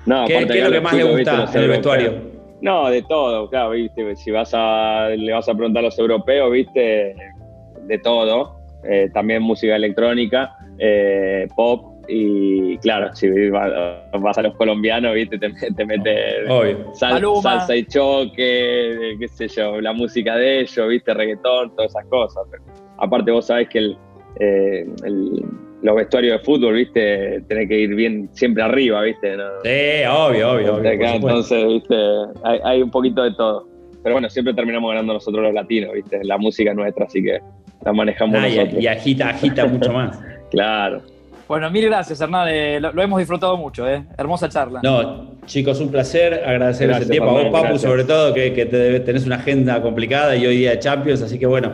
[0.06, 2.32] No, ¿Qué, es lo que más le gusta en el vestuario?
[2.60, 4.14] No, de todo, claro, viste.
[4.16, 7.14] Si vas a, le vas a preguntar a los europeos, viste,
[7.86, 8.56] de todo.
[8.84, 15.50] Eh, también música electrónica, eh, pop y claro, si vas a los colombianos, viste, te,
[15.76, 16.48] te metes
[16.94, 22.44] salsa y choque, qué sé yo, la música de ellos, viste, reggaetón, todas esas cosas.
[22.98, 23.98] aparte vos sabés que el,
[24.40, 25.44] eh, el
[25.82, 27.42] los vestuarios de fútbol, ¿viste?
[27.48, 29.36] Tiene que ir bien siempre arriba, ¿viste?
[29.64, 30.76] Sí, obvio, obvio.
[30.76, 31.96] obvio entonces, ¿viste?
[32.64, 33.68] Hay, un poquito de todo.
[34.02, 36.24] Pero bueno, siempre terminamos ganando nosotros los latinos, ¿viste?
[36.24, 37.40] La música nuestra, así que
[37.84, 38.82] la manejamos ah, nosotros.
[38.82, 40.18] Y, agita, agita mucho más.
[40.50, 41.00] Claro.
[41.48, 42.46] Bueno, mil gracias, Hernán.
[42.50, 44.04] Eh, lo, hemos disfrutado mucho, ¿eh?
[44.18, 44.80] Hermosa charla.
[44.82, 46.42] No, chicos, un placer.
[46.46, 48.50] Agradecer ese tiempo a vos, Papu, sobre todo, que,
[49.04, 51.22] tenés una agenda complicada y hoy día de Champions.
[51.22, 51.72] Así que, bueno,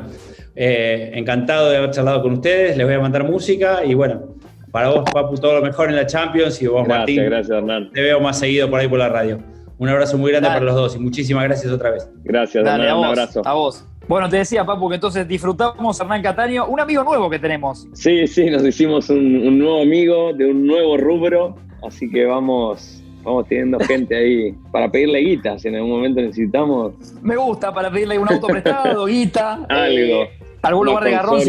[0.61, 2.77] eh, encantado de haber charlado con ustedes.
[2.77, 4.35] Les voy a mandar música y, bueno,
[4.73, 7.25] para vos, Papu, todo lo mejor en la Champions y vos, gracias, Martín.
[7.27, 7.93] Gracias, Hernán.
[7.93, 9.39] Te veo más seguido por ahí por la radio.
[9.79, 12.11] Un abrazo muy grande para los dos y muchísimas gracias otra vez.
[12.25, 13.43] Gracias, Dale, un abrazo.
[13.45, 13.85] A vos.
[14.09, 17.87] Bueno, te decía, Papu, que entonces disfrutamos Hernán Cataño, un amigo nuevo que tenemos.
[17.93, 21.55] Sí, sí, nos hicimos un, nuevo amigo de un nuevo rubro,
[21.87, 26.95] así que vamos, vamos teniendo gente ahí para pedirle guita, si en algún momento necesitamos.
[27.23, 29.65] Me gusta, para pedirle un auto prestado, guita.
[29.69, 30.23] Algo.
[30.23, 31.41] Eh, algún lugar de garrón.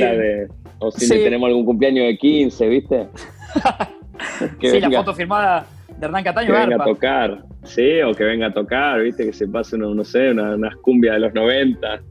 [0.80, 3.07] o si tenemos algún cumpleaños de 15, ¿viste?
[4.61, 5.65] sí, la foto firmada
[5.98, 6.48] de Hernán Cataño.
[6.48, 9.26] Que venga a tocar, sí, o que venga a tocar, ¿viste?
[9.26, 12.02] Que se pase, no sé, unas una cumbias de los 90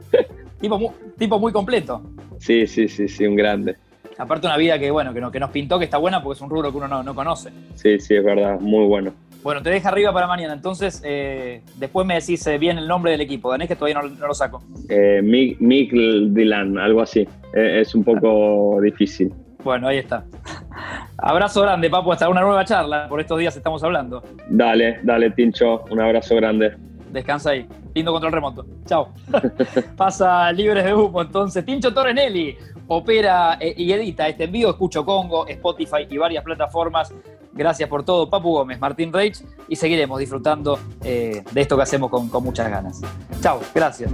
[0.60, 2.02] tipo, muy, tipo muy completo.
[2.38, 3.76] Sí, sí, sí, sí, un grande.
[4.18, 6.50] Aparte una vida que, bueno, que, que nos pintó, que está buena porque es un
[6.50, 7.50] rubro que uno no, conoce.
[7.74, 9.12] Sí, sí, es verdad, muy bueno.
[9.42, 13.10] Bueno, te deja arriba para mañana, entonces eh, después me decís eh, bien el nombre
[13.10, 14.62] del equipo, Danés, que todavía no, lo saco.
[14.88, 17.26] Eh, Mikl Dylan, algo así.
[17.54, 19.32] Eh, es un poco difícil.
[19.64, 20.24] Bueno, ahí está.
[21.18, 23.08] Abrazo grande, Papu, hasta una nueva charla.
[23.08, 24.22] Por estos días estamos hablando.
[24.48, 25.84] Dale, dale, Tincho.
[25.90, 26.76] Un abrazo grande.
[27.12, 27.68] Descansa ahí.
[27.94, 28.66] Lindo control remoto.
[28.86, 29.08] Chao.
[29.96, 31.22] Pasa libres de humo.
[31.22, 32.56] Entonces, Tincho Torrenelli
[32.88, 34.70] opera eh, y edita este envío.
[34.70, 37.12] Escucho Congo, Spotify y varias plataformas.
[37.52, 39.42] Gracias por todo, Papu Gómez, Martín Reich.
[39.68, 43.00] Y seguiremos disfrutando eh, de esto que hacemos con, con muchas ganas.
[43.40, 44.10] Chao, gracias.